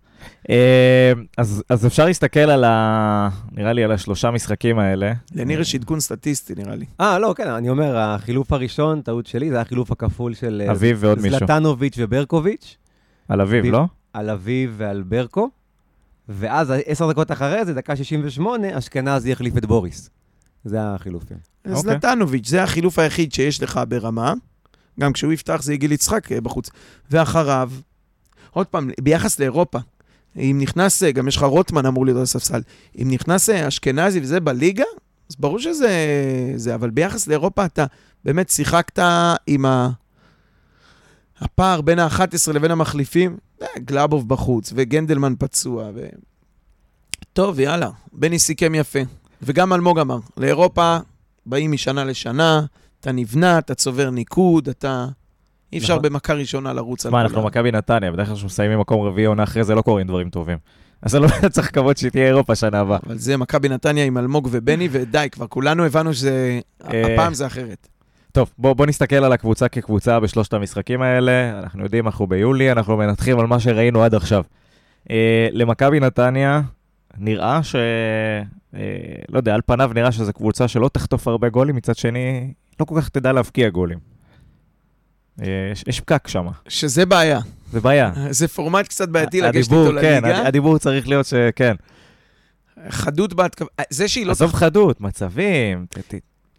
[0.50, 3.28] אה, אז, אז אפשר להסתכל על ה...
[3.52, 5.12] נראה לי על השלושה משחקים האלה.
[5.34, 6.84] לניר יש עדכון סטטיסטי, נראה לי.
[7.00, 10.72] אה, לא, כן, אני אומר, החילוף הראשון, טעות שלי, זה היה החילוף הכפול של אה,
[10.72, 11.38] אביב ועוד מישהו.
[11.38, 12.76] זלטנוביץ' וברקוביץ',
[13.28, 13.64] על אביב.
[13.64, 13.84] לא?
[14.12, 15.50] על אביב ועל ברקו,
[16.28, 20.10] ואז עשר דקות אחרי זה, דקה 68, אשכנזי החליף את בוריס.
[20.64, 21.36] זה החילופים.
[21.66, 21.82] אוקיי.
[21.82, 24.34] זלטנוביץ', זה החילוף היחיד שיש לך ברמה.
[25.00, 26.70] גם כשהוא יפתח זה יגיל יצחק אה, בחוץ.
[27.10, 27.70] ואחריו,
[28.50, 29.78] עוד פעם, ביחס לאירופה,
[30.36, 32.60] אם נכנס, אה, גם יש לך רוטמן אמור להיות על הספסל,
[33.02, 34.84] אם נכנס אה, אשכנזי וזה בליגה,
[35.30, 35.88] אז ברור שזה...
[36.56, 37.86] זה, אבל ביחס לאירופה אתה
[38.24, 38.98] באמת שיחקת
[39.46, 39.90] עם ה...
[41.40, 46.06] הפער בין ה-11 לבין המחליפים, אה, גלאבוב בחוץ, וגנדלמן פצוע, ו...
[47.32, 48.98] טוב, יאללה, בני סיכם יפה.
[49.42, 50.98] וגם אלמוג אמר, לאירופה
[51.46, 52.60] באים משנה לשנה,
[53.00, 55.06] אתה נבנה, אתה צובר ניקוד, אתה...
[55.72, 56.02] אי אפשר נכון.
[56.02, 59.42] במכה ראשונה לרוץ על מה, אנחנו מכבי נתניה, בדרך כלל כשאנחנו מסיימים מקום רביעי עונה
[59.42, 60.58] אחרי זה לא קורים דברים טובים.
[61.02, 62.98] אז זה לא צריך לקוות שהיא תהיה אירופה שנה הבאה.
[63.06, 66.60] אבל זה מכבי נתניה עם אלמוג ובני, ודי, כבר כולנו הבנו שזה...
[66.92, 67.88] אה, זה אחרת.
[68.36, 71.58] טוב, בוא, בוא נסתכל על הקבוצה כקבוצה בשלושת המשחקים האלה.
[71.58, 74.42] אנחנו יודעים, אנחנו ביולי, אנחנו מנתחים על מה שראינו עד עכשיו.
[75.10, 76.60] אה, למכבי נתניה,
[77.18, 77.74] נראה ש...
[78.74, 78.80] אה,
[79.28, 83.00] לא יודע, על פניו נראה שזו קבוצה שלא תחטוף הרבה גולים, מצד שני, לא כל
[83.00, 83.98] כך תדע להבקיע גולים.
[85.42, 87.40] אה, יש, פקק שם, שזה בעיה.
[87.72, 88.12] זה בעיה.
[88.30, 90.46] זה פורמט קצת בעייתי לגשת איתו כן, לליגה.
[90.46, 91.74] הדיבור צריך להיות שכן.
[92.88, 93.82] חדות בהתקפה.
[93.90, 94.30] זה שהיא לא...
[94.30, 95.86] עזוב חדות, מצבים,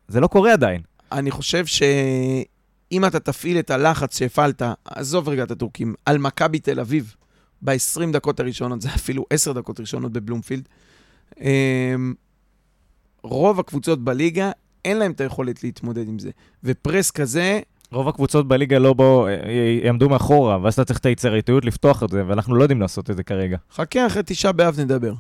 [0.08, 0.82] זה לא קורה עדיין.
[1.12, 6.80] אני חושב שאם אתה תפעיל את הלחץ שהפעלת, עזוב רגע את הטורקים, על מכבי תל
[6.80, 7.16] אביב
[7.62, 10.70] ב-20 דקות הראשונות, זה אפילו 10 דקות ראשונות בבלומפילד,
[11.42, 12.14] אמ,
[13.24, 14.52] רוב הקבוצות בליגה,
[14.86, 16.30] אין להם את היכולת להתמודד עם זה.
[16.64, 17.60] ופרס כזה,
[17.92, 19.28] רוב הקבוצות בליגה לא בו,
[19.84, 23.16] יעמדו מאחורה, ואז אתה צריך את היצירתיות לפתוח את זה, ואנחנו לא יודעים לעשות את
[23.16, 23.58] זה כרגע.
[23.72, 25.14] חכה, אחרי תשעה באב נדבר.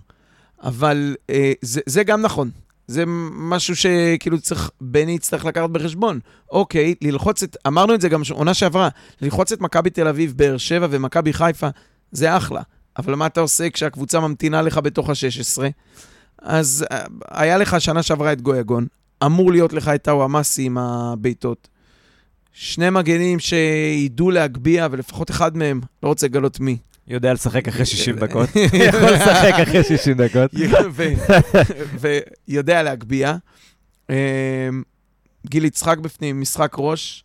[0.63, 2.49] אבל אה, זה, זה גם נכון.
[2.87, 6.19] זה משהו שכאילו צריך, בני יצטרך לקחת בחשבון.
[6.51, 8.89] אוקיי, ללחוץ את, אמרנו את זה גם עונה שעברה,
[9.21, 11.67] ללחוץ את מכבי תל אביב, באר שבע ומכבי חיפה,
[12.11, 12.61] זה אחלה.
[12.97, 15.63] אבל מה אתה עושה כשהקבוצה ממתינה לך בתוך ה-16?
[16.41, 18.87] אז אה, היה לך שנה שעברה את גויגון,
[19.25, 21.67] אמור להיות לך את טאוואמאסי עם הבעיטות.
[22.53, 26.77] שני מגנים שידעו להגביה, ולפחות אחד מהם, לא רוצה לגלות מי.
[27.07, 28.49] יודע לשחק אחרי 60 דקות.
[28.73, 30.51] יכול לשחק אחרי 60 דקות.
[32.47, 33.37] ויודע להגביה.
[34.09, 34.15] אמ,
[35.47, 37.23] גיל יצחק בפנים, משחק ראש.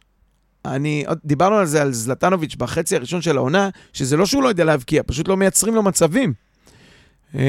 [0.65, 4.65] אני, דיברנו על זה, על זלטנוביץ' בחצי הראשון של העונה, שזה לא שהוא לא יודע
[4.65, 6.33] להבקיע, פשוט לא מייצרים לו מצבים.
[7.35, 7.41] אמ,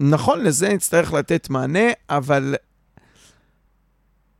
[0.00, 2.54] נכון, לזה נצטרך לתת מענה, אבל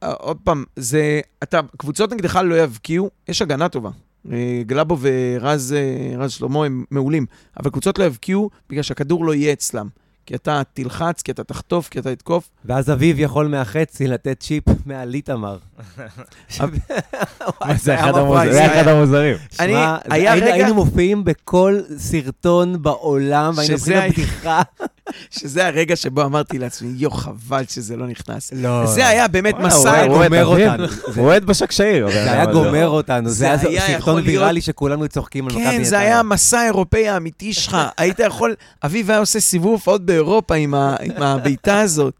[0.02, 3.90] אה, עוד פעם, זה, אתה, קבוצות נגדך לא יבקיעו, יש הגנה טובה.
[4.32, 7.26] אה, גלאבו ורז אה, רז שלמה הם מעולים,
[7.60, 9.88] אבל קבוצות לא יבקיעו בגלל שהכדור לא יהיה אצלם.
[10.26, 12.50] כי אתה תלחץ, כי אתה תחטוף, כי אתה תתקוף.
[12.64, 15.58] ואז אביב יכול מהחצי לתת צ'יפ מעל איתמר.
[17.60, 19.36] מה, זה אחד המוזרים.
[20.52, 24.62] היינו- מופיעים בכל סרטון בעולם, והיינו היה- לבדיחה.
[25.30, 28.52] שזה הרגע שבו אמרתי לעצמי, יו, חבל שזה לא נכנס.
[28.56, 28.86] לא.
[28.86, 30.02] זה היה באמת מסע...
[30.04, 30.46] הוא גומר?
[30.46, 30.86] אותנו.
[30.88, 32.10] זה- הוא אוהד בשקשאיר.
[32.10, 35.84] זה היה גומר אותנו, זה זה היה סרטון ויראלי שכולנו צוחקים על מכבי כן, נתניה.
[35.88, 37.76] זה היה המסע האירופאי האמיתי שלך.
[37.98, 38.54] היית יכול...
[38.84, 40.74] אביב היה עושה סיבוב הופעות באירופה עם
[41.16, 42.14] הבעיטה הזאת.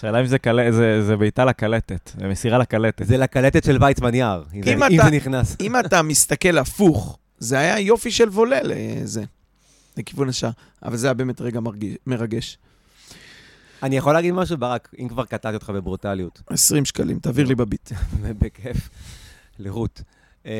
[0.00, 3.06] שאלה אם זה קל- זה- זה בעיטה לקלטת, זה מסירה לקלטת.
[3.06, 5.56] זה לקלטת של ויצמן יער, אם זה- אם אם אתה- זה נכנס.
[5.60, 9.22] אם אתה מסתכל הפוך, זה היה יופי של וולה לזה,
[9.98, 10.50] לכיוון השער.
[10.82, 12.58] אבל זה היה באמת רגע מרגיש- מרגש.
[13.82, 16.42] אני יכול להגיד משהו, ברק, אם כבר קטעתי אותך בברוטליות.
[16.50, 17.92] 20 שקלים, תעביר לי בביט.
[18.40, 18.88] בכיף.
[19.58, 20.02] לרות.
[20.44, 20.50] אמ,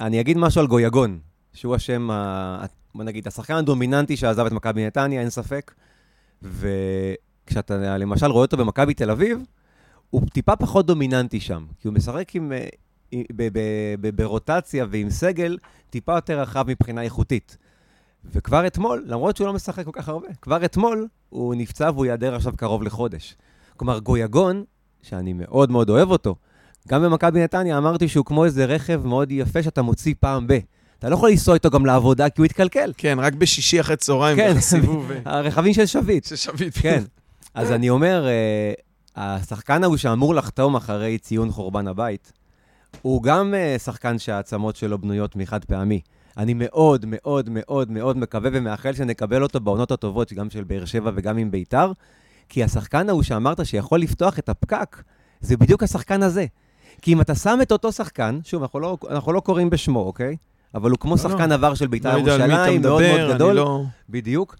[0.00, 1.18] אני אגיד משהו על גויגון,
[1.52, 2.08] שהוא השם,
[2.94, 5.74] בוא נגיד, השחקן הדומיננטי שעזב את מכבי נתניה, אין ספק.
[6.42, 9.38] וכשאתה למשל רואה אותו במכבי תל אביב,
[10.10, 12.66] הוא טיפה פחות דומיננטי שם, כי הוא משחק עם, אה,
[14.14, 15.58] ברוטציה ועם סגל
[15.90, 17.56] טיפה יותר רחב מבחינה איכותית.
[18.24, 22.34] וכבר אתמול, למרות שהוא לא משחק כל כך הרבה, כבר אתמול הוא נפצע והוא ייעדר
[22.34, 23.36] עכשיו קרוב לחודש.
[23.76, 24.64] כלומר, גויגון,
[25.02, 26.34] שאני מאוד מאוד אוהב אותו,
[26.88, 30.58] גם במכבי נתניה אמרתי שהוא כמו איזה רכב מאוד יפה שאתה מוציא פעם ב.
[30.98, 32.92] אתה לא יכול לנסוע איתו גם לעבודה כי הוא יתקלקל.
[32.96, 34.50] כן, רק בשישי אחרי צהריים, כן.
[34.50, 35.10] ככה סיבוב.
[35.24, 36.24] הרכבים של שביט.
[36.24, 36.78] ששביט.
[36.80, 37.02] כן.
[37.54, 38.72] אז אני אומר, אה,
[39.16, 42.32] השחקן ההוא שאמור לחתום אחרי ציון חורבן הבית,
[43.02, 46.00] הוא גם אה, שחקן שהעצמות שלו בנויות מחד פעמי.
[46.36, 51.10] אני מאוד מאוד מאוד מאוד מקווה ומאחל שנקבל אותו בעונות הטובות, גם של באר שבע
[51.14, 51.92] וגם עם ביתר,
[52.48, 55.02] כי השחקן ההוא שאמרת שיכול לפתוח את הפקק,
[55.40, 56.46] זה בדיוק השחקן הזה.
[57.02, 60.36] כי אם אתה שם את אותו שחקן, שוב, אנחנו לא, אנחנו לא קוראים בשמו, אוקיי?
[60.74, 63.52] אבל הוא כמו לא, שחקן עבר של בית"ר לא ירושלים, מאוד מדבר, מאוד אני גדול,
[63.52, 63.82] לא...
[64.08, 64.56] בדיוק,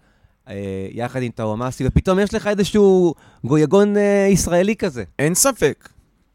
[0.49, 3.13] אה, יחד עם טאומאסי, ופתאום יש לך איזשהו
[3.43, 5.03] גויגון אה, ישראלי כזה.
[5.19, 5.89] אין ספק.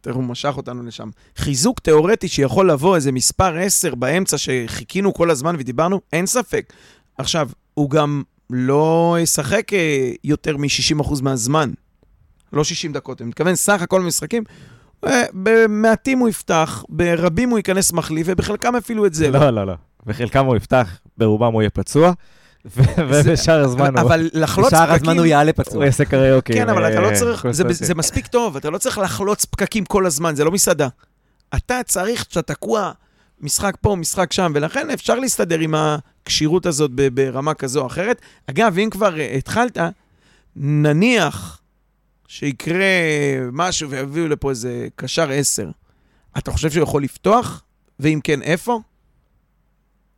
[0.07, 1.09] תראו, הוא משך אותנו לשם.
[1.37, 6.73] חיזוק תיאורטי שיכול לבוא איזה מספר 10 באמצע שחיכינו כל הזמן ודיברנו, אין ספק.
[7.19, 11.71] עכשיו, הוא גם לא ישחק אה, יותר מ-60% מהזמן.
[12.53, 14.45] לא 60 דקות, אני מתכוון סך הכל משחקים.
[15.05, 19.31] אה, במעטים הוא יפתח, ברבים הוא ייכנס מחליף, ובחלקם אפילו את זה.
[19.31, 19.75] לא, לא, לא.
[20.07, 22.13] בחלקם הוא יפתח, ברובם הוא יהיה פצוע,
[23.09, 25.19] ובשאר הזמן הוא אבל לחלוץ בשאר הזמן פקקים...
[25.19, 25.85] הוא יעלה הוא פצוע.
[25.85, 26.53] יעשה קריוקי.
[26.53, 30.35] כן, אבל אתה לא צריך, זה, מספיק טוב, אתה לא צריך לחלוץ פקקים כל הזמן,
[30.35, 30.89] זה לא מסעדה.
[31.57, 32.93] אתה צריך, כשאתה תקוע
[33.41, 38.21] משחק פה, משחק שם, ולכן אפשר להסתדר עם הכשירות הזאת ב- ברמה כזו או אחרת.
[38.51, 39.79] אגב, אם כבר אה, התחלת,
[40.57, 41.61] נניח
[42.29, 42.87] שיקרה
[43.53, 45.71] משהו ויביאו לפה איזה קשר 10,
[46.39, 47.63] אתה חושב שהוא יכול לפתוח?
[48.01, 48.81] ואם כן, איפה?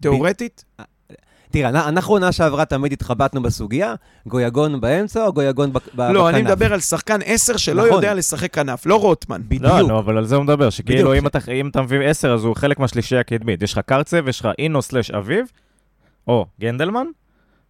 [0.03, 0.65] תיאורטית?
[1.51, 3.95] תראה, אנ- אנחנו עונה שעברה תמיד התחבטנו בסוגיה,
[4.27, 5.95] גויגון באמצע או גויגון בכנף.
[6.15, 7.95] לא, אני מדבר על שחקן 10 שלא נכון.
[7.97, 9.43] יודע לשחק כנף, לא רוטמן.
[9.49, 9.63] בדיוק.
[9.63, 11.15] לא, לא, אבל על זה הוא מדבר, שכאילו.
[11.15, 13.63] אם אתה, אם אתה מביא 10, אז הוא חלק מהשלישייה הקדמית.
[13.63, 15.47] יש לך קרצב, יש לך אינו סלאש אביב,
[16.27, 17.07] או גנדלמן,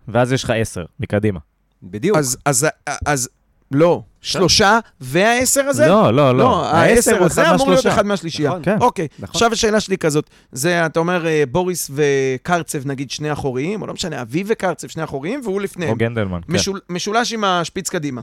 [0.09, 1.39] ואז יש לך 10 מקדימה.
[1.83, 2.17] בדיוק.
[2.17, 2.67] אז, אז,
[3.07, 3.29] אז,
[3.71, 5.87] לא, שלושה והעשר הזה?
[5.87, 6.39] לא, לא, לא.
[6.39, 7.87] לא, העשר הזה אמור להיות.
[7.87, 8.51] אחד מהשלישייה.
[8.51, 8.63] נכון.
[8.63, 8.77] כן.
[8.81, 9.29] אוקיי, נכון.
[9.35, 13.95] עכשיו השאלה שלי כזאת, זה, אתה אומר, אה, בוריס וקרצב, נגיד, שני אחוריים, או לא
[13.95, 15.99] משנה, אביב וקרצב, שני אחוריים, והוא או לפניהם.
[15.99, 16.53] גנדלמן, כן.
[16.53, 18.21] משול, משולש עם השפיץ קדימה.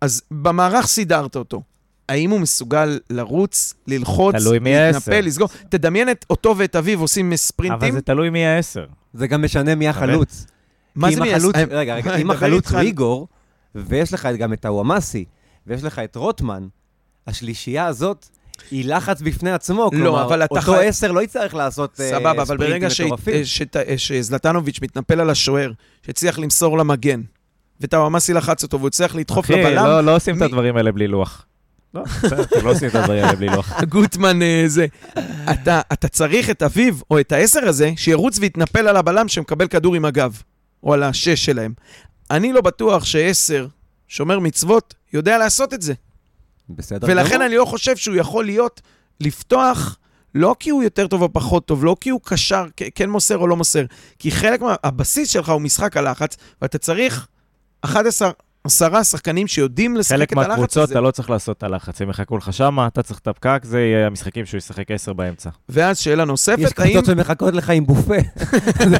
[0.00, 1.62] אז במערך סידרת אותו.
[2.08, 4.34] האם הוא מסוגל לרוץ, ללחוץ.
[4.60, 5.48] להתנפל, לסגור?
[5.68, 7.94] תדמיין את אותו ואת אביו עושים אבל ספרינטים.
[7.94, 8.86] זה תלוי מי העשר.
[9.14, 10.46] זה גם משנה מי החלוץ.
[10.94, 13.28] מה זה מי החלוץ, אה, רגע, רגע, אני אם החלוץ הוא איגור,
[13.74, 15.24] ויש לך גם את הוואמאסי,
[15.66, 16.66] ויש לך את רוטמן,
[17.26, 18.26] השלישייה הזאת
[18.70, 19.82] היא לחץ בפני עצמו.
[19.84, 23.00] לא, כלומר, אבל אתה אותו חי- עשר לא יצטרך לעשות אה, סבבה, אבל ברגע ש-
[23.00, 23.44] מטורפים.
[23.44, 25.72] שת- שזלטנוביץ' מתנפל על השוער,
[26.06, 27.20] שהצליח למסור למגן,
[27.80, 30.92] וטוואמאסי לחץ אותו והוא הצליח לדחוף אחי, לבלם, לא, לא עושים את מי- הדברים האלה
[30.92, 31.46] בלי לוח.
[31.94, 33.72] לא, בסדר, אתם לא עושים את הדברים האלה בלי לוח.
[33.88, 34.86] גוטמן אה, זה.
[35.52, 39.94] אתה, אתה צריך את אביו, או את העשר הזה, שירוץ ויתנפל על הבלם שמקבל כדור
[39.94, 40.42] עם הגב,
[40.82, 41.72] או על השש שלהם.
[42.34, 43.66] אני לא בטוח שעשר,
[44.08, 45.94] שומר מצוות, יודע לעשות את זה.
[46.68, 47.46] בסדר ולכן גמור.
[47.46, 48.80] אני לא חושב שהוא יכול להיות,
[49.20, 49.98] לפתוח,
[50.34, 53.46] לא כי הוא יותר טוב או פחות טוב, לא כי הוא קשר, כן מוסר או
[53.46, 53.84] לא מוסר,
[54.18, 54.74] כי חלק מה...
[54.84, 57.26] הבסיס שלך הוא משחק הלחץ, ואתה צריך
[57.80, 58.30] 11,
[58.66, 60.92] עשרה שחקנים שיודעים לשחק חלק את הלחץ מהקבוצות הזה.
[60.92, 63.80] אתה לא צריך לעשות את הלחץ, הם יחכו לך שמה, אתה צריך את הפקק, זה
[63.80, 65.50] יהיה המשחקים שהוא ישחק 10 באמצע.
[65.68, 66.90] ואז שאלה יש נוספת, האם...
[66.92, 68.14] קבוצות שמחכות לך עם בופה.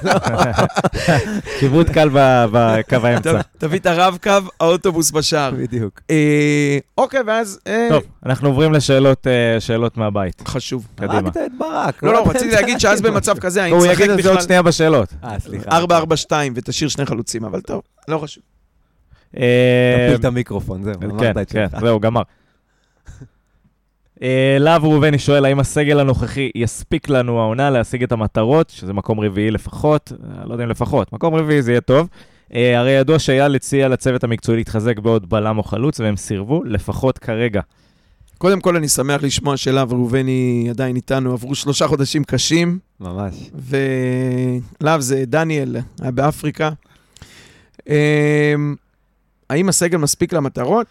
[1.61, 2.09] כיבוד קל
[2.53, 3.43] בקו האמצע.
[3.43, 5.51] ת- תביא את הרב-קו, האוטובוס בשער.
[5.51, 6.01] בדיוק.
[6.11, 7.59] אה, אוקיי, ואז...
[7.67, 10.43] אה, טוב, אנחנו עוברים לשאלות אה, שאלות מהבית.
[10.49, 10.87] חשוב.
[10.95, 11.15] קדימה.
[11.15, 12.03] הרגת את ברק.
[12.03, 13.39] לא, לא, רציתי להגיד שאז במצב.
[13.39, 15.09] כזה, האם הוא תשחק יגיד את זה עוד בכלל שנייה בשאלות.
[15.25, 15.81] אה, סליחה.
[16.31, 18.54] 4-4-2 ותשאיר שני חלוצים, אבל טוב, לא חשוב.
[19.39, 21.81] אה, תפיל את המיקרופון, זהו, כן, אמרת את כן, שלך.
[21.81, 22.23] זהו, גמר.
[24.23, 29.21] אה, להב ראובני שואל, האם הסגל הנוכחי יספיק לנו העונה להשיג את המטרות, שזה מקום
[29.21, 32.09] רביעי לפחות, אה, לא יודע אם לפחות, מקום רביעי זה יהיה טוב.
[32.51, 37.61] הרי ידוע שאייל הציע לצוות המקצועי להתחזק בעוד בלם או חלוץ, והם סירבו, לפחות כרגע.
[38.39, 43.51] קודם כל, אני שמח לשמוע שלהב ראובני עדיין איתנו, עברו שלושה חודשים קשים, ממש.
[44.81, 46.71] ולהב זה דניאל, היה באפריקה.
[49.55, 50.87] האם הסגל מספיק למטרות?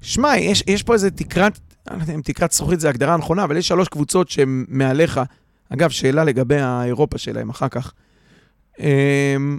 [0.00, 3.44] שמע, יש, יש פה איזה תקרת, אני לא יודע אם תקרת זכוכית זה הגדרה נכונה,
[3.44, 5.20] אבל יש שלוש קבוצות שהן מעליך.
[5.68, 7.92] אגב, שאלה לגבי האירופה שלהם אחר כך.
[8.78, 9.58] אמ,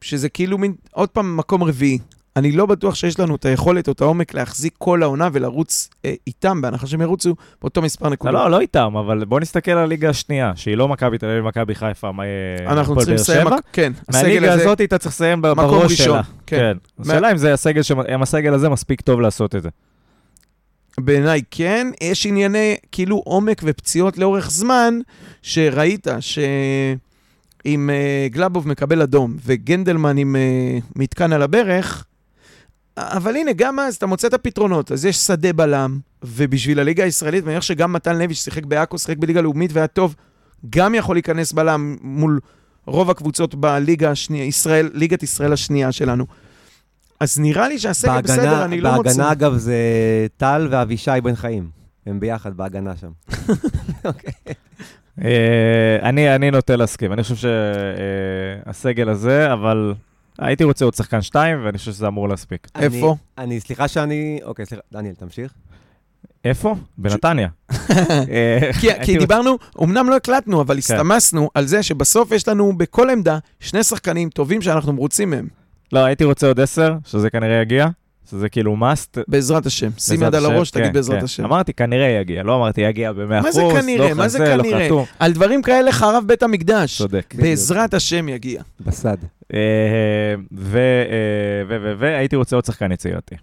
[0.00, 1.98] שזה כאילו מין, עוד פעם, מקום רביעי.
[2.36, 6.14] אני לא בטוח שיש לנו את היכולת או את העומק להחזיק כל העונה ולרוץ אה,
[6.26, 8.34] איתם, בהנחה שהם ירוצו באותו מספר נקודות.
[8.34, 11.74] לא, לא איתם, אבל בוא נסתכל על הליגה השנייה, שהיא לא מכבי תל אביב, מכבי
[11.74, 15.92] חיפה, מה יהיה אנחנו הפועל צריכים לסיים, כן, מהליגה הזה, הזאת אתה צריך לסיים בראש.
[15.92, 16.22] שלה.
[16.46, 16.56] כן.
[16.56, 17.02] כן.
[17.02, 19.68] השאלה אם זה הסגל, ש- אם הסגל הזה מספיק טוב לעשות את זה.
[21.00, 24.98] בעיניי כן, יש ענייני כאילו עומק ופציעות לאורך זמן,
[25.42, 32.04] שראית שאם uh, גלאבוב מקבל אדום וגנדלמן עם uh, מתקן על הברך,
[32.96, 34.92] אבל הנה, גם אז אתה מוצא את הפתרונות.
[34.92, 39.16] אז יש שדה בלם, ובשביל הליגה הישראלית, ואני מניח שגם מתן לוי ששיחק בעכו, שיחק
[39.16, 40.14] בליגה לאומית והיה טוב,
[40.70, 42.40] גם יכול להיכנס בלם מול
[42.86, 46.26] רוב הקבוצות בליגה השנייה, ישראל, ליגת ישראל השנייה שלנו.
[47.20, 49.08] אז נראה לי שהסגל בסדר, אני לא מוצא.
[49.08, 49.76] בהגנה, אגב, זה
[50.36, 51.70] טל ואבישי בן חיים.
[52.06, 53.10] הם ביחד בהגנה שם.
[54.04, 54.32] אוקיי.
[55.24, 57.48] אה, אני אני נוטה להסכים, אני חושב
[58.66, 59.94] שהסגל הזה, אבל
[60.38, 62.66] הייתי רוצה עוד שחקן שתיים, ואני חושב שזה אמור להספיק.
[62.74, 63.16] איפה?
[63.38, 64.40] אני, אני, סליחה שאני...
[64.44, 65.52] אוקיי, סליחה, דניאל, תמשיך.
[66.44, 66.74] איפה?
[66.98, 67.48] בנתניה.
[67.72, 67.76] אה,
[68.80, 70.60] כי, הייתי כי רוצה- דיברנו, אמנם לא הקלטנו, כן.
[70.60, 75.48] אבל הסתמסנו על זה שבסוף יש לנו בכל עמדה שני שחקנים טובים שאנחנו מרוצים מהם,
[75.92, 77.86] לא, הייתי רוצה עוד עשר, שזה כנראה יגיע,
[78.30, 79.20] שזה כאילו must.
[79.28, 79.90] בעזרת השם.
[79.98, 81.24] שים יד על השם, הראש, תגיד כן, בעזרת כן.
[81.24, 81.44] השם.
[81.44, 84.08] אמרתי, כנראה יגיע, לא אמרתי יגיע ב-100%, מה זה כנראה?
[84.08, 84.88] לא מה זה לא כנראה?
[85.18, 86.98] על דברים כאלה חרב בית המקדש.
[86.98, 87.34] צודק.
[87.38, 88.62] בעזרת השם יגיע.
[88.80, 89.16] בסד.
[89.54, 89.58] אה,
[90.52, 90.82] ו- אה,
[91.68, 93.34] ו- ו- והייתי רוצה עוד שחקן יצירתי.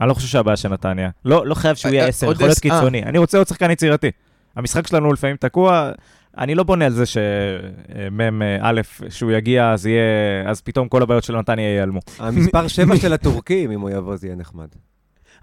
[0.00, 1.10] אני לא חושב שהבעיה של נתניה.
[1.24, 2.62] לא לא חייב שהוא אה, יהיה אה, עשר, עוד יכול להיות אה.
[2.62, 3.02] קיצוני.
[3.02, 4.10] אני רוצה עוד שחקן יצירתי.
[4.56, 5.90] המשחק שלנו לפעמים תקוע,
[6.38, 10.02] אני לא בונה על זה שמ"ם א', שהוא יגיע, אז יהיה,
[10.46, 12.00] אז פתאום כל הבעיות של נתניה ייעלמו.
[12.18, 14.68] המספר 7 של הטורקים, אם הוא יבוא, זה יהיה נחמד.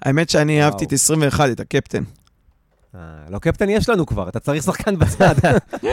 [0.01, 0.65] האמת שאני וואו.
[0.65, 2.03] אהבתי את 21, את הקפטן.
[2.95, 5.35] אה, לא קפטן יש לנו כבר, אתה צריך שחקן בצד.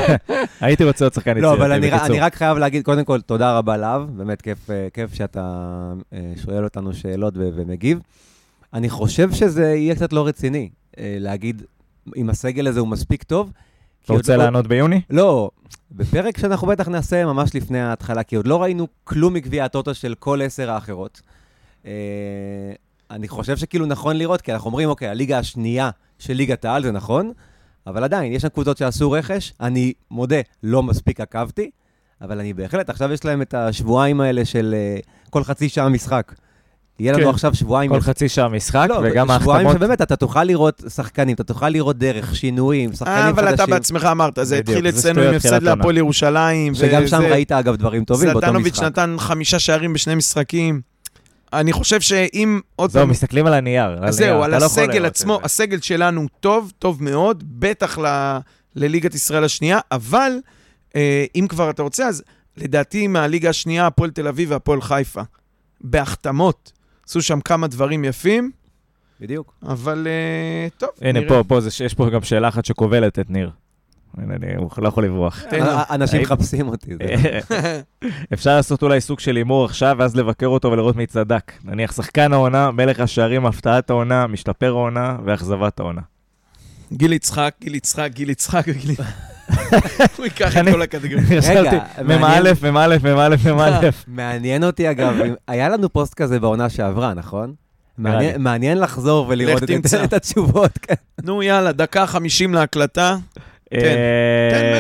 [0.61, 2.07] הייתי רוצה עוד שחקן יצירתי, לא, אבל אני, בקיצור.
[2.07, 5.42] אני רק חייב להגיד, קודם כל, תודה רבה להב, באמת כיף, אה, שאתה
[6.12, 7.99] אה, שואל אותנו שאלות ו- ומגיב.
[8.74, 10.68] אני חושב שזה יהיה קצת לא רציני,
[10.99, 11.62] אה, להגיד
[12.16, 13.53] אם הסגל הזה הוא מספיק טוב.
[14.05, 15.00] אתה רוצה לא- לענות ביוני?
[15.11, 15.50] לא,
[15.92, 20.14] בפרק שאנחנו בטח נעשה ממש לפני ההתחלה, כי עוד לא ראינו כלום מגביע הטוטו של
[20.18, 21.20] כל עשר האחרות.
[21.86, 21.92] אה,
[23.11, 26.92] אני חושב שכאילו נכון לראות, כי אנחנו אומרים, אוקיי, הליגה השנייה של ליגת העל, זה
[26.92, 27.32] נכון,
[27.86, 31.70] אבל עדיין, יש שם קבוצות שעשו רכש, אני מודה, לא מספיק עקבתי,
[32.20, 34.98] אבל אני בהחלט, עכשיו יש להם את השבועיים האלה של אה,
[35.30, 36.32] כל חצי שעה משחק.
[36.99, 37.28] יהיה לנו כן.
[37.28, 37.90] עכשיו שבועיים...
[37.90, 39.74] כל חצי שעה משחק, לא, וגם שבועיים ההחתמות...
[39.86, 43.70] שבאמת אתה תוכל לראות שחקנים, אתה תוכל לראות דרך, שינויים, אה, שחקנים אבל אתה חדשים.
[43.74, 45.62] בעצמך אמרת, זה בדיוק, התחיל זה אצלנו עם הפסד.
[45.62, 46.74] להפועל ירושלים.
[46.74, 48.84] שגם שם וזה- ראית, אגב, דברים טובים באותו זלטנוביץ' משחק.
[48.86, 50.80] נתן חמישה שערים בשני משחקים.
[51.53, 53.11] אני חושב שאם עוד זהו, פעם...
[53.11, 53.84] מסתכלים על הנייר.
[53.84, 55.45] על אז זהו, על לא הסגל עצמו, זה.
[55.45, 58.38] הסגל שלנו טוב, טוב מאוד, בטח ל-
[58.76, 60.32] לליגת ישראל השנייה, אבל
[60.97, 62.22] אה, אם כבר אתה רוצה, אז
[62.57, 65.22] לדעתי מהליגה השנייה, הפועל תל אביב והפועל חיפה.
[65.80, 66.72] בהחתמות.
[67.09, 68.50] עשו שם כמה דברים יפים,
[69.20, 69.55] בדיוק.
[69.62, 71.28] אבל אה, טוב, הנה, נראה.
[71.28, 73.50] פה, פה, זה- יש פה גם שאלה אחת שכובלת את ניר.
[74.16, 75.42] הנה, אני הוא לא יכול לברוח.
[75.50, 75.70] תן לו.
[75.70, 76.90] א- אנשים היית- מחפשים אותי.
[78.34, 81.52] אפשר לעשות אולי סוג של הימור עכשיו, ואז לבקר אותו ולראות מי צדק.
[81.64, 86.00] נניח שחקן העונה, מלך השערים, הפתעת העונה, משתפר העונה ואכזבת העונה.
[86.92, 88.96] גיל יצחק, גיל יצחק, גיל יצחק, גיל...
[90.16, 91.18] הוא ייקח את אני- כל הקטגוריה.
[91.98, 92.42] אני מעניין.
[92.62, 93.88] מ"א, מ"א, מ"א, מ"א.
[94.08, 95.14] מעניין אותי, אגב,
[95.48, 97.54] היה לנו פוסט כזה בעונה שעברה, נכון?
[98.38, 99.62] מעניין- לחזור ולראות
[100.04, 100.78] את- התשובות.
[100.82, 100.94] כן.
[101.22, 103.16] נו, יאללה, דקה חמישים להקלטה.
[103.74, 103.80] אה,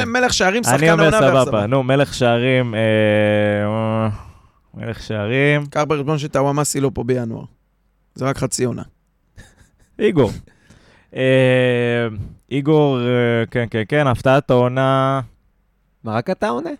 [0.04, 1.66] תן מלך שערים, אני שחקן אומר העונה סבבה, ואכזבה.
[1.66, 4.08] נו, מלך שערים, אה,
[4.74, 7.44] מלך שערים, קח בחשבון שטוואמאסי לא פה בינואר.
[8.14, 8.82] זה רק חצי עונה.
[9.98, 10.30] איגור.
[11.16, 12.08] אה,
[12.50, 13.04] איגור, אה,
[13.50, 15.20] כן, כן, כן, הפתעת העונה.
[16.04, 16.70] מה, רק אתה עונה?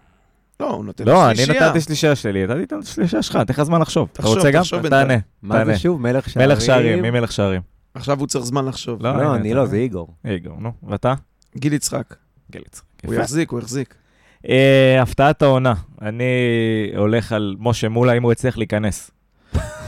[0.60, 1.66] לא, הוא נותן לא, אני שלישייה.
[1.68, 4.08] נתתי שלישייה שלי, נתתי את השלישייה שלך, תן לך זמן לחשוב.
[4.12, 4.60] אתה תחשוב, רוצה גם?
[4.62, 5.08] תחשוב בינתיים.
[5.08, 5.18] תענה.
[5.42, 5.72] מה תענה.
[5.72, 6.00] זה שוב?
[6.00, 6.48] מלך שערים?
[6.48, 7.60] מלך שערים, מי מלך שערים?
[7.94, 9.02] עכשיו הוא צריך זמן לחשוב.
[9.02, 10.08] לא, לא, אני אתה- לא, זה איגור.
[10.24, 11.14] איגור, נו, ואתה?
[11.56, 12.14] גיל יצחק.
[12.50, 12.84] גיל יצחק.
[13.04, 13.22] הוא יפה.
[13.22, 13.94] יחזיק, הוא יחזיק.
[14.48, 16.24] אה, הפתעת העונה, אני
[16.96, 19.10] הולך על משה מולה אם הוא יצליח להיכנס.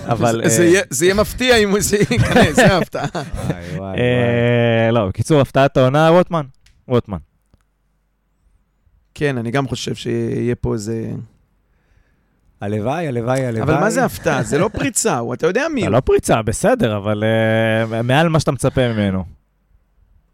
[0.09, 0.41] אבל...
[0.45, 3.07] זה- זה אה, יהיה- זה יהיה מפתיע אם הוא זה ייכנס, זה ההפתעה.
[3.77, 3.99] וואי.
[3.99, 6.47] אה, לא, בקיצור, הפתעת העונה, רוטמן.
[6.89, 7.19] רוטמן.
[9.15, 11.11] כן, אני גם חושב שיהיה פה איזה...
[12.61, 13.63] הלוואי, הלוואי, הלוואי.
[13.63, 14.43] אבל מה זה הפתעה?
[14.43, 15.91] זה לא פריצה, אתה יודע מי הוא.
[15.91, 17.25] לא פריצה, בסדר, אבל
[17.93, 19.25] אה, מעל מה שאתה מצפה ממנו.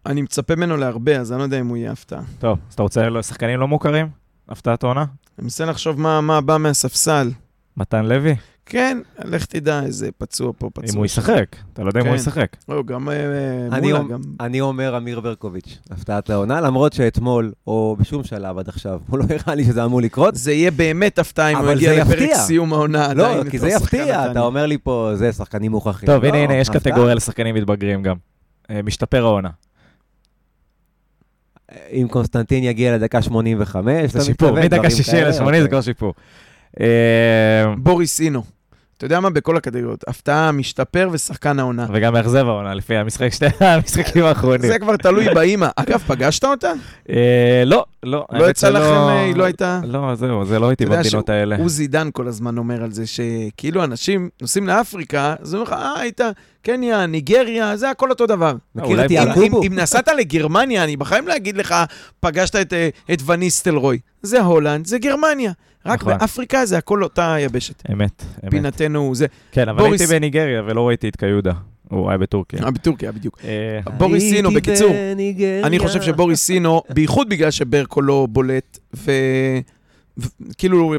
[0.07, 2.23] אני מצפה ממנו להרבה, אז אני לא יודע אם הוא יהיה הפתעה.
[2.39, 4.09] טוב, אז אתה רוצה שחקנים לא מוכרים?
[4.49, 5.01] הפתעת העונה?
[5.01, 5.09] אני
[5.45, 7.31] מנסה לחשוב מה מה בא מהספסל.
[7.77, 8.37] מתן לוי?
[8.67, 10.91] כן, לך תדע איזה פצוע פה, פצוע.
[10.93, 11.57] אם הוא ישחק.
[11.73, 12.21] אתה לא יודע אם הוא כן.
[12.21, 12.57] ישחק.
[12.69, 13.15] לא, גם אה,
[13.73, 14.21] אני מולה, גם...
[14.41, 19.25] אני אומר אמיר ברקוביץ', הפתעת העונה, למרות שאתמול, או בשום שלב עד עכשיו, הוא לא
[19.31, 20.35] הראה לי שזה אמור לקרות.
[20.35, 22.31] זה יהיה באמת הפתעה אם הוא אבל יגיע זה לפרק.
[22.35, 23.45] סיום העונה לא.
[23.51, 24.31] כי זה יפתיע.
[24.31, 26.07] אתה אומר לי פה, זה שחקנים מוכרחים.
[26.07, 26.69] טוב, לא, הנה, הנה, יש.
[26.71, 28.17] קטגוריה לשחקנים מתבגרים גם.
[28.71, 29.51] אה, משתפר העונה.
[31.93, 35.69] אם קונסטנטין יגיע לדקה 85, זה שיפור, מדקה דברים 60 כאלה, ל-80 זה אוקיי.
[35.69, 36.15] כבר שיפור.
[36.81, 38.43] אה, בוריס אינו.
[39.03, 39.31] אתה יודע מה?
[39.31, 40.05] בכל הקטגוריות.
[40.09, 41.87] הפתעה, משתפר ושחקן העונה.
[41.93, 44.71] וגם מאכזב העונה, לפי המשחק, שתי המשחקים האחרונים.
[44.71, 45.69] זה כבר תלוי באימא.
[45.77, 46.73] אגב, פגשת אותה?
[47.11, 48.27] אה, לא, לא.
[48.33, 49.81] לא יצא לכם, אה, היא לא הייתה...
[49.85, 51.57] לא, זהו, זה לא הייתי אתה יודע במדינות האלה.
[51.57, 55.83] עוזי דן כל הזמן אומר על זה, שכאילו אנשים נוסעים לאפריקה, אז הוא אומר לך,
[55.83, 56.21] אה, היית
[56.63, 58.55] קניה, ניגריה, זה הכל אותו דבר.
[58.75, 59.63] מכיר את יעקובו?
[59.63, 61.75] אם נסעת לגרמניה, אני בחיים לא אגיד לך,
[62.21, 62.57] פגשת
[63.13, 63.99] את וניסטלרוי.
[64.23, 65.53] זה הולנד, זה גרמניה.
[65.87, 66.19] רק נכון.
[66.19, 67.83] באפריקה זה הכל אותה יבשת.
[67.93, 68.51] אמת, אמת.
[68.51, 69.27] פינתנו זה.
[69.53, 71.53] כן, אבל בוריס- הייתי בניגריה ולא ראיתי את קיודה.
[71.89, 72.65] הוא היה בטורקיה.
[72.65, 73.39] אה, בטורקיה, בדיוק.
[73.45, 75.67] אה, בוריס סינו, בקיצור, בניגריה.
[75.67, 79.63] אני חושב שבוריס סינו, בייחוד בגלל שברקו לא בולט, וכאילו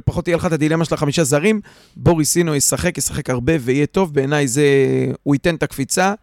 [0.06, 1.62] פחות תהיה לך את הדילמה של החמישה זרים,
[1.96, 4.66] בוריס סינו ישחק, ישחק הרבה ויהיה טוב, בעיניי זה,
[5.24, 6.14] הוא ייתן את הקפיצה,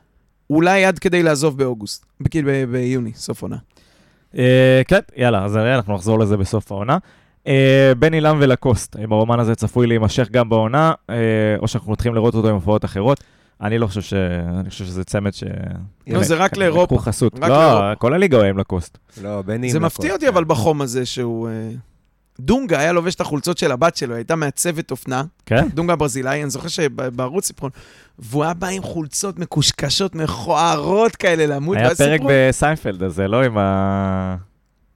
[0.51, 3.57] אולי עד כדי לעזוב באוגוסט, כאילו ב- ביוני, סוף עונה.
[4.39, 6.99] אה, כן, יאללה, אז אנחנו נחזור לזה בסוף העונה.
[7.47, 11.15] אה, בני לם ולקוסט, אם הרומן הזה צפוי להימשך גם בעונה, אה,
[11.59, 13.25] או שאנחנו מתחילים לראות אותו עם הופעות אחרות.
[13.61, 14.13] אני לא חושב ש...
[14.61, 15.45] אני חושב שזה צמד ש...
[16.07, 16.99] לא, זה רק לאירופה.
[16.99, 17.35] חסות.
[17.35, 17.95] רק לא, לאירופה.
[17.95, 18.99] כל הליגה הוא עם לקוסט.
[19.23, 19.71] לא, בני...
[19.71, 20.33] זה מפתיע אותי כן.
[20.33, 21.49] אבל בחום הזה שהוא...
[21.49, 21.71] אה,
[22.41, 25.69] דונגה היה לובש את החולצות של הבת שלו, הייתה מעצבת אופנה, כן?
[25.75, 27.69] דונגה ברזילאי, אני זוכר שבערוץ סיפרו,
[28.19, 33.59] והוא היה בא עם חולצות מקושקשות, מכוערות כאלה לעמוד, היה פרק בסיינפלד הזה, לא עם
[33.59, 34.37] ה...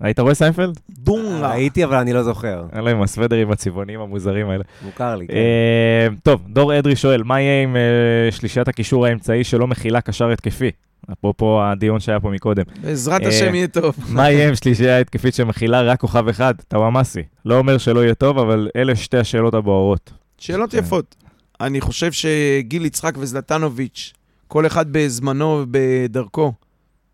[0.01, 0.79] היית רואה סיינפלד?
[0.91, 1.53] דונגה.
[1.53, 2.65] הייתי, אבל אני לא זוכר.
[2.83, 4.65] לא עם הסוודרים הצבעוניים המוזרים האלה.
[4.83, 5.35] מוכר לי, כן.
[5.35, 10.31] אה, טוב, דור אדרי שואל, מה יהיה עם אה, שלישיית הקישור האמצעי שלא מכילה קשר
[10.31, 10.71] התקפי?
[11.13, 12.63] אפרופו הדיון שהיה פה מקודם.
[12.83, 13.97] בעזרת אה, השם יהיה טוב.
[14.09, 16.55] מה יהיה עם שלישייה התקפית שמכילה רק כוכב אחד?
[16.69, 17.23] טוואמאסי.
[17.45, 20.13] לא אומר שלא יהיה טוב, אבל אלה שתי השאלות הבוערות.
[20.39, 20.79] שאלות כן.
[20.79, 21.15] יפות.
[21.61, 24.13] אני חושב שגיל יצחק וזלטנוביץ',
[24.49, 26.53] כל אחד בזמנו ובדרכו,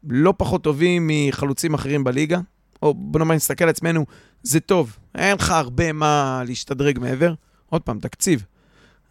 [0.09, 2.39] לא פחות טובים מחלוצים אחרים בליגה.
[2.83, 4.07] או בוא נאמר, נסתכל על עצמנו,
[4.43, 4.97] זה טוב.
[5.15, 7.35] אין לך הרבה מה להשתדרג מעבר.
[7.67, 8.45] עוד פעם, תקציב.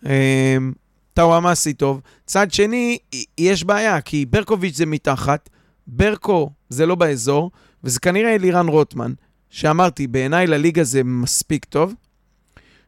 [0.05, 0.73] אמ,
[1.13, 2.01] טאוואמאסי טוב.
[2.25, 2.97] צד שני,
[3.37, 5.49] יש בעיה, כי ברקוביץ' זה מתחת,
[5.87, 7.51] ברקו זה לא באזור,
[7.83, 9.13] וזה כנראה אלירן רוטמן,
[9.49, 11.93] שאמרתי, בעיניי לליגה זה מספיק טוב.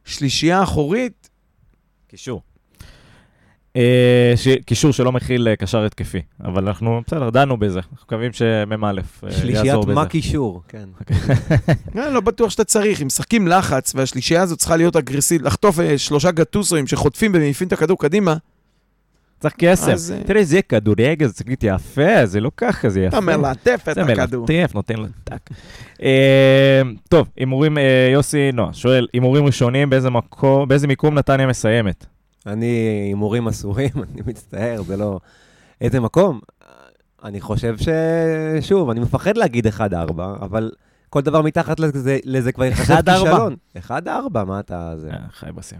[0.04, 1.30] שלישייה אחורית,
[2.08, 2.42] קישור.
[3.76, 4.34] אה.
[4.66, 7.78] קישור שלא מכיל אה, קשר התקפי, אבל אנחנו, בסדר, דנו בזה.
[7.78, 9.94] אנחנו מקווים שמ"א אה, שלישיית יעזור בזה.
[9.94, 10.88] מה קישור, כן.
[12.14, 13.02] לא בטוח שאתה צריך.
[13.02, 17.98] אם משחקים לחץ, והשלישייה הזאת צריכה להיות אגרסיבית, לחטוף שלושה גטוסואים שחוטפים ומעיפים את הכדור
[17.98, 18.36] קדימה,
[19.40, 20.14] צריך כסף.
[20.14, 23.18] אה, תראה, זה כדורגל, זה צריך להיות יפה, זה לא ככה, זה יפה.
[23.18, 24.46] אתה מלטף את זה הכדור.
[24.48, 25.50] מלטף, נותן לו טאק.
[27.08, 27.78] טוב, הימורים,
[28.12, 32.06] יוסי נועה שואל, הימורים ראשונים, באיזה מקום, באיזה מיקום נתניה מסיימת?
[32.46, 32.66] אני
[33.08, 35.18] הימורים אסורים, אני מצטער, זה לא...
[35.80, 36.40] איזה מקום?
[37.24, 37.88] אני חושב ש...
[38.60, 39.80] שוב, אני מפחד להגיד 1-4,
[40.18, 40.70] אבל
[41.10, 43.02] כל דבר מתחת לזה, לזה כבר יחשב 1-4.
[43.12, 43.56] כישלון.
[43.88, 43.92] 1-4,
[44.46, 44.92] מה אתה...
[44.96, 45.10] זה...
[45.10, 45.78] אה, חי בסים.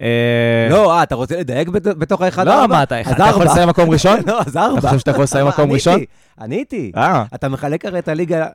[0.00, 2.44] אה, לא, אה, אתה רוצה לדייק בת- בתוך ה-1-4?
[2.44, 3.44] לא, מה, אתה אתה יכול.
[3.44, 4.18] לסיים מקום ראשון?
[4.26, 4.78] לא, אז 4.
[4.78, 6.00] אתה חושב שאתה יכול לסיים מקום ראשון?
[6.40, 6.92] עניתי.
[6.96, 8.46] אה, אתה מחלק הרי את הליגה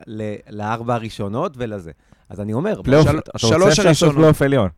[0.50, 1.90] לארבע הראשונות ולזה.
[2.30, 4.14] אז אני אומר, פלייאוף, של- אתה רוצה שלוש הראשונות.
[4.14, 4.68] פלייאוף עליון.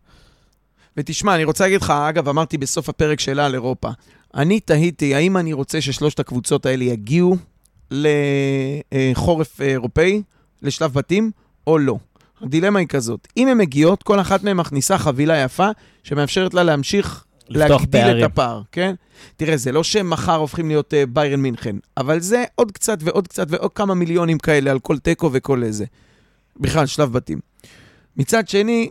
[0.97, 3.89] ותשמע, אני רוצה להגיד לך, אגב, אמרתי בסוף הפרק שלה על אירופה,
[4.35, 7.37] אני תהיתי, האם אני רוצה ששלושת הקבוצות האלה יגיעו
[7.91, 10.23] לחורף אירופאי,
[10.63, 11.31] לשלב בתים,
[11.67, 11.99] או לא.
[12.43, 15.69] הדילמה היא כזאת, אם הן מגיעות, כל אחת מהן מכניסה חבילה יפה,
[16.03, 18.25] שמאפשרת לה להמשיך להגדיל פערים.
[18.25, 18.95] את הפער, כן?
[19.37, 23.29] תראה, זה לא שהם מחר הופכים להיות uh, ביירן מינכן, אבל זה עוד קצת ועוד
[23.29, 25.85] קצת ועוד כמה מיליונים כאלה על כל תיקו וכל איזה.
[26.57, 27.39] בכלל, שלב בתים.
[28.17, 28.89] מצד שני,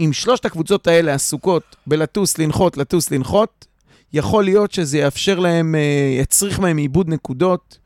[0.00, 3.66] אם שלושת הקבוצות האלה עסוקות בלטוס, לנחות, לטוס, לנחות,
[4.12, 7.78] יכול להיות שזה יאפשר להם, uh, יצריך מהם עיבוד נקודות,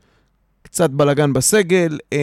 [0.61, 1.97] קצת בלגן בסגל.
[2.13, 2.17] Uh,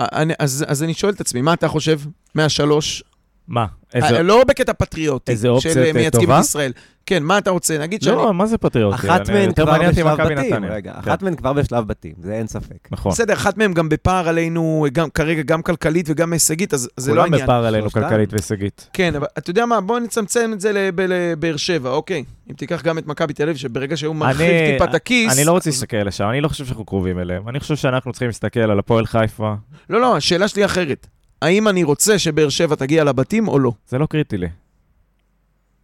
[0.00, 2.00] אני, אז, אז אני שואל את עצמי, מה אתה חושב
[2.34, 3.02] מהשלוש?
[3.48, 3.66] מה?
[3.94, 4.22] אה, איזה...
[4.22, 6.38] לא בקטע פטריוטי, איזה אופציה של אה, מייצגים טובה?
[6.38, 6.72] את ישראל.
[7.06, 7.78] כן, מה אתה רוצה?
[7.78, 8.16] נגיד שאני...
[8.16, 8.96] לא, מה זה פטריוטי?
[8.96, 10.64] אחת מהן כבר בשלב בתים.
[10.64, 12.88] רגע, כן, אחת מהן כבר בשלב בתים, זה אין ספק.
[12.90, 13.12] נכון.
[13.12, 17.14] בסדר, אחת מהן גם בפער עלינו, גם, כרגע גם כלכלית וגם הישגית, אז זה לא
[17.14, 17.42] כולם העניין.
[17.42, 17.90] בפער עלינו.
[17.90, 18.88] כלכלית והישגית.
[18.92, 22.24] כן, אבל אתה יודע מה, בוא נצמצם את זה לב- לבאר שבע, אוקיי.
[22.50, 25.36] אם תיקח גם את מכבי תל אביב, שברגע שהוא מרחיב טיפה את הכיס...
[25.36, 27.48] אני לא רוצה להסתכל לשם, אני לא חושב שאנחנו קרובים אליהם.
[27.48, 29.54] אני חושב שאנחנו צריכים להסתכל על הפועל חיפה.
[29.90, 31.06] לא, לא, השאלה שלי אחרת.
[31.42, 33.72] האם אני רוצה שבאר שבע תגיע לבתים או לא?
[33.88, 34.48] זה לא קריטי לי.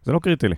[0.03, 0.55] זה לא קריטי לי.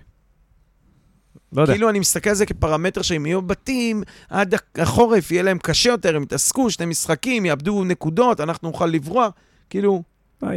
[1.52, 1.72] לא יודע.
[1.72, 6.16] כאילו אני מסתכל על זה כפרמטר שהם יהיו בתים, עד החורף יהיה להם קשה יותר,
[6.16, 9.32] הם יתעסקו, שני משחקים, יאבדו נקודות, אנחנו נוכל לברוח.
[9.70, 10.02] כאילו,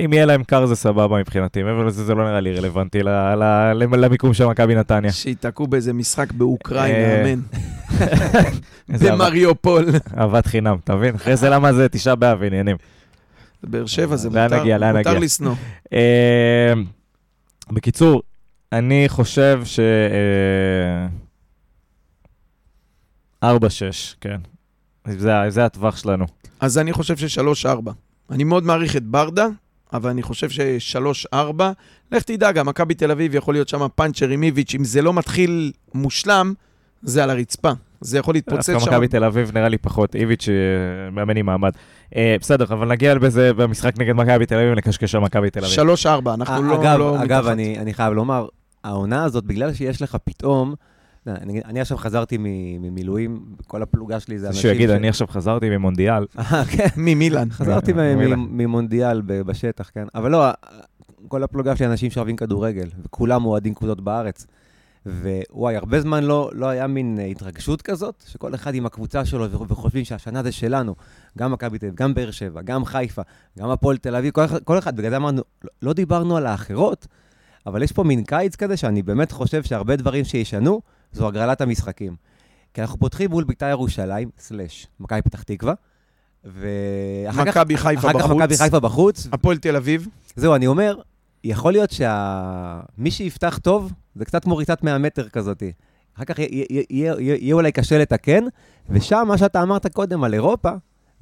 [0.06, 3.00] אם יהיה להם קר זה סבבה מבחינתי, מעבר לזה זה לא נראה לי רלוונטי
[3.98, 5.12] למיקום של מכבי נתניה.
[5.12, 7.42] שייתקעו באיזה משחק באוקראינה, אה, אמן.
[9.06, 9.86] במריופול.
[10.18, 11.16] אהבת חינם, אתה מבין?
[11.16, 12.78] אחרי זה למה זה תשעה באב עניינים.
[13.64, 15.20] באר שבע זה מותר, נגיע, מותר נגיע?
[15.20, 15.56] לשנוא.
[15.94, 16.74] אה,
[17.72, 18.22] בקיצור,
[18.72, 19.80] אני חושב ש...
[19.80, 21.08] אה,
[23.44, 23.64] 4-6,
[24.22, 24.38] כן.
[25.08, 26.26] זה, זה הטווח שלנו.
[26.60, 27.92] אז אני חושב ששלוש-ארבע.
[28.32, 29.48] אני מאוד מעריך את ברדה,
[29.94, 31.72] אבל אני חושב ששלוש-ארבע,
[32.12, 35.14] לך תדע, גם מכבי תל אביב יכול להיות שם פאנצ'ר עם איביץ', אם זה לא
[35.14, 36.54] מתחיל מושלם,
[37.02, 37.72] זה על הרצפה.
[38.02, 38.92] זה יכול להתפוצץ דווקא שם.
[38.92, 41.72] מכבי תל אביב נראה לי פחות, איביץ' אה, מאמן עם מעמד.
[42.16, 45.72] אה, בסדר, אבל נגיע בזה במשחק נגד מכבי תל אביב, נקשקש על מכבי תל אביב.
[45.72, 47.52] שלוש-ארבע, אנחנו לא אגב, לא אגב, מתחת.
[47.52, 48.48] אני, אני חייב לומר,
[48.84, 50.74] העונה הזאת, בגלל שיש לך פתאום
[51.28, 52.44] אני אני עכשיו חזרתי מ-
[52.82, 54.62] ממילואים, כל הפלוגה שלי זה אנשים...
[54.62, 56.26] שהוא יגיד, ש- אני עכשיו חזרתי ממונדיאל.
[56.40, 56.88] אה, כן.
[56.98, 57.48] ממילן.
[57.52, 58.36] חזרתי מ- מילא.
[58.36, 60.06] מ- ממונדיאל ב- בשטח, כן.
[60.16, 60.46] אבל לא,
[61.28, 64.46] כל הפלוגה שלי אנשים שאוהבים כדורגל, וכולם אוהדים קבוצות בארץ.
[65.06, 69.52] ווואי, הרבה זמן לא, לא היה מין אה, התרגשות כזאת, שכל אחד עם הקבוצה שלו
[69.68, 70.96] וחושבים שהשנה זה שלנו.
[71.38, 73.22] גם מכבי תל אביב, גם באר שבע, גם חיפה,
[73.60, 74.96] גם הפועל תל אביב, כל, אחד- כל אחד.
[74.96, 77.08] בגלל זה אמרנו, לא, לא דיברנו על האחרות,
[77.66, 80.82] אבל יש פה מין קיץ כזה שאני באמת חושב שהרבה דברים שישנו,
[81.14, 82.16] זו הגרלת המשחקים.
[82.74, 85.74] כי אנחנו פותחים מול בית"ר ירושלים, סלאש, מכבי פתח תקווה,
[86.44, 88.38] ואחר כך, מכבי חיפה אחר כך בחוץ.
[88.42, 89.28] מכבי חיפה בחוץ.
[89.32, 90.08] הפועל תל אביב.
[90.36, 90.96] זהו, אני אומר,
[91.44, 95.72] יכול להיות שמי שיפתח טוב, זה קצת כמו ריצת 100 מטר כזאתי.
[96.18, 98.44] אחר כך יהיה- יהיה- יהיה יהיה אולי קשה לתקן,
[98.90, 100.70] ושם, מה שאתה אמרת קודם על אירופה,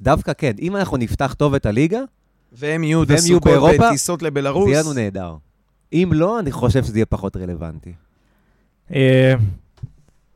[0.00, 2.00] דווקא כן, אם אנחנו נפתח טוב את הליגה,
[2.52, 3.02] והם יהיו
[3.44, 4.68] באירופה, בטיסות זה לבלארוס.
[4.70, 5.34] יהיה לנו נהדר.
[5.92, 7.92] אם לא, אני חושב שזה יהיה פחות רלוונטי.
[8.94, 9.34] אה,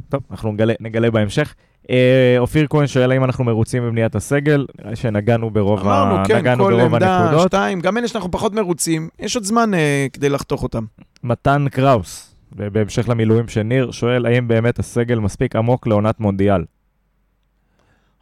[0.09, 1.55] טוב, אנחנו נגלה- נגלה בהמשך.
[1.91, 6.25] אה, אופיר כהן שואל האם אנחנו מרוצים מבניית הסגל, נראה לי שנגענו ברוב ה- אמרנו,
[6.29, 7.49] כן, כל ברוב עמדה, הנקודות.
[7.49, 10.85] שתיים, גם אלה שאנחנו פחות מרוצים, יש עוד זמן אה, כדי לחתוך אותם.
[11.25, 16.65] מתן קראוס, בהמשך למילואים של ניר, שואל האם באמת הסגל מספיק עמוק לעונת מונדיאל.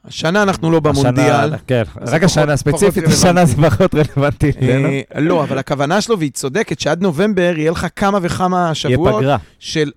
[0.04, 1.56] השנה אנחנו לא במונדיאל.
[1.66, 4.50] כן, רק השנה, פחות- ספציפית פחות השנה זה פחות רלוונטי.
[4.62, 9.14] אה, לא, אבל הכוונה שלו, והיא צודקת, שעד נובמבר יהיה לך כמה וכמה יהיה שבועות
[9.22, 9.36] פגרה.
[9.58, 9.90] של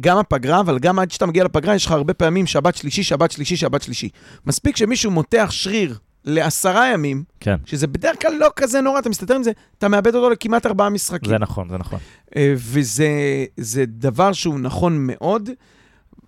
[0.00, 3.30] גם הפגרה, אבל גם עד שאתה מגיע לפגרה, יש לך הרבה פעמים שבת שלישי, שבת
[3.30, 4.08] שלישי, שבת שלישי.
[4.46, 9.36] מספיק שמישהו מותח שריר לעשרה ימים, כן, שזה בדרך כלל לא כזה נורא, אתה מסתדר
[9.36, 11.30] עם זה, אתה מאבד אותו לכמעט ארבעה משחקים.
[11.30, 11.98] זה נכון, זה נכון.
[12.36, 13.08] אה, וזה
[13.56, 15.50] זה דבר שהוא נכון מאוד,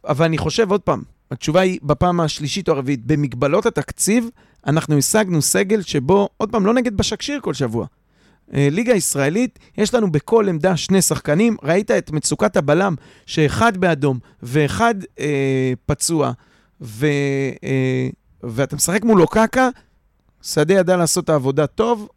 [0.09, 4.29] אבל אני חושב, עוד פעם, התשובה היא בפעם השלישית או הרביעית, במגבלות התקציב,
[4.67, 7.87] אנחנו השגנו סגל שבו, עוד פעם, לא נגד בשקשיר כל שבוע.
[8.55, 12.95] אה, ליגה ישראלית, יש לנו בכל עמדה שני שחקנים, ראית את מצוקת הבלם,
[13.27, 16.33] שאחד באדום ואחד אה, פצוע,
[16.81, 17.07] ו,
[17.65, 18.09] אה,
[18.43, 19.69] ואתה משחק מולו קקה,
[20.43, 22.09] שדה ידע לעשות את העבודה טוב,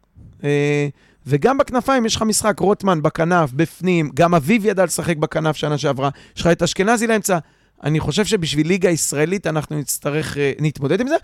[0.44, 0.88] אה,
[1.26, 6.10] וגם בכנפיים יש לך משחק, רוטמן בכנף, בפנים, גם אביב ידע לשחק בכנף שנה שעברה,
[6.36, 7.38] יש לך את אשכנזי לאמצע.
[7.82, 11.16] אני חושב שבשביל ליגה ישראלית אנחנו נצטרך, אה, נתמודד עם זה,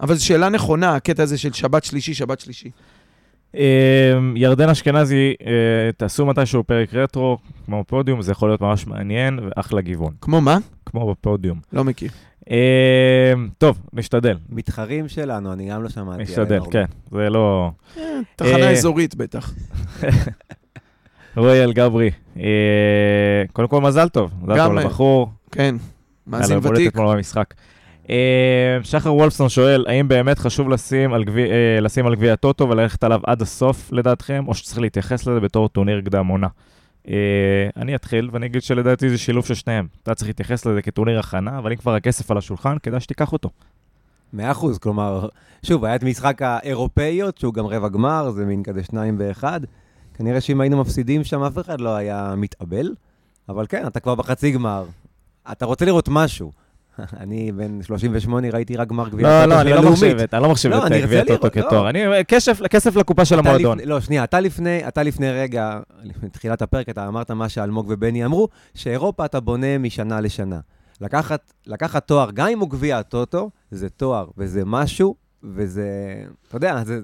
[0.00, 2.70] אבל זו שאלה נכונה, הקטע הזה של שבת שלישי, שבת שלישי.
[3.54, 5.34] אה, ירדן אשכנזי,
[5.96, 10.58] תעשו מתישהו פרק רטרו, כמו פודיום, זה יכול להיות ממש מעניין ואחלה גיוון, כמו מה?
[10.86, 11.60] כמו בפודיום.
[11.72, 12.10] לא מכיר.
[12.50, 16.22] אה, טוב, נשתדל, מתחרים שלנו, אני גם לא שמעתי.
[16.22, 16.60] נשתדל.
[16.70, 17.70] כן, זה לא...
[17.98, 18.02] אה,
[18.36, 19.54] תחנה אה, אזורית בטח.
[21.36, 22.42] רועי אלגברי, אה,
[23.52, 25.74] קודם כל מזל טוב, מזל טוב לבחור, כן,
[26.26, 26.88] מאזין היה לו ותיק.
[26.92, 27.54] אתמול במשחק.
[28.10, 28.16] אה,
[28.82, 33.04] שחר וולפסון שואל, האם באמת חשוב לשים על גביע- אה, לשים על גביע הטוטו וללכת
[33.04, 36.46] עליו עד הסוף לדעתכם, או שצריך להתייחס לזה בתור טורניר קדם עונה?
[37.08, 39.86] אה, אני אתחיל ואני אגיד שלדעתי זה שילוב של שניהם.
[40.02, 43.50] אתה צריך להתייחס לזה כטורניר הכנה, אבל אם כבר הכסף על השולחן, כדאי שתיקח אותו.
[44.32, 45.28] מאה אחוז, כלומר,
[45.62, 49.60] שוב, היה את משחק האירופאיות, שהוא גם רבע גמר, זה מין כזה שניים באחד.
[50.14, 52.94] כנראה שאם היינו מפסידים שם, אף אחד לא היה מתאבל.
[53.48, 54.84] אבל כן, אתה כבר בחצי גמר.
[55.52, 56.52] אתה רוצה לראות משהו.
[57.22, 59.92] אני בן 38, ראיתי רק גמר גביע לא, הטוטו לא, של אני לא הלאומית.
[60.02, 61.82] מחשיב את- אני לא מחשיב לא, את אני אה, גביע הטוטו כתואר.
[61.82, 61.90] לא.
[61.90, 63.78] אני, אה, כסף- לקופה של המועדון.
[63.84, 68.24] לא, שנייה, אתה לפני, אתה לפני רגע, לפני תחילת הפרק, אתה אמרת מה שאלמוג ובני
[68.24, 70.58] אמרו, שאירופה אתה בונה משנה לשנה.
[71.00, 75.88] לקחת, לקחת תואר, גם אם הוא גביע הטוטו, זה תואר, וזה משהו, וזה,
[76.48, 76.98] אתה יודע, זה,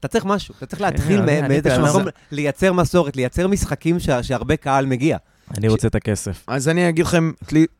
[0.00, 3.98] אתה צריך משהו, אתה צריך להתחיל אני- אני- מאיזשהו אני- מקום, לייצר מסורת, לייצר משחקים
[4.00, 5.16] שה- שהרבה קהל מגיע.
[5.58, 6.44] אני רוצה את הכסף.
[6.46, 7.30] אז אני אגיד לכם,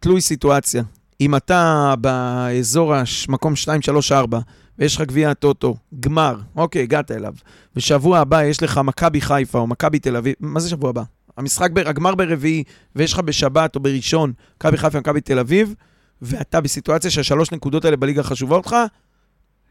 [0.00, 0.82] תלוי סיטואציה.
[1.20, 2.94] אם אתה באזור
[3.28, 4.38] המקום 2, 3, 4,
[4.78, 7.32] ויש לך גביע הטוטו, גמר, אוקיי, הגעת אליו,
[7.76, 11.02] ושבוע הבא יש לך מכבי חיפה או מכבי תל אביב, מה זה שבוע הבא?
[11.36, 12.64] המשחק, הגמר ברביעי,
[12.96, 15.74] ויש לך בשבת או בראשון, מכבי חיפה ומכבי תל אביב,
[16.22, 18.76] ואתה בסיטואציה שהשלוש נקודות האלה בליגה חשובות לך,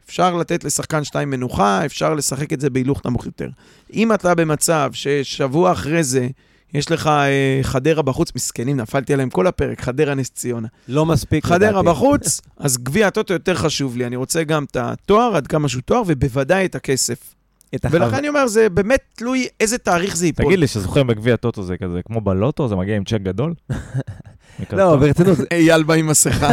[0.06, 3.48] אפשר לתת לשחקן שתיים מנוחה, אפשר לשחק את זה בהילוך נמוך יותר.
[3.92, 6.28] אם אתה במצב ששבוע אחרי זה,
[6.74, 10.68] יש לך אה, חדרה בחוץ, מסכנים, נפלתי עליהם כל הפרק, חדרה נס ציונה.
[10.88, 11.86] לא מספיק, חדרה לדעתי.
[11.86, 14.06] בחוץ, אז גביע הטוטו יותר חשוב לי.
[14.06, 17.34] אני רוצה גם את התואר, עד כמה שהוא תואר, ובוודאי את הכסף.
[17.74, 20.44] את ולכן אני אומר, זה באמת תלוי איזה תאריך זה ייפול.
[20.44, 23.54] תגיד לי, שזוכרים בגביע הטוטו זה כזה כמו בלוטו, זה מגיע עם צ'ק גדול?
[24.72, 26.48] לא, ברצינות, אייל בא עם מסכה.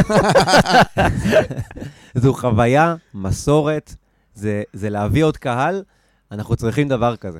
[2.15, 3.95] זו חוויה, מסורת,
[4.33, 5.83] זה זה להביא עוד קהל,
[6.31, 7.39] אנחנו צריכים דבר כזה.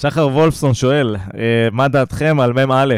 [0.00, 2.94] שחר וולפסון שואל, אה, מה דעתכם על מ"א?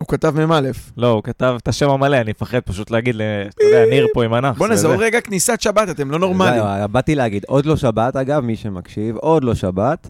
[0.00, 0.60] הוא כתב מ"א.
[0.96, 4.34] לא, הוא כתב את השם המלא, אני מפחד פשוט להגיד, אתה יודע, ניר פה עם
[4.34, 4.58] הנח.
[4.58, 5.04] בוא'נה, זה זה עוד זה.
[5.04, 6.62] רגע כניסת שבת, אתם לא נורמלים.
[6.62, 10.08] זהו, באתי להגיד, עוד לא שבת, אגב, מי שמקשיב, עוד לא שבת,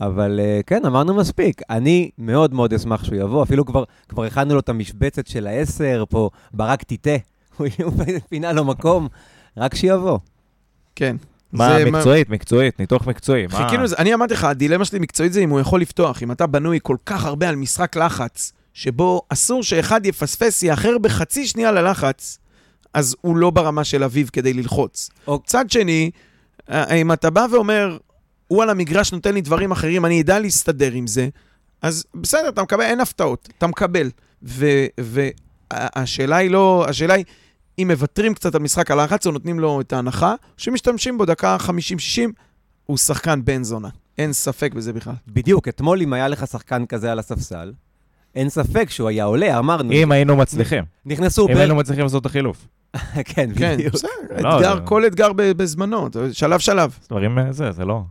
[0.00, 1.62] אבל אה, כן, אמרנו מספיק.
[1.70, 6.04] אני מאוד מאוד אשמח שהוא יבוא, אפילו כבר, כבר הכנו לו את המשבצת של העשר,
[6.08, 7.16] פה ברק תיטה,
[7.56, 7.66] הוא
[8.28, 9.08] פינה לו מקום,
[9.56, 10.18] רק שיבוא.
[10.96, 11.16] כן.
[11.52, 13.46] מה, מקצועית, מקצועית, ניתוח מקצועי.
[13.46, 13.64] מה?
[13.64, 16.46] חיכינו לזה, אני אמרתי לך, הדילמה שלי מקצועית זה אם הוא יכול לפתוח, אם אתה
[16.46, 22.38] בנוי כל כך הרבה על משחק לחץ, שבו אסור שאחד יפספס, יאחר בחצי שנייה ללחץ,
[22.94, 25.10] אז הוא לא ברמה של אביו כדי ללחוץ.
[25.26, 26.10] או- צד שני,
[26.70, 27.98] אה, אם אתה בא ואומר,
[28.48, 31.28] הוא על המגרש נותן לי דברים אחרים, אני אדע להסתדר עם זה,
[31.82, 34.10] אז בסדר, אתה מקבל, אין הפתעות, אתה מקבל.
[35.72, 37.24] והשאלה היא לא, השאלה היא,
[37.78, 41.70] אם מוותרים קצת על משחק הלחץ או נותנים לו את ההנחה, שמשתמשים בו דקה 50-60,
[42.86, 43.88] הוא שחקן בן זונה.
[44.18, 45.14] אין ספק בזה בכלל.
[45.28, 47.72] בדיוק, אתמול אם היה לך שחקן כזה על הספסל,
[48.34, 49.92] אין ספק שהוא היה עולה, אמרנו.
[49.92, 51.56] אם היינו מצליחים, נכנסו אם.
[51.56, 52.68] היינו מצליחים לעשות את החילוף.
[53.24, 53.96] כן, כן, בדיוק.
[53.96, 54.08] זה-
[54.84, 56.98] כל אתגר בזמנו, שלב שלב.
[57.08, 58.02] דברים אה, זה, זה לא.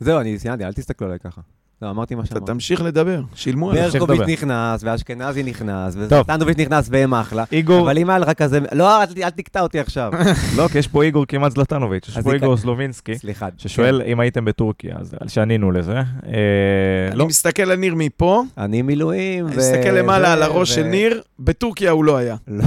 [0.00, 1.40] זהו, אני סיימתי, אל תסתכלו עליי ככה.
[1.82, 2.46] לא, אמרתי מה אתה שאמרתי.
[2.46, 3.94] תמשיך לדבר, שילמו עליך.
[3.94, 4.20] ברקוביץ'.
[4.28, 5.96] נכנס, ואשכנזי נכנס.
[5.98, 7.44] וסטנדוביץ' נכנס, והם אחלה.
[7.52, 8.60] איגור, אבל אם היה לך כזה...
[8.72, 10.12] לא, אל תקטע אותי עכשיו.
[10.56, 13.48] לא, כי יש פה איגור כמעט זלטנוביץ', יש פה איגור סלובינסקי, סליחה.
[13.58, 15.96] ששואל אם הייתם בטורקיה, אז שענינו לזה.
[15.96, 16.02] אה,
[17.10, 18.42] אני לא, מסתכל על ניר מפה.
[18.58, 19.56] אני מילואים, אני.
[19.56, 22.36] מסתכל למעלה על הראש של ניר, בטורקיה הוא לא היה.
[22.48, 22.64] לא.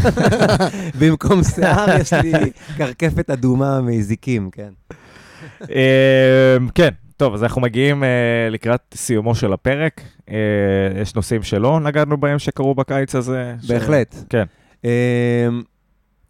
[1.00, 2.32] במקום שיער יש לי
[2.78, 4.70] קרקפת אדומה מזיקים, כן.
[5.70, 8.08] אה, כן, טוב, אז אנחנו מגיעים אה,
[8.50, 10.00] לקראת סיומו של הפרק.
[10.30, 10.34] אה,
[11.00, 13.54] יש נושאים שלא נגענו בהם שקרו בקיץ הזה.
[13.62, 14.14] ש- בהחלט.
[14.28, 14.44] כן.
[14.84, 14.90] אמ,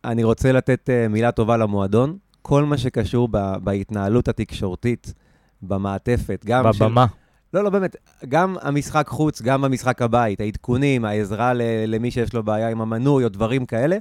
[0.05, 2.17] אני רוצה לתת אה, מילה טובה למועדון.
[2.43, 5.15] כל מה שקשור ב- בהתנהלות התקשורתית,
[5.63, 6.85] במעטפת, גם של...
[6.85, 7.07] בבמה.
[7.55, 7.97] לא, לא, באמת,
[8.29, 13.25] גם המשחק חוץ, גם במשחק הבית, העדכונים, העזרה ל- למי שיש לו בעיה עם המנוי
[13.25, 13.97] או דברים כאלה,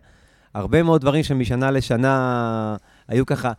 [0.56, 2.76] הרבה מאוד דברים שמשנה לשנה
[3.08, 3.52] היו ככה,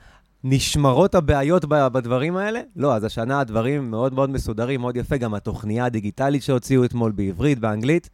[0.45, 2.61] נשמרות הבעיות בדברים האלה?
[2.76, 7.59] לא, אז השנה הדברים מאוד מאוד מסודרים, מאוד יפה, גם התוכניה הדיגיטלית שהוציאו אתמול בעברית,
[7.59, 8.11] באנגלית,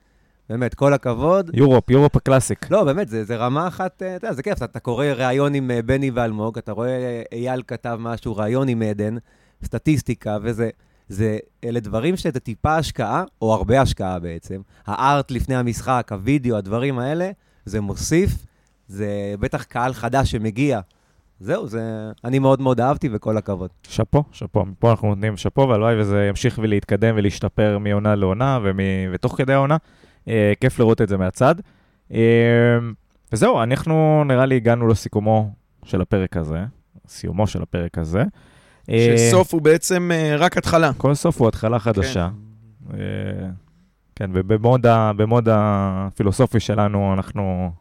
[0.49, 1.51] באמת, כל הכבוד.
[1.55, 2.70] יורופ, יורופ הקלאסיק.
[2.70, 5.55] לא, באמת, זה, זה רמה אחת, אה, אתה יודע, זה כיף, אתה, אתה קורא ראיון
[5.55, 9.16] עם אה, בני ואלמוג, אתה רואה אה, אייל כתב משהו, ראיון עם עדן,
[9.64, 10.70] סטטיסטיקה, וזה,
[11.09, 14.61] זה, אלה דברים שזה טיפה השקעה, או הרבה השקעה בעצם.
[14.87, 17.31] הארט לפני המשחק, הוידאו, הדברים האלה,
[17.64, 18.31] זה מוסיף,
[18.89, 20.81] זה בטח קהל חדש שמגיע.
[21.41, 23.70] זהו, זה, אני מאוד מאוד אהבתי, וכל הכבוד.
[23.82, 24.64] שאפו, שאפו.
[24.64, 28.78] מפה אנחנו נותנים שאפו, והלוואי וזה ימשיך ולהתקדם ולהשתפר מעונה לעונה ומ...
[29.12, 29.76] ותוך כדי העונה.
[30.28, 31.55] אה, כיף לראות את זה מהצד.
[32.12, 32.18] אה,
[33.32, 35.51] וזהו, אנחנו נראה לי הגענו לסיכומו
[35.84, 36.64] של הפרק הזה,
[37.09, 38.22] סיומו של הפרק הזה.
[38.91, 40.91] אה, שסוף הוא בעצם אה, רק התחלה.
[40.97, 42.28] כל סוף הוא התחלה חדשה.
[42.95, 42.99] אה,
[44.16, 47.72] כן, ובמוד הפילוסופי שלנו אנחנו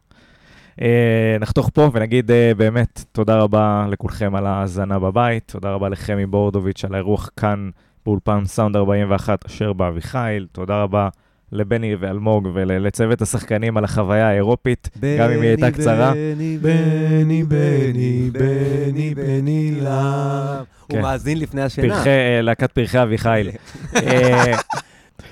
[1.40, 6.86] נחתוך פה ונגיד אה, באמת תודה רבה לכולכם על ההאזנה בבית, תודה רבה לחמי בורדוביץ'
[6.86, 7.70] על האירוח כאן
[8.06, 11.10] באולפן סאונד 41 אשר באביחיל, תודה רבה
[11.52, 16.12] לבני ואלמוג ולצוות השחקנים על החוויה האירופית, גם אם היא הייתה קצרה.
[16.14, 20.64] בני, בני, בני, בני, בני, למה?
[20.82, 21.02] הוא כן.
[21.02, 21.96] מאזין לפני השינה.
[21.96, 23.50] פרחי, אה, להקת פרחי אביחיל.
[23.96, 24.54] אה,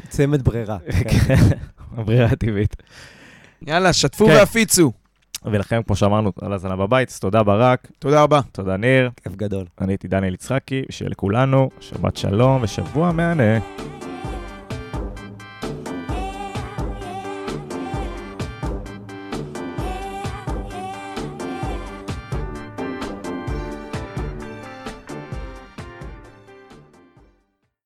[0.09, 0.77] צמד ברירה.
[0.91, 1.09] כן.
[1.27, 1.35] כן,
[1.97, 2.75] הברירה הטבעית.
[3.67, 4.31] יאללה, שתפו כן.
[4.31, 4.91] והפיצו.
[5.51, 8.39] ולכם, כמו שאמרנו, על האזנה בבית, אז תודה ברק, תודה רבה.
[8.51, 9.65] תודה ניר, כיף גדול.
[9.81, 13.59] אני הייתי דניאל יצחקי, שיהיה לכולנו שבת שלום ושבוע מהנה.